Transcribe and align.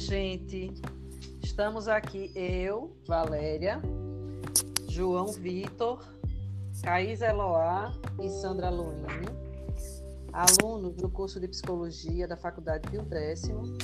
gente. 0.00 0.72
Estamos 1.42 1.86
aqui, 1.86 2.32
eu, 2.34 2.96
Valéria, 3.06 3.80
João 4.88 5.26
Vitor, 5.26 6.02
Caís 6.82 7.20
Eloá 7.20 7.92
e 8.18 8.28
Sandra 8.30 8.70
Luini, 8.70 9.28
alunos 10.32 10.96
do 10.96 11.08
curso 11.10 11.38
de 11.38 11.46
Psicologia 11.48 12.26
da 12.26 12.36
Faculdade 12.36 12.88
Pio 12.90 13.02
Décimo. 13.02 13.76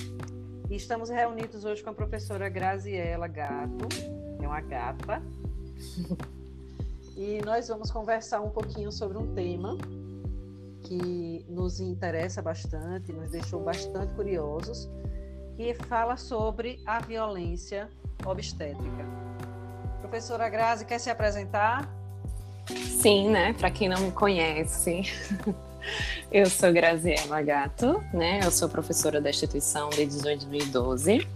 E 0.70 0.76
estamos 0.76 1.10
reunidos 1.10 1.64
hoje 1.66 1.84
com 1.84 1.90
a 1.90 1.94
professora 1.94 2.48
Graziela 2.48 3.28
Gato, 3.28 3.86
é 4.42 4.46
uma 4.46 4.60
gata. 4.62 5.22
E 7.14 7.40
nós 7.44 7.68
vamos 7.68 7.90
conversar 7.90 8.40
um 8.40 8.50
pouquinho 8.50 8.90
sobre 8.90 9.16
um 9.16 9.34
tema 9.34 9.76
que 10.82 11.44
nos 11.48 11.78
interessa 11.78 12.40
bastante, 12.40 13.12
nos 13.12 13.30
deixou 13.30 13.62
bastante 13.62 14.14
curiosos, 14.14 14.88
que 15.56 15.72
fala 15.88 16.16
sobre 16.16 16.80
a 16.84 17.00
violência 17.00 17.88
obstétrica. 18.24 19.06
Professora 20.00 20.48
Grazi, 20.48 20.84
quer 20.84 21.00
se 21.00 21.08
apresentar? 21.08 21.88
Sim, 23.00 23.30
né? 23.30 23.54
Para 23.54 23.70
quem 23.70 23.88
não 23.88 24.00
me 24.00 24.12
conhece, 24.12 25.02
eu 26.30 26.46
sou 26.50 26.72
Graziela 26.72 27.40
Gato, 27.42 28.04
né? 28.12 28.40
Eu 28.42 28.50
sou 28.50 28.68
professora 28.68 29.20
da 29.20 29.30
instituição 29.30 29.88
desde 29.90 30.20
2012 30.20 31.26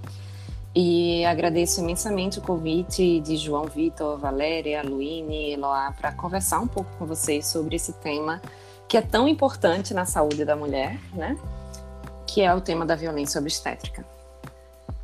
e 0.74 1.24
agradeço 1.24 1.80
imensamente 1.80 2.38
o 2.38 2.42
convite 2.42 3.20
de 3.20 3.36
João 3.36 3.64
Vitor, 3.64 4.18
Valéria, 4.18 4.82
Luíne, 4.82 5.52
Eloá 5.52 5.92
para 5.92 6.12
conversar 6.12 6.60
um 6.60 6.68
pouco 6.68 6.90
com 6.96 7.06
vocês 7.06 7.46
sobre 7.46 7.76
esse 7.76 7.92
tema 7.94 8.40
que 8.86 8.96
é 8.96 9.02
tão 9.02 9.26
importante 9.26 9.94
na 9.94 10.04
saúde 10.04 10.44
da 10.44 10.54
mulher, 10.54 10.98
né? 11.14 11.36
Que 12.32 12.42
é 12.42 12.54
o 12.54 12.60
tema 12.60 12.86
da 12.86 12.94
violência 12.94 13.40
obstétrica. 13.40 14.04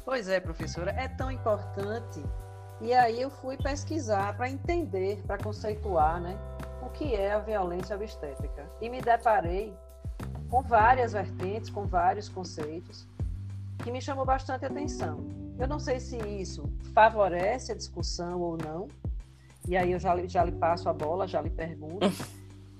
Pois 0.04 0.28
é, 0.28 0.38
professora, 0.38 0.92
é 0.92 1.08
tão 1.08 1.30
importante. 1.30 2.22
E 2.80 2.92
aí 2.92 3.20
eu 3.20 3.30
fui 3.30 3.56
pesquisar 3.56 4.36
para 4.36 4.48
entender, 4.48 5.20
para 5.26 5.36
conceituar, 5.36 6.20
né, 6.20 6.38
o 6.80 6.88
que 6.90 7.14
é 7.16 7.32
a 7.32 7.38
violência 7.40 7.96
obstétrica. 7.96 8.70
E 8.80 8.88
me 8.88 9.00
deparei 9.00 9.74
com 10.48 10.62
várias 10.62 11.12
vertentes, 11.12 11.68
com 11.68 11.84
vários 11.84 12.28
conceitos 12.28 13.08
que 13.82 13.90
me 13.90 14.00
chamou 14.00 14.24
bastante 14.24 14.64
atenção. 14.64 15.26
Eu 15.58 15.66
não 15.66 15.80
sei 15.80 15.98
se 15.98 16.16
isso 16.16 16.70
favorece 16.94 17.72
a 17.72 17.74
discussão 17.74 18.40
ou 18.40 18.56
não. 18.56 18.88
E 19.66 19.76
aí 19.76 19.90
eu 19.90 19.98
já, 19.98 20.16
já 20.26 20.44
lhe 20.44 20.52
passo 20.52 20.88
a 20.88 20.92
bola, 20.92 21.26
já 21.26 21.40
lhe 21.40 21.50
pergunto. 21.50 22.06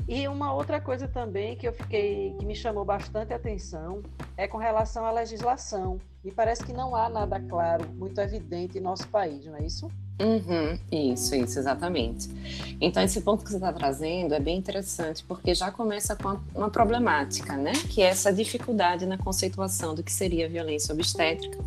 E 0.08 0.28
uma 0.28 0.54
outra 0.54 0.80
coisa 0.80 1.08
também 1.08 1.56
que 1.56 1.66
eu 1.66 1.72
fiquei, 1.72 2.34
que 2.38 2.46
me 2.46 2.54
chamou 2.54 2.84
bastante 2.84 3.32
atenção, 3.32 4.02
é 4.36 4.46
com 4.46 4.56
relação 4.56 5.04
à 5.04 5.10
legislação. 5.10 5.98
E 6.24 6.30
parece 6.30 6.64
que 6.64 6.72
não 6.72 6.94
há 6.94 7.08
nada 7.08 7.40
claro, 7.40 7.88
muito 7.94 8.20
evidente 8.20 8.78
em 8.78 8.80
nosso 8.80 9.08
país, 9.08 9.44
não 9.46 9.56
é 9.56 9.64
isso? 9.64 9.90
Uhum, 10.20 10.78
isso, 10.90 11.34
isso, 11.34 11.58
exatamente. 11.58 12.28
Então, 12.80 13.02
esse 13.02 13.20
ponto 13.20 13.44
que 13.44 13.50
você 13.50 13.56
está 13.56 13.72
trazendo 13.72 14.34
é 14.34 14.40
bem 14.40 14.56
interessante, 14.56 15.22
porque 15.24 15.54
já 15.54 15.70
começa 15.70 16.16
com 16.16 16.38
uma 16.54 16.70
problemática, 16.70 17.56
né? 17.56 17.72
Que 17.90 18.00
é 18.00 18.06
essa 18.06 18.32
dificuldade 18.32 19.04
na 19.06 19.18
conceituação 19.18 19.94
do 19.94 20.02
que 20.02 20.12
seria 20.12 20.48
violência 20.48 20.94
obstétrica, 20.94 21.58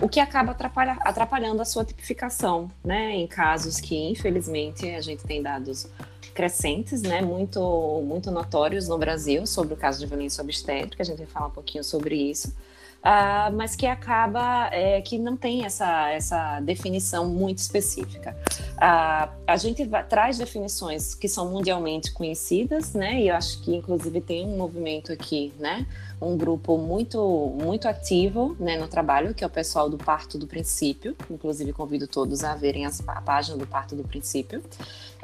o 0.00 0.08
que 0.08 0.20
acaba 0.20 0.52
atrapalha, 0.52 0.98
atrapalhando 1.00 1.62
a 1.62 1.64
sua 1.64 1.84
tipificação, 1.84 2.70
né? 2.84 3.14
Em 3.14 3.26
casos 3.26 3.80
que, 3.80 3.96
infelizmente, 3.96 4.88
a 4.90 5.00
gente 5.00 5.24
tem 5.24 5.42
dados 5.42 5.88
crescentes, 6.34 7.02
né, 7.02 7.20
muito, 7.20 8.02
muito 8.04 8.30
notórios 8.30 8.88
no 8.88 8.98
Brasil 8.98 9.46
sobre 9.46 9.74
o 9.74 9.76
caso 9.76 9.98
de 9.98 10.06
violência 10.06 10.42
obstétrica, 10.42 11.02
a 11.02 11.06
gente 11.06 11.18
vai 11.18 11.26
falar 11.26 11.46
um 11.46 11.50
pouquinho 11.50 11.84
sobre 11.84 12.14
isso, 12.14 12.48
uh, 12.48 13.52
mas 13.54 13.76
que 13.76 13.86
acaba, 13.86 14.68
é, 14.72 15.00
que 15.00 15.18
não 15.18 15.36
tem 15.36 15.64
essa, 15.64 16.10
essa 16.10 16.60
definição 16.60 17.28
muito 17.28 17.58
específica. 17.58 18.36
Uh, 18.76 19.30
a 19.46 19.56
gente 19.56 19.88
traz 20.08 20.38
definições 20.38 21.14
que 21.14 21.28
são 21.28 21.50
mundialmente 21.50 22.12
conhecidas, 22.12 22.92
né, 22.92 23.20
e 23.20 23.28
eu 23.28 23.34
acho 23.34 23.62
que 23.62 23.74
inclusive 23.74 24.20
tem 24.20 24.46
um 24.46 24.56
movimento 24.56 25.12
aqui, 25.12 25.52
né, 25.58 25.86
um 26.20 26.36
grupo 26.36 26.78
muito 26.78 27.54
muito 27.62 27.86
ativo 27.86 28.56
né, 28.58 28.78
no 28.78 28.88
trabalho, 28.88 29.34
que 29.34 29.44
é 29.44 29.46
o 29.46 29.50
pessoal 29.50 29.88
do 29.88 29.98
Parto 29.98 30.38
do 30.38 30.46
Princípio. 30.46 31.14
Inclusive, 31.30 31.72
convido 31.72 32.06
todos 32.06 32.42
a 32.42 32.54
verem 32.54 32.86
a 32.86 33.20
página 33.20 33.56
do 33.56 33.66
Parto 33.66 33.94
do 33.94 34.02
Princípio. 34.02 34.62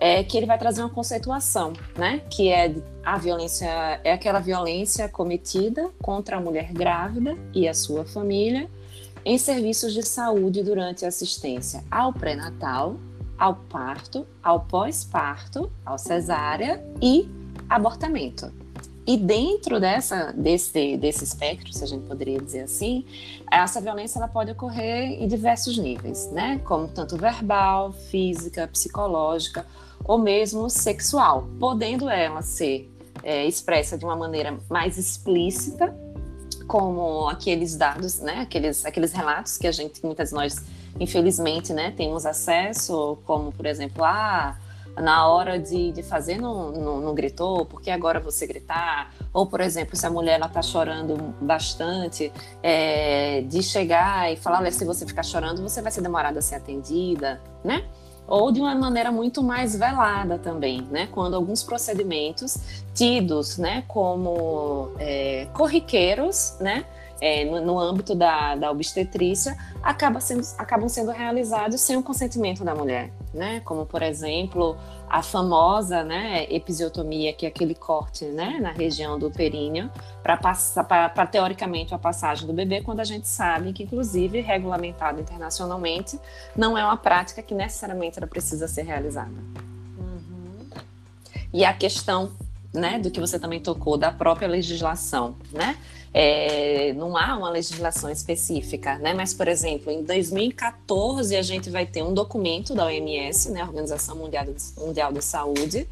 É 0.04 0.24
que 0.24 0.36
ele 0.36 0.46
vai 0.46 0.58
trazer 0.58 0.80
uma 0.80 0.90
conceituação, 0.90 1.74
né? 1.96 2.22
Que 2.28 2.48
é 2.48 2.74
a 3.04 3.16
violência, 3.16 3.66
é 4.02 4.12
aquela 4.12 4.40
violência 4.40 5.08
cometida 5.08 5.90
contra 6.02 6.38
a 6.38 6.40
mulher 6.40 6.72
grávida 6.72 7.38
e 7.54 7.68
a 7.68 7.72
sua 7.72 8.04
família 8.04 8.68
em 9.24 9.38
serviços 9.38 9.94
de 9.94 10.02
saúde 10.02 10.60
durante 10.64 11.06
assistência 11.06 11.84
ao 11.88 12.12
pré-natal, 12.12 12.96
ao 13.38 13.54
parto, 13.54 14.26
ao 14.42 14.62
pós-parto, 14.62 15.70
ao 15.86 15.96
cesárea 15.96 16.84
e 17.00 17.30
abortamento. 17.70 18.52
E 19.06 19.16
dentro 19.16 19.78
dessa, 19.78 20.32
desse, 20.32 20.96
desse 20.96 21.22
espectro, 21.22 21.72
se 21.72 21.84
a 21.84 21.86
gente 21.86 22.06
poderia 22.08 22.40
dizer 22.40 22.62
assim, 22.62 23.04
essa 23.48 23.80
violência 23.80 24.18
ela 24.18 24.26
pode 24.26 24.50
ocorrer 24.50 25.22
em 25.22 25.28
diversos 25.28 25.78
níveis, 25.78 26.28
né? 26.32 26.60
Como 26.64 26.88
tanto 26.88 27.16
verbal, 27.16 27.92
física, 27.92 28.66
psicológica 28.66 29.64
ou 30.04 30.18
mesmo 30.18 30.68
sexual, 30.68 31.48
podendo 31.58 32.08
ela 32.08 32.42
ser 32.42 32.90
é, 33.22 33.46
expressa 33.46 33.96
de 33.96 34.04
uma 34.04 34.16
maneira 34.16 34.58
mais 34.68 34.98
explícita, 34.98 35.94
como 36.66 37.28
aqueles 37.28 37.76
dados, 37.76 38.20
né? 38.20 38.40
Aqueles, 38.40 38.84
aqueles 38.84 39.12
relatos 39.12 39.56
que 39.56 39.66
a 39.66 39.72
gente, 39.72 40.04
muitas 40.04 40.30
de 40.30 40.34
nós, 40.34 40.56
infelizmente, 40.98 41.72
né, 41.72 41.92
temos 41.96 42.24
acesso, 42.24 43.18
como 43.24 43.52
por 43.52 43.66
exemplo, 43.66 44.04
ah, 44.04 44.56
na 44.96 45.26
hora 45.26 45.58
de, 45.58 45.92
de 45.92 46.02
fazer 46.02 46.38
não, 46.38 46.70
não, 46.70 47.00
não, 47.00 47.14
gritou, 47.14 47.64
porque 47.64 47.90
agora 47.90 48.20
você 48.20 48.46
gritar? 48.46 49.12
Ou, 49.32 49.46
por 49.46 49.60
exemplo, 49.60 49.96
se 49.96 50.06
a 50.06 50.10
mulher 50.10 50.40
está 50.40 50.60
chorando 50.60 51.16
bastante, 51.40 52.32
é, 52.62 53.42
de 53.42 53.62
chegar 53.62 54.30
e 54.32 54.36
falar, 54.36 54.70
se 54.70 54.84
você 54.84 55.06
ficar 55.06 55.22
chorando, 55.22 55.62
você 55.62 55.80
vai 55.80 55.90
ser 55.90 56.02
demorada 56.02 56.40
a 56.40 56.42
ser 56.42 56.56
atendida, 56.56 57.40
né? 57.64 57.84
Ou 58.26 58.50
de 58.52 58.60
uma 58.60 58.74
maneira 58.74 59.10
muito 59.10 59.42
mais 59.42 59.76
velada 59.76 60.38
também, 60.38 60.82
né? 60.90 61.08
Quando 61.12 61.34
alguns 61.34 61.62
procedimentos 61.62 62.56
tidos, 62.94 63.58
né, 63.58 63.84
como 63.88 64.92
é, 64.98 65.46
corriqueiros, 65.52 66.56
né? 66.60 66.84
É, 67.22 67.44
no, 67.44 67.60
no, 67.60 67.78
âmbito 67.78 68.16
da, 68.16 68.56
da 68.56 68.68
obstetrícia 68.68 69.56
acaba 69.80 70.18
sendo, 70.18 70.42
acabam 70.58 70.88
sendo 70.88 71.12
realizados 71.12 71.80
sem 71.80 71.96
o 71.96 72.02
consentimento 72.02 72.64
da 72.64 72.74
mulher, 72.74 73.12
né? 73.32 73.60
Como, 73.64 73.86
por 73.86 74.02
exemplo, 74.02 74.76
a 75.08 75.22
famosa 75.22 76.02
né, 76.02 76.48
episiotomia, 76.50 77.32
que 77.32 77.46
é 77.46 77.48
aquele 77.48 77.76
corte 77.76 78.24
né, 78.24 78.58
na 78.60 78.72
região 78.72 79.20
do 79.20 79.30
períneo, 79.30 79.88
para 80.20 81.26
teoricamente 81.26 81.94
a 81.94 81.98
passagem 81.98 82.44
do 82.44 82.52
bebê, 82.52 82.80
quando 82.80 82.98
a 82.98 83.04
gente 83.04 83.28
sabe 83.28 83.72
que, 83.72 83.84
inclusive, 83.84 84.40
regulamentado 84.40 85.20
internacionalmente, 85.20 86.18
não 86.56 86.76
é 86.76 86.84
uma 86.84 86.96
prática 86.96 87.40
que 87.40 87.54
necessariamente 87.54 88.18
ela 88.18 88.26
precisa 88.26 88.66
ser 88.66 88.82
realizada. 88.82 89.30
Uhum. 89.96 90.66
E 91.52 91.64
a 91.64 91.72
questão 91.72 92.32
né, 92.74 92.98
do 92.98 93.12
que 93.12 93.20
você 93.20 93.38
também 93.38 93.60
tocou, 93.60 93.96
da 93.96 94.10
própria 94.10 94.48
legislação, 94.48 95.36
né? 95.52 95.76
É, 96.14 96.92
não 96.92 97.16
há 97.16 97.36
uma 97.36 97.48
legislação 97.48 98.10
específica, 98.10 98.98
né? 98.98 99.14
Mas, 99.14 99.32
por 99.32 99.48
exemplo, 99.48 99.90
em 99.90 100.02
2014 100.02 101.34
a 101.34 101.42
gente 101.42 101.70
vai 101.70 101.86
ter 101.86 102.02
um 102.02 102.12
documento 102.12 102.74
da 102.74 102.84
OMS, 102.84 103.50
né, 103.50 103.64
Organização 103.64 104.16
Mundial, 104.16 104.44
Mundial 104.76 105.10
da 105.10 105.22
Saúde, 105.22 105.88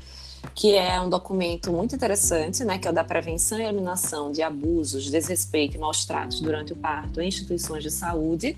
que 0.54 0.74
é 0.74 1.00
um 1.00 1.08
documento 1.08 1.72
muito 1.72 1.94
interessante, 1.94 2.64
né, 2.64 2.78
que 2.78 2.86
é 2.86 2.90
o 2.90 2.94
da 2.94 3.04
prevenção 3.04 3.58
e 3.58 3.62
eliminação 3.62 4.30
de 4.30 4.42
abusos, 4.42 5.10
desrespeito 5.10 5.76
e 5.76 5.80
maus 5.80 6.04
tratos 6.04 6.40
durante 6.40 6.72
o 6.72 6.76
parto 6.76 7.20
em 7.20 7.28
instituições 7.28 7.82
de 7.82 7.90
saúde, 7.90 8.56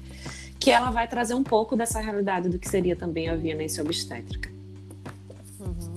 que 0.59 0.71
ela 0.71 0.91
vai 0.91 1.07
trazer 1.07 1.35
um 1.35 1.43
pouco 1.45 1.77
dessa 1.77 2.01
realidade 2.01 2.49
do 2.49 2.59
que 2.59 2.69
seria 2.69 2.97
também 2.97 3.29
a 3.29 3.37
violência 3.37 3.83
obstétrica. 3.83 4.51
Uhum. 5.61 5.95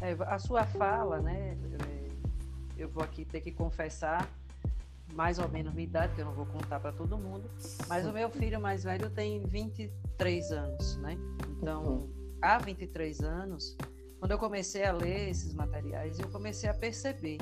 É, 0.00 0.16
a 0.26 0.38
sua 0.38 0.64
fala, 0.64 1.18
né, 1.20 1.56
eu 2.76 2.88
vou 2.88 3.02
aqui 3.02 3.24
ter 3.24 3.40
que 3.40 3.50
confessar 3.50 4.28
mais 5.16 5.38
ou 5.38 5.48
menos 5.48 5.72
minha 5.72 5.86
idade, 5.86 6.14
que 6.14 6.20
eu 6.20 6.26
não 6.26 6.34
vou 6.34 6.44
contar 6.44 6.78
para 6.78 6.92
todo 6.92 7.16
mundo, 7.16 7.50
mas 7.88 8.06
o 8.06 8.12
meu 8.12 8.28
filho 8.28 8.60
mais 8.60 8.84
velho 8.84 9.08
tem 9.08 9.42
23 9.44 10.52
anos, 10.52 10.96
né? 10.98 11.16
Então, 11.56 12.10
há 12.42 12.58
23 12.58 13.20
anos, 13.22 13.76
quando 14.20 14.32
eu 14.32 14.38
comecei 14.38 14.84
a 14.84 14.92
ler 14.92 15.30
esses 15.30 15.54
materiais, 15.54 16.20
eu 16.20 16.28
comecei 16.28 16.68
a 16.68 16.74
perceber 16.74 17.38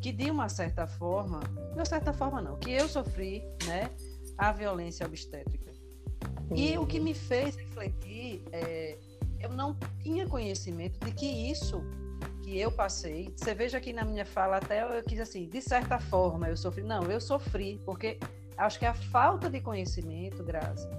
que 0.00 0.12
de 0.12 0.30
uma 0.30 0.48
certa 0.48 0.86
forma, 0.86 1.40
de 1.40 1.74
uma 1.74 1.84
certa 1.84 2.12
forma 2.12 2.40
não, 2.40 2.56
que 2.56 2.70
eu 2.70 2.88
sofri, 2.88 3.42
né, 3.66 3.90
a 4.36 4.52
violência 4.52 5.04
obstétrica. 5.04 5.72
E 6.54 6.78
o 6.78 6.86
que 6.86 7.00
me 7.00 7.12
fez 7.12 7.56
refletir, 7.56 8.42
é, 8.52 8.96
eu 9.40 9.50
não 9.50 9.76
tinha 10.00 10.26
conhecimento 10.26 11.04
de 11.04 11.12
que 11.12 11.26
isso 11.26 11.82
que 12.42 12.58
eu 12.58 12.70
passei, 12.70 13.32
você 13.36 13.54
veja 13.54 13.80
que 13.80 13.92
na 13.92 14.04
minha 14.04 14.24
fala 14.24 14.56
até 14.56 14.82
eu 14.82 15.02
quis 15.02 15.20
assim, 15.20 15.48
de 15.48 15.60
certa 15.60 15.98
forma 15.98 16.48
eu 16.48 16.56
sofri. 16.56 16.82
Não, 16.82 17.02
eu 17.04 17.20
sofri, 17.20 17.80
porque 17.84 18.18
acho 18.56 18.78
que 18.78 18.86
a 18.86 18.94
falta 18.94 19.50
de 19.50 19.60
conhecimento, 19.60 20.42
Graça, 20.42 20.90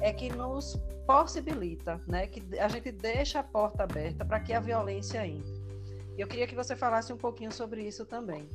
é 0.00 0.12
que 0.12 0.28
nos 0.30 0.78
possibilita, 1.06 2.00
né, 2.06 2.26
que 2.26 2.42
a 2.58 2.68
gente 2.68 2.90
deixa 2.90 3.40
a 3.40 3.42
porta 3.42 3.84
aberta 3.84 4.24
para 4.24 4.40
que 4.40 4.52
a 4.52 4.60
violência 4.60 5.26
entre. 5.26 5.56
Eu 6.18 6.26
queria 6.26 6.46
que 6.46 6.54
você 6.54 6.74
falasse 6.74 7.12
um 7.12 7.16
pouquinho 7.16 7.52
sobre 7.52 7.82
isso 7.82 8.04
também. 8.04 8.48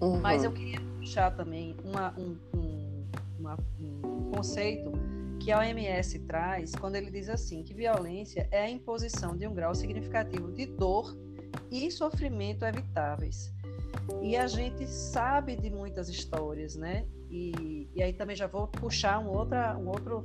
Uhum. 0.00 0.20
Mas 0.20 0.44
eu 0.44 0.52
queria 0.52 0.80
puxar 0.98 1.30
também 1.30 1.76
uma, 1.84 2.14
um, 2.18 2.36
um, 2.54 3.04
uma, 3.38 3.58
um 3.78 4.30
conceito 4.30 4.92
que 5.40 5.50
a 5.50 5.58
OMS 5.58 6.18
traz 6.20 6.74
quando 6.74 6.96
ele 6.96 7.10
diz 7.10 7.28
assim 7.28 7.62
que 7.62 7.72
violência 7.72 8.46
é 8.50 8.62
a 8.64 8.70
imposição 8.70 9.36
de 9.36 9.46
um 9.46 9.54
grau 9.54 9.74
significativo 9.74 10.52
de 10.52 10.66
dor 10.66 11.16
e 11.70 11.90
sofrimento 11.90 12.64
evitáveis. 12.64 13.52
E 14.22 14.36
a 14.36 14.46
gente 14.46 14.86
sabe 14.86 15.56
de 15.56 15.70
muitas 15.70 16.08
histórias, 16.08 16.76
né? 16.76 17.06
E, 17.30 17.88
e 17.94 18.02
aí 18.02 18.12
também 18.12 18.36
já 18.36 18.46
vou 18.46 18.66
puxar 18.66 19.18
um, 19.18 19.28
outra, 19.28 19.76
um 19.76 19.88
outro 19.88 20.24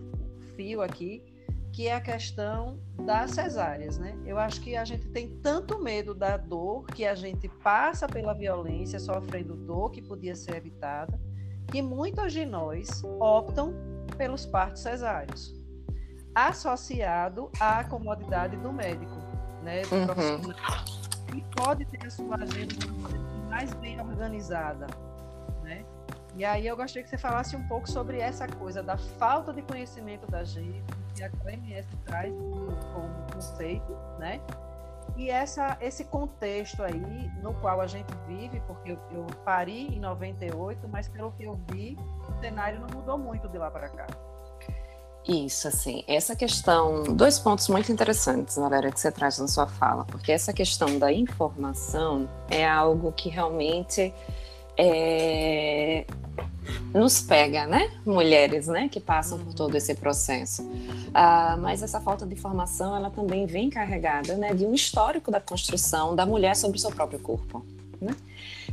fio 0.56 0.82
aqui, 0.82 1.24
que 1.72 1.88
é 1.88 1.94
a 1.94 2.02
questão 2.02 2.80
das 3.06 3.32
cesáreas, 3.32 3.98
né? 3.98 4.18
Eu 4.26 4.40
acho 4.40 4.62
que 4.62 4.76
a 4.76 4.86
gente 4.86 5.08
tem 5.10 5.38
tanto 5.42 5.78
medo 5.78 6.16
da 6.16 6.38
dor, 6.38 6.86
que 6.88 7.06
a 7.06 7.14
gente 7.14 7.48
passa 7.62 8.08
pela 8.08 8.34
violência, 8.34 9.00
sofrendo 9.00 9.56
dor 9.56 9.92
que 9.92 10.02
podia 10.02 10.36
ser 10.36 10.56
evitada, 10.56 11.20
que 11.68 11.82
muitos 11.82 12.32
de 12.32 12.46
nós 12.46 13.04
optam 13.20 13.74
pelos 14.18 14.46
partos 14.46 14.82
cesáreos, 14.82 15.54
associado 16.34 17.52
à 17.60 17.84
comodidade 17.84 18.56
do 18.58 18.72
médico, 18.72 19.16
né? 19.62 19.82
Do 19.82 19.96
uhum. 19.96 20.06
profissional, 20.06 20.86
que 21.42 21.56
pode 21.56 21.86
ter 21.86 22.06
a 22.06 22.10
sua 22.10 22.36
agenda 22.36 22.76
mais 23.50 23.74
bem 23.76 24.00
organizada, 24.00 24.88
né? 25.64 25.84
E 26.36 26.44
aí 26.44 26.68
eu 26.68 26.76
gostaria 26.76 27.04
que 27.04 27.10
você 27.10 27.18
falasse 27.18 27.56
um 27.56 27.66
pouco 27.68 27.90
sobre 27.90 28.20
essa 28.20 28.48
coisa 28.48 28.84
da 28.84 28.98
falta 28.98 29.54
de 29.54 29.62
conhecimento 29.62 30.30
da 30.30 30.44
gente, 30.44 30.84
que 31.16 31.24
a 31.24 31.32
OMS 31.46 31.88
traz 32.06 32.34
como 32.94 33.34
conceito, 33.34 33.98
né? 34.20 34.42
E 35.16 35.30
essa, 35.30 35.78
esse 35.80 36.04
contexto 36.06 36.84
aí 36.84 37.32
no 37.42 37.54
qual 37.56 37.80
a 37.80 37.88
gente 37.88 38.14
vive, 38.28 38.60
porque 38.68 38.92
eu, 38.92 39.00
eu 39.12 39.26
pari 39.46 39.96
em 39.96 40.00
98, 40.00 40.88
mas 40.90 41.08
pelo 41.08 41.32
que 41.32 41.46
eu 41.46 41.58
vi, 41.72 41.98
o 42.28 42.40
cenário 42.42 42.82
não 42.82 42.90
mudou 42.90 43.18
muito 43.18 43.48
de 43.48 43.58
lá 43.58 43.72
para 43.72 43.88
cá. 43.88 44.08
Isso, 45.28 45.68
assim, 45.68 46.04
essa 46.08 46.36
questão, 46.36 47.04
dois 47.04 47.40
pontos 47.40 47.68
muito 47.68 47.92
interessantes, 47.92 48.58
Valéria, 48.58 48.92
que 48.92 49.00
você 49.00 49.12
traz 49.12 49.40
na 49.40 49.48
sua 49.48 49.66
fala, 49.66 50.06
porque 50.06 50.32
essa 50.32 50.54
questão 50.54 51.00
da 51.00 51.12
informação 51.12 52.30
é 52.48 52.68
algo 52.68 53.12
que 53.12 53.28
realmente 53.28 54.14
é, 54.78 56.06
nos 56.94 57.22
pega, 57.22 57.66
né? 57.66 57.92
Mulheres, 58.06 58.68
né? 58.68 58.88
Que 58.88 59.00
passam 59.00 59.40
por 59.40 59.54
todo 59.54 59.76
esse 59.76 59.96
processo. 59.96 60.70
Ah, 61.14 61.58
mas 61.60 61.82
essa 61.82 62.00
falta 62.00 62.26
de 62.26 62.34
informação, 62.34 62.96
ela 62.96 63.10
também 63.10 63.46
vem 63.46 63.70
carregada, 63.70 64.36
né? 64.36 64.54
De 64.54 64.66
um 64.66 64.74
histórico 64.74 65.32
da 65.32 65.40
construção 65.40 66.16
da 66.16 66.26
mulher 66.26 66.56
sobre 66.56 66.78
o 66.78 66.80
seu 66.80 66.92
próprio 66.92 67.20
corpo, 67.20 67.66
né? 68.00 68.16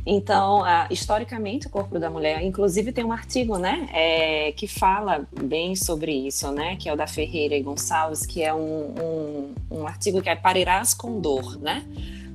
Então, 0.05 0.63
ah, 0.65 0.87
historicamente, 0.91 1.67
o 1.67 1.69
corpo 1.69 1.97
da 1.97 2.09
mulher, 2.09 2.43
inclusive 2.43 2.91
tem 2.91 3.05
um 3.05 3.11
artigo, 3.11 3.57
né, 3.57 3.87
é, 3.93 4.51
que 4.51 4.67
fala 4.67 5.25
bem 5.41 5.75
sobre 5.75 6.11
isso, 6.11 6.51
né, 6.51 6.75
que 6.75 6.89
é 6.89 6.93
o 6.93 6.97
da 6.97 7.07
Ferreira 7.07 7.55
e 7.55 7.63
Gonçalves, 7.63 8.25
que 8.25 8.43
é 8.43 8.53
um, 8.53 8.93
um, 8.99 9.55
um 9.71 9.87
artigo 9.87 10.21
que 10.21 10.29
é 10.29 10.35
Parirás 10.35 10.93
com 10.93 11.21
Dor, 11.21 11.57
né, 11.57 11.85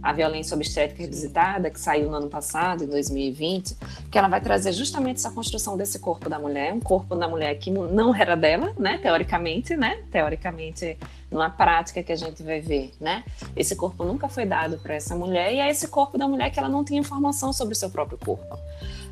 a 0.09 0.13
violência 0.13 0.55
obstétrica 0.55 1.03
revisitada, 1.03 1.69
que 1.69 1.79
saiu 1.79 2.09
no 2.09 2.17
ano 2.17 2.31
passado, 2.31 2.85
em 2.85 2.87
2020, 2.87 3.77
que 4.11 4.17
ela 4.17 4.27
vai 4.27 4.41
trazer 4.41 4.73
justamente 4.73 5.17
essa 5.17 5.31
construção 5.31 5.77
desse 5.77 5.99
corpo 5.99 6.31
da 6.31 6.39
mulher, 6.39 6.73
um 6.73 6.81
corpo 6.81 7.15
da 7.15 7.29
mulher 7.29 7.55
que 7.59 7.71
não 7.71 8.15
era 8.15 8.35
dela, 8.35 8.73
né, 8.79 8.97
teoricamente, 8.97 9.77
né, 9.77 9.99
teoricamente, 10.11 10.97
numa 11.31 11.51
prática 11.51 12.03
que 12.03 12.11
a 12.11 12.17
gente 12.17 12.43
vai 12.43 12.59
ver, 12.59 12.91
né, 12.99 13.23
esse 13.55 13.77
corpo 13.77 14.03
nunca 14.03 14.31
foi 14.31 14.47
dado 14.47 14.79
para 14.79 14.95
essa 14.95 15.15
mulher 15.15 15.53
e 15.53 15.61
é 15.61 15.69
esse 15.69 15.87
corpo 15.89 16.17
da 16.17 16.27
mulher 16.27 16.51
que 16.51 16.59
ela 16.59 16.71
não 16.71 16.83
tinha 16.83 16.99
informação 16.99 17.53
sobre 17.53 17.75
o 17.75 17.77
seu 17.77 17.91
próprio 17.91 18.17
corpo. 18.17 18.59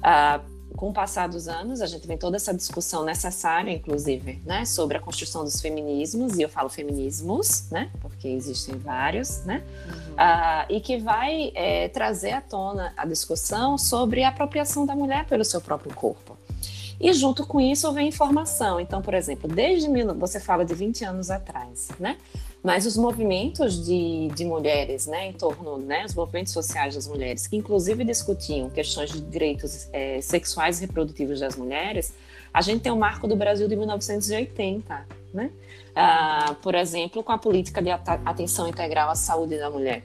Ah, 0.03 0.41
com 0.76 0.90
o 0.90 0.93
passar 0.93 1.28
dos 1.28 1.49
anos, 1.49 1.81
a 1.81 1.87
gente 1.87 2.06
vem 2.06 2.19
toda 2.19 2.37
essa 2.37 2.52
discussão 2.52 3.05
necessária, 3.05 3.73
inclusive, 3.73 4.40
né, 4.44 4.64
sobre 4.64 4.96
a 4.96 5.00
construção 5.00 5.43
dos 5.43 5.61
feminismos, 5.61 6.37
e 6.37 6.43
eu 6.43 6.49
falo 6.49 6.69
feminismos, 6.69 7.69
né, 7.70 7.90
porque 8.00 8.28
existem 8.28 8.76
vários, 8.76 9.43
né, 9.44 9.64
uhum. 9.87 10.12
uh, 10.12 10.67
e 10.69 10.81
que 10.81 10.99
vai 10.99 11.50
é, 11.55 11.88
trazer 11.88 12.32
à 12.32 12.40
tona 12.40 12.93
a 12.96 13.06
discussão 13.06 13.78
sobre 13.78 14.23
a 14.23 14.28
apropriação 14.28 14.84
da 14.84 14.94
mulher 14.94 15.25
pelo 15.26 15.44
seu 15.44 15.61
próprio 15.61 15.94
corpo. 15.94 16.37
E 17.00 17.12
junto 17.12 17.46
com 17.46 17.61
isso 17.61 17.93
vem 17.93 18.08
informação. 18.08 18.81
Então, 18.81 19.02
por 19.02 19.12
exemplo, 19.12 19.49
desde 19.49 19.87
você 20.14 20.40
fala 20.40 20.64
de 20.64 20.75
20 20.75 21.05
anos 21.05 21.31
atrás, 21.31 21.88
né? 22.00 22.17
Mas 22.62 22.85
os 22.85 22.97
movimentos 22.97 23.85
de, 23.85 24.29
de 24.35 24.44
mulheres, 24.44 25.06
né, 25.06 25.29
em 25.29 25.32
torno, 25.32 25.79
né, 25.79 26.05
os 26.05 26.14
movimentos 26.14 26.53
sociais 26.53 26.94
das 26.94 27.06
mulheres, 27.06 27.47
que 27.47 27.56
inclusive 27.56 28.05
discutiam 28.05 28.69
questões 28.70 29.12
de 29.12 29.20
direitos 29.20 29.88
é, 29.93 30.20
sexuais 30.20 30.79
e 30.79 30.87
reprodutivos 30.87 31.41
das 31.41 31.55
mulheres, 31.55 32.12
a 32.53 32.61
gente 32.61 32.81
tem 32.81 32.91
o 32.91 32.97
marco 32.97 33.29
do 33.29 33.37
Brasil 33.37 33.69
de 33.69 33.76
1980, 33.76 35.06
né? 35.32 35.50
Ah, 35.94 36.56
por 36.62 36.75
exemplo, 36.75 37.23
com 37.23 37.31
a 37.31 37.38
política 37.38 37.82
de 37.82 37.91
atenção 37.91 38.67
integral 38.67 39.11
à 39.11 39.14
saúde 39.14 39.59
da 39.59 39.70
mulher. 39.70 40.02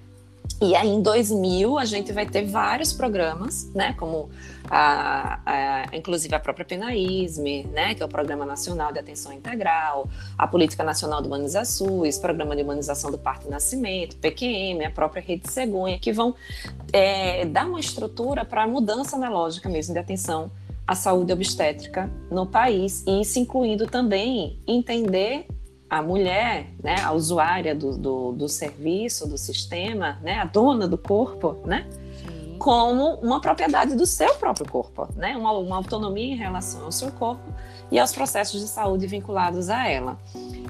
E 0.62 0.76
aí, 0.76 0.90
em 0.90 1.02
2000, 1.02 1.80
a 1.80 1.86
gente 1.86 2.14
vai 2.14 2.24
ter 2.24 2.46
vários 2.46 2.94
programas, 2.94 3.68
né, 3.74 3.96
como 3.98 4.30
a, 4.70 5.40
a, 5.44 5.98
inclusive 5.98 6.36
a 6.36 6.40
própria 6.40 6.64
PENAISME, 6.64 7.64
né, 7.74 7.96
que 7.96 8.04
é 8.04 8.06
o 8.06 8.08
Programa 8.08 8.46
Nacional 8.46 8.94
de 8.94 9.00
Atenção 9.00 9.34
Integral, 9.34 10.08
a 10.38 10.46
Política 10.46 10.84
Nacional 10.84 11.20
de 11.20 11.28
Humanização, 11.28 12.02
o 12.02 12.22
Programa 12.22 12.56
de 12.56 12.62
Humanização 12.62 13.10
do 13.10 13.18
Parto 13.18 13.48
e 13.48 13.50
Nascimento, 13.50 14.18
PQM, 14.18 14.86
a 14.86 14.92
própria 14.92 15.24
Rede 15.24 15.52
Cegonha, 15.52 15.98
que 15.98 16.14
vão 16.14 16.36
é, 16.94 17.44
dar 17.46 17.66
uma 17.66 17.80
estrutura 17.80 18.46
para 18.46 18.62
a 18.62 18.68
mudança 18.68 19.18
na 19.18 19.30
lógica 19.30 19.68
mesmo 19.68 19.96
de 19.96 20.00
atenção 20.00 20.52
à 20.86 20.94
saúde 20.94 21.34
obstétrica 21.34 22.08
no 22.30 22.46
país, 22.46 23.04
e 23.08 23.22
isso 23.22 23.40
incluindo 23.40 23.88
também 23.88 24.60
entender 24.68 25.48
a 25.92 26.02
mulher, 26.02 26.68
né, 26.82 26.96
a 27.04 27.12
usuária 27.12 27.76
do, 27.76 27.98
do, 27.98 28.32
do, 28.32 28.48
serviço, 28.48 29.28
do 29.28 29.38
sistema, 29.38 30.18
né, 30.24 30.40
a 30.40 30.46
dona 30.46 30.88
do 30.88 30.98
corpo, 30.98 31.58
né, 31.66 31.86
Sim. 32.16 32.56
como 32.58 33.16
uma 33.16 33.42
propriedade 33.42 33.94
do 33.94 34.06
seu 34.06 34.34
próprio 34.36 34.66
corpo, 34.66 35.10
né, 35.18 35.36
uma, 35.36 35.52
uma, 35.52 35.76
autonomia 35.76 36.34
em 36.34 36.38
relação 36.38 36.86
ao 36.86 36.94
seu 36.94 37.12
corpo 37.12 37.44
e 37.92 38.00
aos 38.00 38.14
processos 38.14 38.62
de 38.62 38.70
saúde 38.70 39.06
vinculados 39.06 39.70
a 39.70 39.86
ela. 39.86 40.18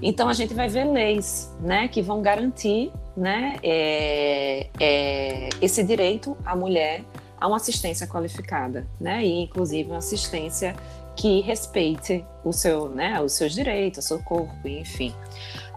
Então 0.02 0.28
a 0.28 0.34
gente 0.34 0.56
vai 0.56 0.68
ver 0.68 0.86
leis, 0.86 1.56
né, 1.60 1.88
que 1.88 2.02
vão 2.02 2.24
garantir, 2.24 2.92
né, 3.16 3.58
é, 3.62 4.70
é, 4.80 5.50
esse 5.62 5.84
direito 5.84 6.36
à 6.44 6.56
mulher 6.56 7.04
a 7.40 7.48
uma 7.48 7.58
assistência 7.58 8.08
qualificada, 8.08 8.88
né, 9.00 9.24
e 9.24 9.44
inclusive 9.44 9.88
uma 9.88 10.00
assistência 10.00 10.76
que 11.22 11.40
respeite 11.42 12.26
o 12.44 12.52
seu, 12.52 12.90
né, 12.90 13.22
os 13.22 13.34
seus 13.34 13.54
direitos, 13.54 14.06
o 14.06 14.08
seu 14.08 14.24
corpo, 14.24 14.68
enfim. 14.68 15.14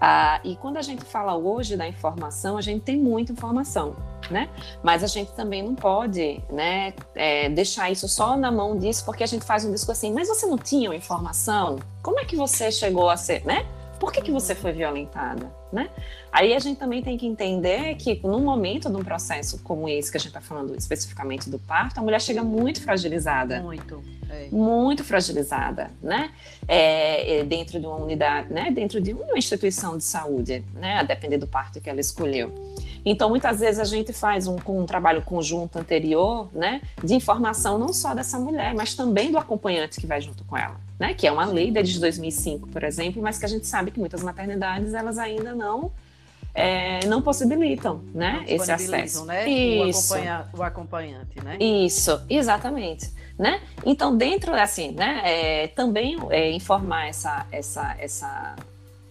Ah, 0.01 0.41
e 0.43 0.57
quando 0.57 0.79
a 0.79 0.83
gente 0.83 1.05
fala 1.05 1.37
hoje 1.37 1.77
da 1.77 1.87
informação, 1.87 2.57
a 2.57 2.63
gente 2.63 2.81
tem 2.81 2.97
muita 2.97 3.33
informação, 3.33 3.95
né? 4.31 4.49
Mas 4.83 5.05
a 5.05 5.07
gente 5.07 5.33
também 5.33 5.63
não 5.63 5.75
pode, 5.75 6.43
né, 6.51 6.95
é, 7.15 7.51
deixar 7.51 7.91
isso 7.91 8.09
só 8.09 8.39
na 8.39 8.51
mão 8.51 8.79
disso, 8.79 9.05
porque 9.05 9.23
a 9.23 9.27
gente 9.27 9.45
faz 9.45 9.67
um 9.67 9.71
discurso 9.71 9.99
assim, 10.07 10.15
mas 10.15 10.29
você 10.29 10.47
não 10.47 10.57
tinha 10.57 10.95
informação? 10.95 11.79
Como 12.03 12.19
é 12.19 12.25
que 12.25 12.37
você 12.37 12.73
chegou 12.73 13.11
a 13.11 13.17
ser, 13.19 13.45
né? 13.45 13.67
Por 14.01 14.11
que, 14.13 14.23
que 14.23 14.33
você 14.33 14.55
foi 14.55 14.73
violentada, 14.73 15.53
né? 15.71 15.91
Aí 16.35 16.53
a 16.53 16.59
gente 16.59 16.81
também 16.81 17.00
tem 17.00 17.17
que 17.17 17.25
entender 17.25 17.95
que 17.95 18.21
num 18.25 18.41
momento 18.41 18.91
de 18.91 18.97
um 18.97 19.05
processo 19.05 19.61
como 19.62 19.88
esse 19.88 20.11
que 20.11 20.17
a 20.17 20.19
gente 20.19 20.31
está 20.31 20.41
falando 20.41 20.75
especificamente 20.76 21.49
do 21.49 21.61
parto, 21.61 22.00
a 22.00 22.03
mulher 22.03 22.21
chega 22.21 22.43
muito 22.43 22.83
fragilizada. 22.83 23.61
Muito. 23.61 24.03
É. 24.29 24.49
Muito 24.50 25.05
fragilizada, 25.05 25.93
né? 26.03 26.33
É, 26.67 27.38
é, 27.38 27.45
dentro 27.45 27.79
de 27.79 27.87
uma 27.87 27.95
unidade, 27.95 28.53
né? 28.53 28.73
Dentro 28.73 29.00
de 29.00 29.12
uma 29.12 29.38
instituição 29.38 29.97
de 29.97 30.03
saúde, 30.03 30.64
né? 30.75 30.99
A 30.99 31.03
depender 31.05 31.38
do 31.38 31.47
parto 31.47 31.81
que 31.81 31.88
ela 31.88 32.00
escolheu. 32.00 32.53
Então, 33.05 33.29
muitas 33.29 33.61
vezes 33.61 33.79
a 33.79 33.85
gente 33.85 34.12
faz 34.12 34.49
um, 34.49 34.57
um 34.67 34.87
trabalho 34.87 35.23
conjunto 35.23 35.79
anterior, 35.79 36.49
né? 36.53 36.83
De 37.00 37.14
informação 37.14 37.79
não 37.79 37.93
só 37.93 38.12
dessa 38.12 38.41
mulher, 38.41 38.75
mas 38.75 38.97
também 38.97 39.31
do 39.31 39.38
acompanhante 39.38 40.00
que 40.00 40.07
vai 40.07 40.21
junto 40.21 40.43
com 40.43 40.59
ela. 40.59 40.81
Né, 40.99 41.12
que 41.12 41.26
é 41.26 41.33
uma 41.33 41.45
lei 41.45 41.73
desde 41.73 41.99
2005, 41.99 42.69
por 42.69 42.85
exemplo, 42.85 43.21
mas 43.21 43.37
que 43.37 43.45
a 43.45 43.49
gente 43.49 43.67
sabe 43.67 43.91
que 43.91 43.99
muitas 43.99 44.23
maternidades 44.23 44.95
elas 44.95 45.19
ainda 45.19 45.53
não 45.53 45.91
é, 46.55 47.05
não 47.07 47.21
possibilitam 47.21 48.03
né, 48.15 48.45
esse 48.47 48.71
acesso. 48.71 49.25
Né? 49.27 49.49
Isso. 49.49 50.15
O, 50.15 50.17
acompanha, 50.17 50.49
o 50.57 50.63
acompanhante, 50.63 51.45
né? 51.45 51.57
Isso, 51.59 52.23
exatamente. 52.31 53.11
Né? 53.37 53.61
Então, 53.85 54.17
dentro, 54.17 54.55
assim, 54.55 54.93
né, 54.93 55.21
é, 55.25 55.67
também 55.67 56.17
é, 56.31 56.53
informar 56.53 57.09
essa, 57.09 57.45
essa, 57.51 57.97
essa, 57.99 58.55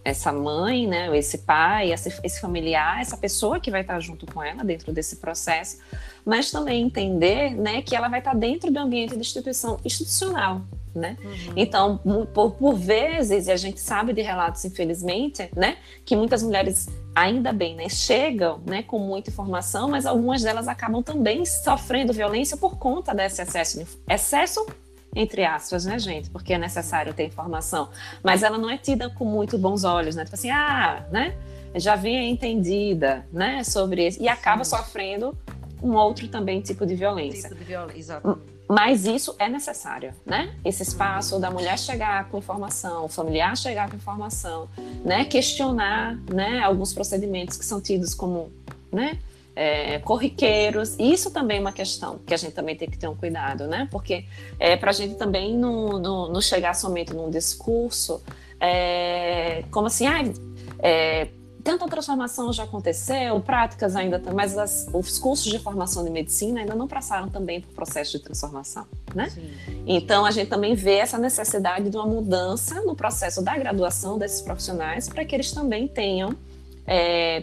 essa 0.02 0.32
mãe, 0.32 0.86
né, 0.86 1.14
esse 1.14 1.38
pai, 1.38 1.92
esse, 1.92 2.18
esse 2.24 2.40
familiar, 2.40 3.02
essa 3.02 3.18
pessoa 3.18 3.60
que 3.60 3.70
vai 3.70 3.82
estar 3.82 4.00
junto 4.00 4.24
com 4.24 4.42
ela 4.42 4.64
dentro 4.64 4.94
desse 4.94 5.16
processo, 5.16 5.78
mas 6.24 6.50
também 6.50 6.82
entender 6.82 7.54
né, 7.54 7.82
que 7.82 7.94
ela 7.94 8.08
vai 8.08 8.20
estar 8.20 8.34
dentro 8.34 8.72
do 8.72 8.78
ambiente 8.78 9.12
de 9.12 9.20
instituição 9.20 9.78
institucional, 9.84 10.62
né? 10.94 11.16
Uhum. 11.22 11.52
Então, 11.56 11.98
por, 12.32 12.52
por 12.52 12.74
vezes, 12.74 13.46
e 13.46 13.52
a 13.52 13.56
gente 13.56 13.80
sabe 13.80 14.12
de 14.12 14.22
relatos, 14.22 14.64
infelizmente, 14.64 15.48
né, 15.56 15.76
que 16.04 16.16
muitas 16.16 16.42
mulheres 16.42 16.88
ainda 17.14 17.52
bem, 17.52 17.74
né, 17.74 17.88
chegam, 17.88 18.60
né, 18.66 18.82
com 18.82 18.98
muita 18.98 19.30
informação, 19.30 19.88
mas 19.88 20.06
algumas 20.06 20.42
delas 20.42 20.68
acabam 20.68 21.02
também 21.02 21.44
sofrendo 21.44 22.12
violência 22.12 22.56
por 22.56 22.76
conta 22.78 23.14
desse 23.14 23.42
excesso, 23.42 23.86
excesso 24.08 24.66
entre 25.16 25.44
aspas, 25.44 25.84
né, 25.84 25.96
gente, 25.96 26.28
porque 26.28 26.54
é 26.54 26.58
necessário 26.58 27.14
ter 27.14 27.24
informação, 27.24 27.88
mas 28.20 28.42
ela 28.42 28.58
não 28.58 28.68
é 28.68 28.76
tida 28.76 29.08
com 29.08 29.24
muito 29.24 29.56
bons 29.56 29.84
olhos, 29.84 30.16
né, 30.16 30.24
tipo 30.24 30.34
assim, 30.34 30.50
ah, 30.50 31.06
né, 31.12 31.36
já 31.76 31.94
vinha 31.94 32.22
entendida, 32.22 33.24
né, 33.32 33.62
sobre 33.62 34.08
isso, 34.08 34.20
e 34.20 34.28
acaba 34.28 34.64
Sim. 34.64 34.76
sofrendo 34.76 35.36
um 35.80 35.94
outro 35.94 36.26
também 36.28 36.60
tipo 36.60 36.84
de 36.84 36.94
violência. 36.96 37.48
Tipo 37.48 37.60
de 37.60 37.64
violência, 37.64 37.98
exatamente. 37.98 38.53
Mas 38.68 39.04
isso 39.04 39.34
é 39.38 39.48
necessário, 39.48 40.14
né? 40.24 40.54
Esse 40.64 40.82
espaço 40.82 41.38
da 41.38 41.50
mulher 41.50 41.78
chegar 41.78 42.28
com 42.30 42.38
informação, 42.38 43.04
o 43.04 43.08
familiar 43.08 43.56
chegar 43.56 43.90
com 43.90 43.96
informação, 43.96 44.68
né? 45.04 45.24
Questionar, 45.24 46.16
né? 46.32 46.60
Alguns 46.60 46.94
procedimentos 46.94 47.56
que 47.58 47.64
são 47.64 47.80
tidos 47.80 48.14
como, 48.14 48.50
né? 48.90 49.18
É, 49.54 49.98
corriqueiros. 50.00 50.96
Isso 50.98 51.30
também 51.30 51.58
é 51.58 51.60
uma 51.60 51.72
questão 51.72 52.18
que 52.26 52.32
a 52.32 52.36
gente 52.36 52.54
também 52.54 52.74
tem 52.74 52.88
que 52.88 52.98
ter 52.98 53.06
um 53.06 53.14
cuidado, 53.14 53.66
né? 53.66 53.86
Porque 53.90 54.24
é, 54.58 54.76
para 54.76 54.90
a 54.90 54.94
gente 54.94 55.14
também 55.16 55.56
não, 55.56 55.98
não, 55.98 56.28
não, 56.28 56.40
chegar 56.40 56.74
somente 56.74 57.12
num 57.12 57.30
discurso 57.30 58.22
é, 58.58 59.62
como 59.70 59.86
assim, 59.86 60.06
ah, 60.06 60.22
é, 60.78 61.28
tanta 61.64 61.88
transformação 61.88 62.52
já 62.52 62.64
aconteceu, 62.64 63.40
práticas 63.40 63.96
ainda, 63.96 64.20
mas 64.32 64.56
as, 64.56 64.86
os 64.92 65.18
cursos 65.18 65.50
de 65.50 65.58
formação 65.58 66.04
de 66.04 66.10
medicina 66.10 66.60
ainda 66.60 66.74
não 66.74 66.86
passaram 66.86 67.30
também 67.30 67.62
por 67.62 67.72
processo 67.72 68.12
de 68.12 68.18
transformação, 68.22 68.86
né? 69.14 69.30
Sim. 69.30 69.50
Então 69.86 70.26
a 70.26 70.30
gente 70.30 70.50
também 70.50 70.74
vê 70.74 70.96
essa 70.96 71.16
necessidade 71.16 71.88
de 71.88 71.96
uma 71.96 72.06
mudança 72.06 72.82
no 72.82 72.94
processo 72.94 73.42
da 73.42 73.56
graduação 73.56 74.18
desses 74.18 74.42
profissionais 74.42 75.08
para 75.08 75.24
que 75.24 75.34
eles 75.34 75.50
também 75.52 75.88
tenham 75.88 76.36
é, 76.86 77.42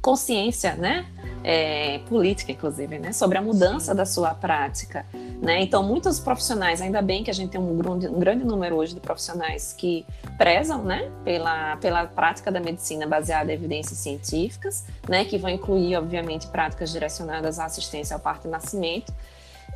consciência, 0.00 0.74
né? 0.74 1.06
É, 1.42 2.00
política, 2.08 2.52
inclusive, 2.52 2.98
né? 2.98 3.12
Sobre 3.12 3.38
a 3.38 3.42
mudança 3.42 3.94
da 3.94 4.04
sua 4.04 4.34
prática, 4.34 5.06
né? 5.40 5.62
Então, 5.62 5.82
muitos 5.82 6.20
profissionais, 6.20 6.82
ainda 6.82 7.00
bem 7.00 7.24
que 7.24 7.30
a 7.30 7.34
gente 7.34 7.50
tem 7.50 7.60
um 7.60 7.78
grande, 7.78 8.08
um 8.08 8.18
grande 8.18 8.44
número 8.44 8.76
hoje 8.76 8.94
de 8.94 9.00
profissionais 9.00 9.72
que 9.72 10.04
prezam, 10.36 10.84
né? 10.84 11.10
Pela, 11.24 11.76
pela 11.76 12.06
prática 12.06 12.52
da 12.52 12.60
medicina 12.60 13.06
baseada 13.06 13.50
em 13.50 13.54
evidências 13.54 13.98
científicas, 13.98 14.84
né? 15.08 15.24
Que 15.24 15.38
vão 15.38 15.50
incluir, 15.50 15.96
obviamente, 15.96 16.46
práticas 16.46 16.92
direcionadas 16.92 17.58
à 17.58 17.64
assistência 17.64 18.14
ao 18.14 18.20
parto 18.20 18.46
e 18.46 18.50
nascimento, 18.50 19.12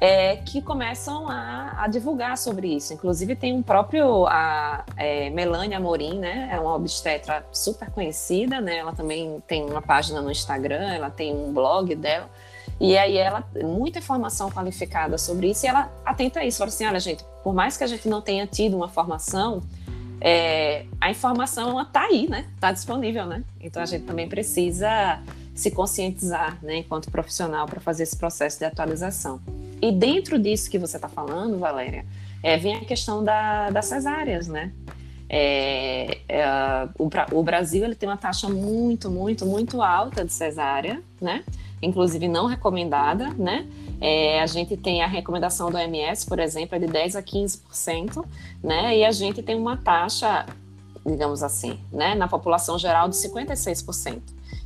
é, 0.00 0.36
que 0.36 0.60
começam 0.60 1.28
a, 1.28 1.82
a, 1.82 1.88
divulgar 1.88 2.36
sobre 2.36 2.68
isso. 2.74 2.92
Inclusive 2.92 3.36
tem 3.36 3.52
um 3.52 3.62
próprio 3.62 4.26
a 4.26 4.84
é, 4.96 5.30
Melania 5.30 5.78
Amorim, 5.78 6.18
né? 6.18 6.48
É 6.52 6.58
uma 6.58 6.74
obstetra 6.74 7.46
super 7.52 7.90
conhecida, 7.90 8.60
né? 8.60 8.78
Ela 8.78 8.92
também 8.92 9.42
tem 9.46 9.64
uma 9.64 9.80
página 9.80 10.20
no 10.20 10.30
Instagram, 10.30 10.92
ela 10.92 11.10
tem 11.10 11.34
um 11.34 11.52
blog 11.52 11.94
dela. 11.94 12.28
E 12.80 12.98
aí 12.98 13.16
ela 13.16 13.44
muita 13.62 14.00
informação 14.00 14.50
qualificada 14.50 15.16
sobre 15.16 15.50
isso 15.50 15.64
e 15.64 15.68
ela 15.68 15.92
atenta 16.04 16.40
a 16.40 16.44
isso, 16.44 16.58
fala 16.58 16.68
assim, 16.68 16.84
olha 16.84 16.98
gente, 16.98 17.24
por 17.42 17.54
mais 17.54 17.76
que 17.76 17.84
a 17.84 17.86
gente 17.86 18.08
não 18.08 18.20
tenha 18.20 18.46
tido 18.48 18.76
uma 18.76 18.88
formação, 18.88 19.62
é, 20.20 20.84
a 21.00 21.10
informação 21.10 21.70
ela 21.70 21.84
tá 21.84 22.02
aí, 22.02 22.28
né? 22.28 22.48
Tá 22.58 22.72
disponível, 22.72 23.26
né? 23.26 23.44
Então 23.60 23.80
a 23.80 23.86
gente 23.86 24.04
também 24.04 24.28
precisa 24.28 25.20
se 25.54 25.70
conscientizar, 25.70 26.58
né, 26.60 26.78
enquanto 26.78 27.10
profissional, 27.10 27.66
para 27.66 27.80
fazer 27.80 28.02
esse 28.02 28.16
processo 28.16 28.58
de 28.58 28.64
atualização. 28.64 29.40
E 29.84 29.92
dentro 29.92 30.38
disso 30.38 30.70
que 30.70 30.78
você 30.78 30.96
está 30.96 31.10
falando, 31.10 31.58
Valéria, 31.58 32.06
é, 32.42 32.56
vem 32.56 32.74
a 32.74 32.80
questão 32.86 33.22
da, 33.22 33.68
das 33.68 33.84
cesáreas, 33.84 34.48
né? 34.48 34.72
É, 35.28 36.20
é, 36.26 36.46
o, 36.98 37.10
o, 37.32 37.42
Brasil 37.42 37.84
ele 37.84 37.94
tem 37.94 38.08
uma 38.08 38.16
taxa 38.16 38.48
muito, 38.48 39.10
muito, 39.10 39.44
muito 39.44 39.82
alta 39.82 40.24
de 40.24 40.32
cesárea, 40.32 41.02
né? 41.20 41.44
Inclusive 41.82 42.26
não 42.28 42.46
recomendada, 42.46 43.28
né? 43.34 43.66
É, 44.00 44.40
a 44.40 44.46
gente 44.46 44.74
tem 44.74 45.02
a 45.02 45.06
recomendação 45.06 45.70
do 45.70 45.76
OMS, 45.76 46.24
por 46.24 46.38
exemplo, 46.38 46.76
é 46.76 46.78
de 46.78 46.86
10 46.86 47.16
a 47.16 47.22
15%, 47.22 48.24
né? 48.62 48.96
E 48.96 49.04
a 49.04 49.12
gente 49.12 49.42
tem 49.42 49.54
uma 49.54 49.76
taxa, 49.76 50.46
digamos 51.04 51.42
assim, 51.42 51.78
né, 51.92 52.14
na 52.14 52.26
população 52.26 52.78
geral 52.78 53.06
de 53.06 53.16
56%. 53.16 54.22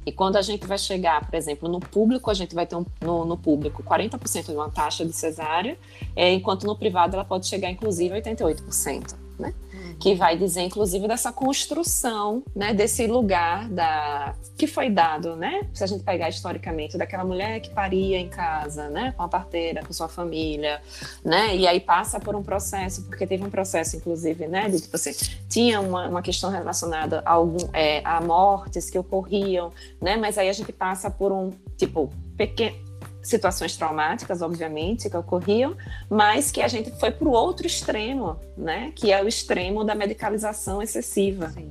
E 0.06 0.12
quando 0.12 0.36
a 0.36 0.42
gente 0.42 0.66
vai 0.66 0.78
chegar, 0.78 1.28
por 1.28 1.36
exemplo, 1.36 1.68
no 1.68 1.80
público, 1.80 2.30
a 2.30 2.34
gente 2.34 2.54
vai 2.54 2.66
ter 2.66 2.76
um, 2.76 2.84
no, 3.00 3.24
no 3.24 3.36
público 3.36 3.82
40% 3.82 4.46
de 4.46 4.52
uma 4.52 4.70
taxa 4.70 5.04
de 5.04 5.12
cesárea, 5.12 5.78
é, 6.16 6.32
enquanto 6.32 6.66
no 6.66 6.76
privado 6.76 7.14
ela 7.14 7.24
pode 7.24 7.46
chegar 7.46 7.70
inclusive 7.70 8.14
a 8.14 8.22
88%, 8.22 9.14
né? 9.38 9.52
Que 9.98 10.14
vai 10.14 10.36
dizer, 10.36 10.62
inclusive, 10.62 11.08
dessa 11.08 11.32
construção, 11.32 12.42
né, 12.54 12.72
desse 12.72 13.06
lugar 13.06 13.68
da 13.68 14.34
que 14.56 14.66
foi 14.66 14.90
dado, 14.90 15.36
né? 15.36 15.62
Se 15.72 15.84
a 15.84 15.86
gente 15.86 16.02
pegar 16.02 16.28
historicamente 16.28 16.98
daquela 16.98 17.24
mulher 17.24 17.60
que 17.60 17.70
paria 17.70 18.18
em 18.18 18.28
casa, 18.28 18.88
né, 18.88 19.12
com 19.16 19.22
a 19.22 19.28
parteira, 19.28 19.84
com 19.84 19.92
sua 19.92 20.08
família, 20.08 20.82
né, 21.24 21.54
e 21.54 21.66
aí 21.66 21.78
passa 21.78 22.18
por 22.18 22.34
um 22.34 22.42
processo, 22.42 23.04
porque 23.04 23.26
teve 23.26 23.44
um 23.44 23.50
processo, 23.50 23.96
inclusive, 23.96 24.48
né, 24.48 24.68
de 24.68 24.82
que 24.82 24.90
você 24.90 25.14
tinha 25.48 25.80
uma, 25.80 26.08
uma 26.08 26.22
questão 26.22 26.50
relacionada 26.50 27.22
a, 27.24 27.32
algum, 27.32 27.68
é, 27.72 28.00
a 28.04 28.20
mortes 28.20 28.90
que 28.90 28.98
ocorriam, 28.98 29.72
né, 30.00 30.16
mas 30.16 30.36
aí 30.36 30.48
a 30.48 30.52
gente 30.52 30.72
passa 30.72 31.08
por 31.08 31.30
um 31.30 31.52
tipo 31.76 32.10
pequeno 32.36 32.87
situações 33.28 33.76
traumáticas, 33.76 34.42
obviamente, 34.42 35.08
que 35.08 35.16
ocorriam, 35.16 35.76
mas 36.08 36.50
que 36.50 36.62
a 36.62 36.68
gente 36.68 36.90
foi 36.98 37.10
para 37.10 37.28
o 37.28 37.32
outro 37.32 37.66
extremo, 37.66 38.38
né? 38.56 38.92
Que 38.94 39.12
é 39.12 39.22
o 39.22 39.28
extremo 39.28 39.84
da 39.84 39.94
medicalização 39.94 40.82
excessiva. 40.82 41.50
Sim. 41.50 41.70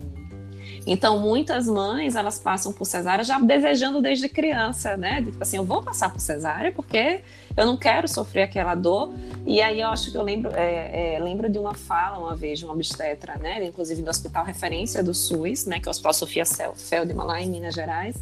Então, 0.85 1.19
muitas 1.19 1.67
mães, 1.67 2.15
elas 2.15 2.39
passam 2.39 2.71
por 2.71 2.85
cesárea 2.85 3.21
já 3.21 3.37
desejando 3.39 4.01
desde 4.01 4.29
criança, 4.29 4.95
né? 4.95 5.21
Tipo 5.21 5.41
assim, 5.41 5.57
eu 5.57 5.65
vou 5.65 5.83
passar 5.83 6.09
por 6.09 6.21
cesárea 6.21 6.71
porque 6.71 7.19
eu 7.57 7.65
não 7.65 7.75
quero 7.75 8.07
sofrer 8.07 8.43
aquela 8.43 8.73
dor. 8.73 9.13
E 9.45 9.61
aí 9.61 9.81
eu 9.81 9.89
acho 9.89 10.11
que 10.11 10.17
eu 10.17 10.23
lembro, 10.23 10.49
é, 10.55 11.15
é, 11.15 11.19
lembro 11.19 11.49
de 11.49 11.59
uma 11.59 11.73
fala 11.73 12.17
uma 12.17 12.37
vez 12.37 12.59
de 12.59 12.65
uma 12.65 12.73
obstetra, 12.73 13.35
né? 13.37 13.65
Inclusive 13.65 14.01
do 14.01 14.09
Hospital 14.09 14.45
Referência 14.45 15.03
do 15.03 15.13
SUS, 15.13 15.65
né? 15.65 15.77
Que 15.77 15.87
é 15.87 15.89
o 15.89 15.91
Hospital 15.91 16.13
Sofia 16.13 16.45
Feldman 16.45 17.25
lá 17.25 17.41
em 17.41 17.49
Minas 17.49 17.75
Gerais 17.75 18.15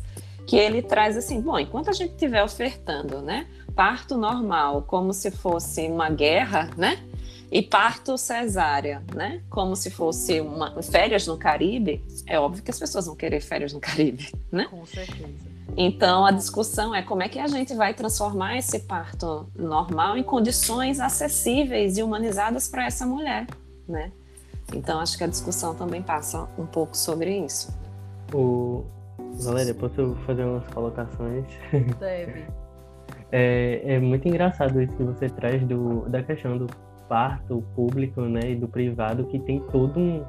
que 0.46 0.56
ele 0.56 0.82
traz 0.82 1.18
assim, 1.18 1.42
bom, 1.42 1.58
enquanto 1.58 1.90
a 1.90 1.94
gente 1.94 2.12
estiver 2.12 2.44
ofertando, 2.44 3.22
né, 3.22 3.48
parto 3.76 4.18
normal 4.18 4.84
como 4.84 5.14
se 5.14 5.32
fosse 5.32 5.88
uma 5.88 6.10
guerra, 6.10 6.70
né, 6.78 7.04
e 7.52 7.62
parto 7.62 8.18
cesárea, 8.18 9.04
né, 9.14 9.42
como 9.50 9.76
se 9.76 9.90
fosse 9.90 10.42
uma 10.42 10.82
férias 10.82 11.26
no 11.28 11.38
Caribe, 11.38 12.04
é 12.28 12.40
óbvio 12.40 12.64
que 12.64 12.72
as 12.72 12.80
pessoas 12.80 13.06
vão 13.06 13.16
querer 13.16 13.42
férias 13.42 13.74
no 13.74 13.80
Caribe, 13.80 14.32
né? 14.52 14.66
Com 14.70 14.86
certeza. 14.86 15.56
Então 15.78 16.26
a 16.26 16.32
discussão 16.32 16.96
é 16.96 17.02
como 17.02 17.22
é 17.22 17.30
que 17.30 17.38
a 17.38 17.48
gente 17.48 17.74
vai 17.74 17.94
transformar 17.94 18.58
esse 18.58 18.80
parto 18.80 19.48
normal 19.56 20.18
em 20.18 20.24
condições 20.24 21.00
acessíveis 21.00 21.98
e 21.98 22.04
humanizadas 22.04 22.68
para 22.68 22.86
essa 22.86 23.06
mulher, 23.06 23.46
né? 23.88 24.12
Então 24.74 25.00
acho 25.00 25.18
que 25.18 25.24
a 25.24 25.28
discussão 25.28 25.76
também 25.76 26.02
passa 26.02 26.48
um 26.58 26.66
pouco 26.66 26.96
sobre 26.96 27.38
isso. 27.46 27.74
O, 28.34 28.86
Valéria, 29.44 29.74
posso 29.74 30.16
fazer 30.26 30.44
umas 30.44 30.68
colocações? 30.68 31.46
Deve. 32.00 32.46
É, 33.32 33.96
é 33.96 34.00
muito 34.00 34.28
engraçado 34.28 34.82
isso 34.82 34.96
que 34.96 35.04
você 35.04 35.30
traz 35.30 35.62
do, 35.66 36.08
da 36.10 36.24
questão 36.24 36.58
do 36.58 36.68
parto 37.10 37.64
público 37.76 38.22
né, 38.22 38.52
e 38.52 38.56
do 38.56 38.68
privado, 38.68 39.26
que 39.26 39.40
tem 39.40 39.60
todo 39.72 40.00
um, 40.00 40.24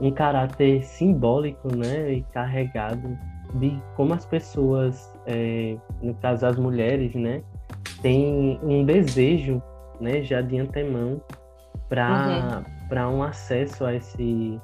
um 0.00 0.10
caráter 0.10 0.84
simbólico 0.84 1.74
né, 1.74 2.12
e 2.12 2.22
carregado 2.32 3.18
de 3.54 3.80
como 3.96 4.12
as 4.14 4.24
pessoas, 4.26 5.12
é, 5.26 5.76
no 6.02 6.14
caso 6.14 6.46
as 6.46 6.56
mulheres, 6.56 7.14
né, 7.14 7.42
têm 8.02 8.58
um 8.62 8.84
desejo 8.84 9.62
né, 10.00 10.22
já 10.22 10.40
de 10.40 10.58
antemão 10.58 11.20
para 11.88 12.64
uhum. 13.08 13.18
um 13.18 13.22
acesso 13.22 13.84
a 13.84 13.94
esse 13.94 14.60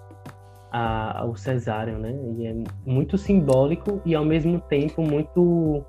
a, 0.73 1.21
ao 1.21 1.37
cesáreo, 1.37 1.99
né? 1.99 2.15
E 2.39 2.47
é 2.47 2.55
muito 2.87 3.19
simbólico 3.19 4.01
e 4.07 4.15
ao 4.15 4.25
mesmo 4.25 4.59
tempo 4.59 5.03
muito 5.03 5.85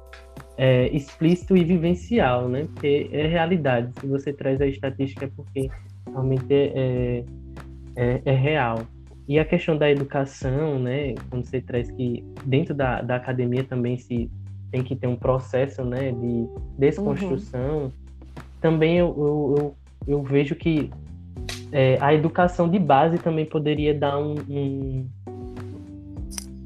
é, 0.57 0.89
explícito 0.89 1.55
e 1.55 1.63
vivencial, 1.63 2.49
né? 2.49 2.67
Porque 2.73 3.09
é 3.13 3.25
realidade. 3.25 3.91
Se 3.99 4.05
você 4.05 4.33
traz 4.33 4.59
a 4.59 4.67
estatística 4.67 5.25
é 5.25 5.29
porque 5.33 5.69
realmente 6.05 6.53
é, 6.53 6.65
é, 6.75 7.25
é, 7.95 8.21
é 8.25 8.33
real. 8.33 8.81
E 9.25 9.39
a 9.39 9.45
questão 9.45 9.77
da 9.77 9.89
educação, 9.89 10.77
né? 10.77 11.15
Quando 11.29 11.45
você 11.45 11.61
traz 11.61 11.89
que 11.89 12.21
dentro 12.45 12.73
da, 12.73 13.01
da 13.01 13.15
academia 13.15 13.63
também 13.63 13.97
se 13.97 14.29
tem 14.69 14.83
que 14.83 14.97
ter 14.97 15.07
um 15.07 15.15
processo, 15.15 15.85
né? 15.85 16.11
De 16.11 16.45
desconstrução. 16.77 17.83
Uhum. 17.83 17.91
Também 18.59 18.97
eu, 18.97 19.15
eu, 19.17 19.55
eu, 19.57 19.75
eu 20.07 20.23
vejo 20.23 20.55
que 20.55 20.91
é, 21.73 21.97
a 21.99 22.13
educação 22.13 22.69
de 22.69 22.77
base 22.77 23.17
também 23.17 23.45
poderia 23.45 23.95
dar 23.95 24.19
um, 24.19 24.35
um, 24.47 25.09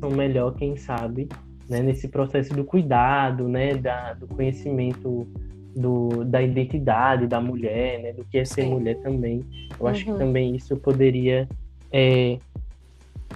um 0.03 0.09
melhor, 0.09 0.53
quem 0.55 0.75
sabe, 0.75 1.29
né, 1.69 1.81
nesse 1.81 2.09
processo 2.09 2.53
do 2.53 2.65
cuidado, 2.65 3.47
né, 3.47 3.75
da, 3.75 4.13
do 4.15 4.27
conhecimento 4.27 5.25
do, 5.73 6.25
da 6.25 6.41
identidade 6.41 7.25
da 7.25 7.39
mulher, 7.39 8.01
né, 8.01 8.11
do 8.11 8.25
que 8.25 8.37
é 8.37 8.43
ser 8.43 8.63
Sim. 8.63 8.71
mulher 8.71 8.97
também. 8.97 9.45
Eu 9.79 9.85
uhum. 9.85 9.87
acho 9.87 10.03
que 10.03 10.11
uhum. 10.11 10.17
também 10.17 10.53
isso 10.53 10.75
poderia 10.75 11.47
é, 11.89 12.37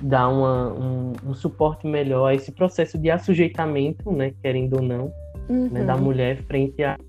dar 0.01 0.27
uma, 0.27 0.73
um, 0.73 1.13
um, 1.25 1.33
suporte 1.33 1.87
melhor 1.87 2.27
a 2.27 2.35
esse 2.35 2.51
processo 2.51 2.97
de 2.97 3.09
assujeitamento, 3.09 4.11
né, 4.11 4.33
querendo 4.41 4.73
ou 4.75 4.81
não, 4.81 5.13
uhum. 5.47 5.69
né, 5.69 5.85
da 5.85 5.95
uhum. 5.95 6.01
mulher 6.01 6.41
frente 6.43 6.83
à, 6.83 6.99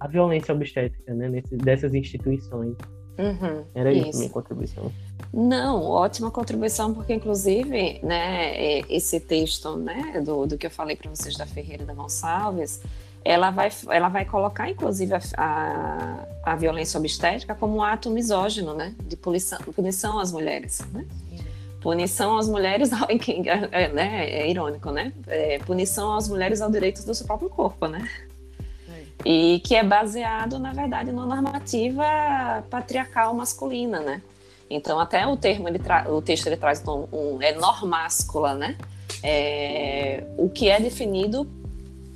à 0.00 0.08
violência 0.08 0.54
obstétrica, 0.54 1.12
né, 1.12 1.28
nesse, 1.28 1.54
dessas 1.56 1.92
instituições. 1.92 2.74
Uhum, 3.18 3.64
Era 3.74 3.92
isso, 3.92 4.10
isso 4.10 4.18
minha 4.18 4.30
contribuição. 4.30 4.92
Não, 5.32 5.82
ótima 5.82 6.30
contribuição, 6.30 6.92
porque 6.92 7.14
inclusive, 7.14 8.00
né, 8.02 8.80
esse 8.88 9.20
texto, 9.20 9.76
né, 9.76 10.20
do, 10.24 10.46
do 10.46 10.58
que 10.58 10.66
eu 10.66 10.70
falei 10.70 10.96
para 10.96 11.10
vocês 11.10 11.36
da 11.36 11.46
Ferreira 11.46 11.84
da 11.84 11.94
Gonçalves, 11.94 12.80
ela 13.24 13.50
vai, 13.50 13.70
ela 13.90 14.08
vai 14.08 14.24
colocar, 14.24 14.70
inclusive, 14.70 15.14
a, 15.14 15.20
a, 15.36 16.52
a, 16.52 16.56
violência 16.56 16.98
obstétrica 16.98 17.54
como 17.54 17.76
um 17.76 17.82
ato 17.82 18.08
misógino, 18.10 18.72
né, 18.72 18.94
de 19.02 19.16
punição, 19.16 19.58
punição 19.58 20.18
às 20.18 20.30
mulheres, 20.30 20.80
né? 20.92 21.04
Punição 21.80 22.36
às 22.38 22.48
mulheres, 22.48 22.90
é, 23.72 23.88
né, 23.88 24.30
é 24.30 24.50
irônico, 24.50 24.90
né? 24.90 25.12
É, 25.26 25.58
punição 25.58 26.16
às 26.16 26.28
mulheres 26.28 26.60
ao 26.60 26.70
direito 26.70 27.04
do 27.04 27.14
seu 27.14 27.26
próprio 27.26 27.50
corpo, 27.50 27.86
né? 27.86 28.08
E 29.28 29.58
que 29.64 29.74
é 29.74 29.82
baseado, 29.82 30.56
na 30.56 30.72
verdade, 30.72 31.10
numa 31.10 31.26
normativa 31.26 32.04
patriarcal 32.70 33.34
masculina, 33.34 33.98
né? 33.98 34.22
Então, 34.70 35.00
até 35.00 35.26
o 35.26 35.36
termo, 35.36 35.68
ele 35.68 35.80
o 36.08 36.22
texto 36.22 36.46
ele 36.46 36.56
traz 36.56 36.80
um, 36.86 37.08
um 37.12 37.42
é 37.42 37.52
normáscula, 37.52 38.54
né? 38.54 38.76
É, 39.24 40.22
o 40.38 40.48
que 40.48 40.68
é 40.68 40.78
definido 40.78 41.44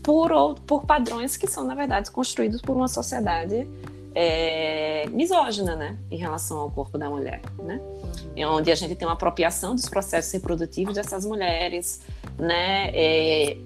por, 0.05 0.55
por 0.65 0.85
padrões 0.87 1.37
que 1.37 1.49
são, 1.49 1.65
na 1.65 1.75
verdade, 1.75 2.13
construídos 2.13 2.63
por 2.63 2.77
uma 2.77 2.87
sociedade 2.87 3.69
é, 4.15 5.09
misógina, 5.11 5.75
né? 5.75 5.99
Em 6.13 6.17
relação 6.17 6.59
ao 6.59 6.71
corpo 6.71 6.97
da 6.97 7.11
mulher, 7.11 7.41
né? 7.59 7.81
Uhum. 8.37 8.59
Onde 8.59 8.71
a 8.71 8.77
gente 8.77 8.95
tem 8.95 9.09
uma 9.09 9.15
apropriação 9.15 9.75
dos 9.75 9.89
processos 9.89 10.31
reprodutivos 10.31 10.95
dessas 10.95 11.25
mulheres, 11.25 12.03
né? 12.39 12.91
É, 12.95 13.57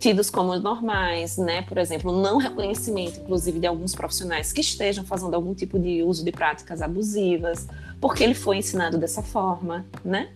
tidos 0.00 0.30
como 0.30 0.58
normais, 0.58 1.36
né? 1.36 1.60
Por 1.62 1.76
exemplo, 1.76 2.10
não 2.10 2.38
reconhecimento, 2.38 3.20
inclusive, 3.20 3.60
de 3.60 3.66
alguns 3.66 3.94
profissionais 3.94 4.50
que 4.50 4.62
estejam 4.62 5.04
fazendo 5.04 5.34
algum 5.34 5.54
tipo 5.54 5.78
de 5.78 6.02
uso 6.02 6.24
de 6.24 6.32
práticas 6.32 6.80
abusivas, 6.80 7.68
porque 8.00 8.24
ele 8.24 8.34
foi 8.34 8.56
ensinado 8.56 8.96
dessa 8.96 9.22
forma, 9.22 9.84
né? 10.02 10.30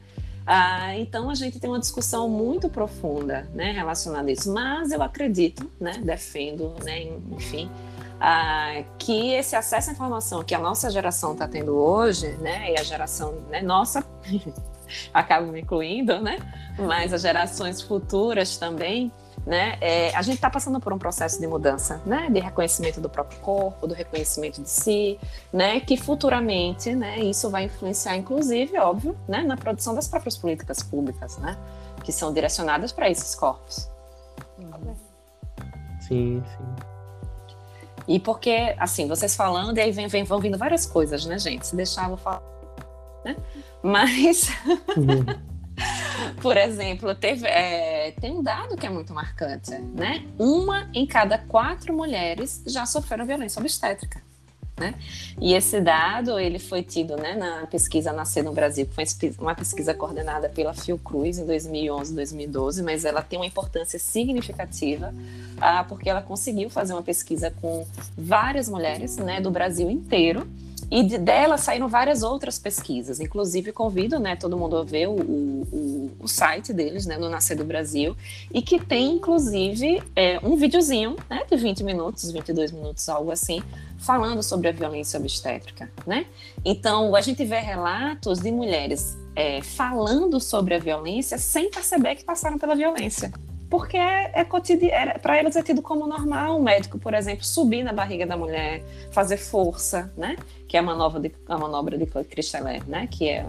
Ah, 0.46 0.94
então 0.98 1.30
a 1.30 1.34
gente 1.34 1.58
tem 1.58 1.70
uma 1.70 1.80
discussão 1.80 2.28
muito 2.28 2.68
profunda, 2.68 3.48
né, 3.54 3.72
relacionada 3.72 4.28
a 4.28 4.32
isso. 4.32 4.52
Mas 4.52 4.92
eu 4.92 5.02
acredito, 5.02 5.70
né, 5.80 5.94
defendo, 6.04 6.74
né, 6.84 7.04
enfim, 7.32 7.70
ah, 8.20 8.84
que 8.98 9.32
esse 9.32 9.56
acesso 9.56 9.88
à 9.88 9.92
informação 9.94 10.44
que 10.44 10.54
a 10.54 10.58
nossa 10.58 10.90
geração 10.90 11.32
está 11.32 11.48
tendo 11.48 11.74
hoje, 11.74 12.28
né, 12.42 12.72
e 12.72 12.78
a 12.78 12.82
geração 12.82 13.36
né, 13.50 13.62
nossa 13.62 14.04
acaba 15.14 15.46
me 15.46 15.62
incluindo, 15.62 16.20
né, 16.20 16.36
mas 16.78 17.14
as 17.14 17.22
gerações 17.22 17.80
futuras 17.80 18.58
também 18.58 19.10
né? 19.46 19.76
É, 19.80 20.14
a 20.16 20.22
gente 20.22 20.36
está 20.36 20.48
passando 20.48 20.80
por 20.80 20.92
um 20.92 20.98
processo 20.98 21.38
de 21.38 21.46
mudança, 21.46 22.00
né? 22.06 22.28
De 22.30 22.40
reconhecimento 22.40 23.00
do 23.00 23.08
próprio 23.08 23.38
corpo, 23.40 23.86
do 23.86 23.94
reconhecimento 23.94 24.62
de 24.62 24.70
si, 24.70 25.18
né? 25.52 25.80
Que 25.80 25.96
futuramente, 25.96 26.94
né? 26.94 27.18
Isso 27.20 27.50
vai 27.50 27.64
influenciar, 27.64 28.16
inclusive, 28.16 28.78
óbvio, 28.78 29.16
né? 29.28 29.42
Na 29.42 29.56
produção 29.56 29.94
das 29.94 30.08
próprias 30.08 30.36
políticas 30.36 30.82
públicas, 30.82 31.36
né? 31.38 31.56
Que 32.02 32.12
são 32.12 32.32
direcionadas 32.32 32.90
para 32.92 33.10
esses 33.10 33.34
corpos. 33.34 33.88
Sim, 36.00 36.42
sim. 36.44 36.94
E 38.06 38.20
porque, 38.20 38.74
assim, 38.78 39.08
vocês 39.08 39.34
falando, 39.34 39.76
e 39.78 39.80
aí 39.80 39.90
vem, 39.90 40.06
vem, 40.08 40.24
vão 40.24 40.38
vindo 40.38 40.58
várias 40.58 40.84
coisas, 40.84 41.24
né, 41.24 41.38
gente? 41.38 41.66
Se 41.66 41.76
deixar, 41.76 42.04
eu 42.04 42.08
vou 42.10 42.18
falar. 42.18 42.42
Né? 43.24 43.36
Mas. 43.82 44.48
Uhum. 44.96 45.44
Por 46.40 46.56
exemplo, 46.56 47.14
teve, 47.14 47.46
é, 47.46 48.12
tem 48.20 48.32
um 48.32 48.42
dado 48.42 48.76
que 48.76 48.86
é 48.86 48.90
muito 48.90 49.12
marcante, 49.12 49.70
né? 49.72 50.24
Uma 50.38 50.88
em 50.94 51.06
cada 51.06 51.38
quatro 51.38 51.94
mulheres 51.94 52.62
já 52.66 52.86
sofreram 52.86 53.26
violência 53.26 53.60
obstétrica. 53.60 54.22
Né? 54.76 54.92
E 55.40 55.54
esse 55.54 55.80
dado 55.80 56.36
ele 56.36 56.58
foi 56.58 56.82
tido 56.82 57.16
né, 57.16 57.36
na 57.36 57.64
pesquisa 57.68 58.12
Nascer 58.12 58.42
no 58.42 58.52
Brasil, 58.52 58.84
que 58.84 58.92
foi 58.92 59.04
uma 59.38 59.54
pesquisa 59.54 59.94
coordenada 59.94 60.48
pela 60.48 60.74
Fiocruz 60.74 61.38
em 61.38 61.46
2011, 61.46 62.12
2012, 62.12 62.82
mas 62.82 63.04
ela 63.04 63.22
tem 63.22 63.38
uma 63.38 63.46
importância 63.46 64.00
significativa 64.00 65.14
ah, 65.60 65.84
porque 65.84 66.10
ela 66.10 66.20
conseguiu 66.20 66.68
fazer 66.70 66.92
uma 66.92 67.04
pesquisa 67.04 67.52
com 67.60 67.86
várias 68.18 68.68
mulheres 68.68 69.16
né, 69.16 69.40
do 69.40 69.48
Brasil 69.48 69.88
inteiro 69.88 70.44
e 70.94 71.02
de, 71.02 71.18
dela 71.18 71.58
saíram 71.58 71.88
várias 71.88 72.22
outras 72.22 72.56
pesquisas. 72.56 73.18
Inclusive, 73.18 73.72
convido 73.72 74.20
né, 74.20 74.36
todo 74.36 74.56
mundo 74.56 74.76
a 74.76 74.84
ver 74.84 75.08
o, 75.08 75.16
o, 75.16 76.12
o 76.20 76.28
site 76.28 76.72
deles, 76.72 77.04
né, 77.04 77.18
no 77.18 77.28
Nascer 77.28 77.56
do 77.56 77.64
Brasil, 77.64 78.16
e 78.52 78.62
que 78.62 78.78
tem, 78.78 79.14
inclusive, 79.14 80.00
é, 80.14 80.38
um 80.40 80.54
videozinho 80.54 81.16
né, 81.28 81.42
de 81.50 81.56
20 81.56 81.82
minutos, 81.82 82.30
22 82.30 82.70
minutos, 82.70 83.08
algo 83.08 83.32
assim, 83.32 83.60
falando 83.98 84.40
sobre 84.40 84.68
a 84.68 84.72
violência 84.72 85.18
obstétrica. 85.18 85.90
Né? 86.06 86.26
Então, 86.64 87.16
a 87.16 87.20
gente 87.20 87.44
vê 87.44 87.58
relatos 87.58 88.38
de 88.38 88.52
mulheres 88.52 89.18
é, 89.34 89.60
falando 89.62 90.38
sobre 90.38 90.74
a 90.74 90.78
violência 90.78 91.38
sem 91.38 91.72
perceber 91.72 92.14
que 92.14 92.22
passaram 92.22 92.56
pela 92.56 92.76
violência 92.76 93.32
porque 93.74 93.96
é, 93.96 94.30
é 94.34 94.44
cotidiano, 94.44 95.18
para 95.20 95.36
elas 95.36 95.56
é 95.56 95.62
tido 95.64 95.82
como 95.82 96.06
normal 96.06 96.56
um 96.56 96.62
médico, 96.62 96.96
por 96.96 97.12
exemplo, 97.12 97.44
subir 97.44 97.82
na 97.82 97.92
barriga 97.92 98.24
da 98.24 98.36
mulher, 98.36 98.84
fazer 99.10 99.36
força, 99.36 100.12
né? 100.16 100.36
Que 100.68 100.76
é 100.76 100.80
a 100.80 100.82
manobra 100.84 101.18
de, 101.18 101.32
a 101.48 101.58
manobra 101.58 101.98
de 101.98 102.06
Cristeller, 102.06 102.88
né? 102.88 103.08
Que 103.10 103.28
é, 103.30 103.44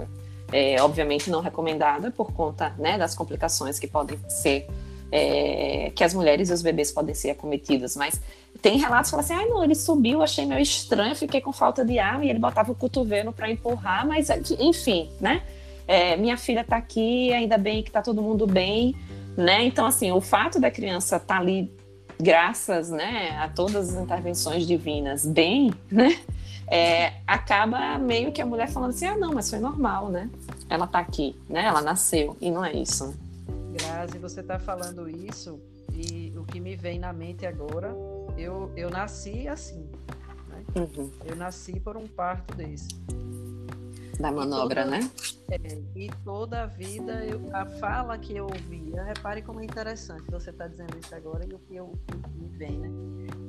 é, 0.52 0.82
obviamente 0.82 1.30
não 1.30 1.42
recomendada 1.42 2.10
por 2.10 2.34
conta 2.34 2.74
né, 2.80 2.98
das 2.98 3.14
complicações 3.14 3.78
que 3.78 3.86
podem 3.86 4.18
ser 4.28 4.68
é, 5.12 5.92
que 5.94 6.04
as 6.04 6.16
mulheres 6.16 6.50
e 6.50 6.54
os 6.54 6.64
bebês 6.64 6.92
podem 6.92 7.14
ser 7.14 7.30
acometidos, 7.30 7.96
mas 7.96 8.20
tem 8.64 8.80
relatos 8.80 9.12
que 9.12 9.18
falam 9.18 9.24
assim, 9.24 9.34
ai 9.36 9.46
ah, 9.46 9.48
não, 9.48 9.64
ele 9.64 9.76
subiu, 9.76 10.24
achei 10.24 10.44
meio 10.48 10.60
estranho, 10.60 11.16
fiquei 11.16 11.40
com 11.40 11.54
falta 11.54 11.86
de 11.86 12.00
ar 12.00 12.26
e 12.26 12.32
ele 12.32 12.40
botava 12.40 12.72
o 12.72 12.76
cotovelo 12.76 13.32
para 13.32 13.48
empurrar, 13.48 14.08
mas 14.08 14.28
enfim, 14.60 15.08
né? 15.22 15.44
É, 15.88 16.18
minha 16.18 16.36
filha 16.36 16.62
está 16.62 16.78
aqui, 16.78 17.32
ainda 17.32 17.60
bem 17.60 17.84
que 17.84 17.90
está 17.90 18.02
todo 18.02 18.24
mundo 18.24 18.48
bem, 18.48 18.96
né? 19.38 19.63
Então, 19.65 19.86
assim, 19.86 20.12
o 20.12 20.21
fato 20.21 20.60
da 20.60 20.71
criança 20.71 21.17
estar 21.17 21.36
tá 21.36 21.39
ali, 21.39 21.71
graças 22.19 22.89
né, 22.89 23.38
a 23.39 23.50
todas 23.50 23.95
as 23.95 24.02
intervenções 24.02 24.65
divinas, 24.65 25.26
bem, 25.26 25.74
né? 25.91 26.19
É, 26.67 27.21
acaba 27.28 28.00
meio 28.00 28.32
que 28.32 28.41
a 28.41 28.45
mulher 28.45 28.67
falando 28.67 28.89
assim, 28.89 29.06
ah, 29.06 29.15
não, 29.15 29.34
mas 29.34 29.50
foi 29.50 29.60
normal, 29.60 30.10
né? 30.10 30.30
Ela 30.67 30.88
tá 30.88 31.00
aqui, 31.00 31.36
né? 31.48 31.63
Ela 31.63 31.82
nasceu, 31.82 32.36
e 32.41 32.50
não 32.50 32.65
é 32.65 32.74
isso. 32.74 33.15
Grazi, 33.74 34.17
você 34.17 34.41
tá 34.41 34.58
falando 34.58 35.08
isso, 35.08 35.60
e 35.93 36.34
o 36.36 36.43
que 36.43 36.60
me 36.60 36.76
vem 36.76 36.98
na 36.98 37.13
mente 37.13 37.45
agora, 37.45 37.95
eu, 38.36 38.71
eu 38.76 38.89
nasci 38.89 39.48
assim, 39.48 39.88
né? 40.50 40.63
Uhum. 40.76 41.12
Eu 41.24 41.36
nasci 41.36 41.80
por 41.80 41.98
um 41.98 42.08
parto 42.08 42.56
desse. 42.56 42.88
Da 44.19 44.32
manobra, 44.32 44.84
toda, 44.84 44.97
né? 44.97 45.12
É, 45.51 45.58
e 45.95 46.10
toda 46.23 46.63
a 46.63 46.65
vida, 46.65 47.25
eu, 47.25 47.49
a 47.54 47.65
fala 47.65 48.17
que 48.17 48.36
eu 48.36 48.45
ouvia, 48.45 49.04
repare 49.04 49.41
como 49.41 49.60
é 49.60 49.65
interessante 49.65 50.23
você 50.30 50.49
está 50.49 50.67
dizendo 50.67 50.97
isso 50.97 51.13
agora 51.13 51.45
e 51.45 51.54
o 51.54 51.60
que 51.60 51.75
eu 51.75 51.93
me 52.36 52.47
vem, 52.58 52.80
né? 52.80 52.89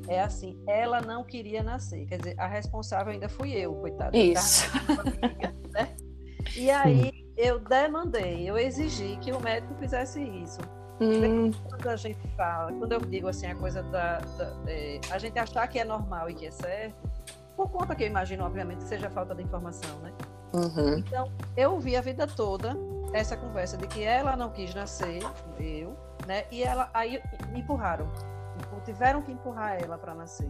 É 0.09 0.21
assim, 0.21 0.59
ela 0.67 1.01
não 1.01 1.25
queria 1.25 1.63
nascer, 1.63 2.07
quer 2.07 2.19
dizer, 2.19 2.39
a 2.39 2.47
responsável 2.47 3.13
ainda 3.13 3.29
fui 3.29 3.53
eu, 3.53 3.75
coitada. 3.75 4.17
Isso. 4.17 4.71
Amiga, 4.99 5.55
né? 5.71 5.97
E 6.57 6.71
aí 6.71 7.27
eu 7.37 7.59
demandei, 7.59 8.49
eu 8.49 8.57
exigi 8.57 9.17
que 9.21 9.33
o 9.33 9.41
médico 9.41 9.75
fizesse 9.75 10.23
isso. 10.23 10.61
Hum. 11.01 11.51
Quando 11.69 11.89
a 11.89 11.97
gente 11.97 12.19
fala, 12.37 12.73
quando 12.73 12.93
eu 12.93 13.01
digo 13.01 13.29
assim, 13.29 13.47
a 13.47 13.55
coisa 13.55 13.83
da, 13.83 14.19
da 14.19 14.57
é, 14.67 14.99
a 15.11 15.19
gente 15.19 15.39
achar 15.39 15.67
que 15.69 15.79
é 15.79 15.85
normal 15.85 16.31
e 16.31 16.35
que 16.35 16.47
é 16.47 16.51
certo, 16.51 16.97
por 17.57 17.71
conta 17.71 17.95
que 17.95 18.03
eu 18.05 18.07
imagino, 18.07 18.45
obviamente, 18.45 18.85
seja 18.85 19.11
falta 19.11 19.35
de 19.35 19.43
informação, 19.43 19.99
né? 20.01 20.13
Uhum. 20.53 20.99
Então, 20.99 21.31
eu 21.57 21.73
ouvi 21.73 21.97
a 21.97 22.01
vida 22.01 22.27
toda 22.27 22.77
essa 23.13 23.37
conversa 23.37 23.77
de 23.77 23.87
que 23.87 24.03
ela 24.03 24.37
não 24.37 24.51
quis 24.51 24.75
nascer, 24.75 25.23
eu, 25.59 25.97
né? 26.27 26.45
E 26.51 26.63
ela 26.63 26.91
aí 26.93 27.21
me 27.53 27.61
empurraram. 27.61 28.07
Tiveram 28.85 29.21
que 29.21 29.33
empurrar 29.33 29.83
ela 29.83 29.99
para 29.99 30.15
nascer. 30.15 30.49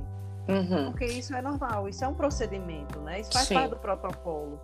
Uhum. 0.49 0.91
Porque 0.91 1.07
isso 1.07 1.35
é 1.35 1.41
normal, 1.41 1.89
isso 1.89 2.05
é 2.05 2.09
um 2.09 2.15
procedimento, 2.15 2.99
né? 3.01 3.21
Isso 3.21 3.33
faz 3.33 3.47
Sim. 3.47 3.55
parte 3.55 3.71
do 3.71 3.77
protocolo. 3.77 4.61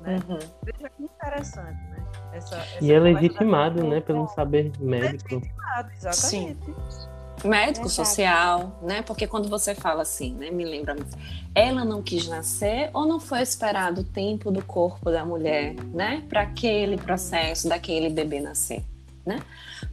Né? 0.00 0.20
Uhum. 0.28 0.38
Veja 0.62 0.90
que 0.90 1.04
interessante, 1.04 1.82
né? 1.88 2.04
Essa, 2.32 2.56
essa 2.56 2.84
e 2.84 2.92
é 2.92 2.98
legitimado, 2.98 3.82
né, 3.82 4.00
pelo 4.00 4.28
saber 4.28 4.72
médico. 4.78 5.36
Legitimado, 5.36 5.90
exatamente. 5.92 6.64
Sim 6.66 7.13
médico 7.48 7.88
social, 7.88 8.78
né? 8.82 9.02
Porque 9.02 9.26
quando 9.26 9.48
você 9.48 9.74
fala 9.74 10.02
assim, 10.02 10.34
né? 10.34 10.50
Me 10.50 10.64
lembra, 10.64 10.96
ela 11.54 11.84
não 11.84 12.02
quis 12.02 12.26
nascer 12.26 12.90
ou 12.92 13.06
não 13.06 13.20
foi 13.20 13.42
esperado 13.42 14.00
o 14.00 14.04
tempo 14.04 14.50
do 14.50 14.64
corpo 14.64 15.10
da 15.10 15.24
mulher, 15.24 15.74
né? 15.92 16.22
Para 16.28 16.42
aquele 16.42 16.96
processo 16.96 17.68
daquele 17.68 18.08
bebê 18.08 18.40
nascer, 18.40 18.82
né? 19.24 19.40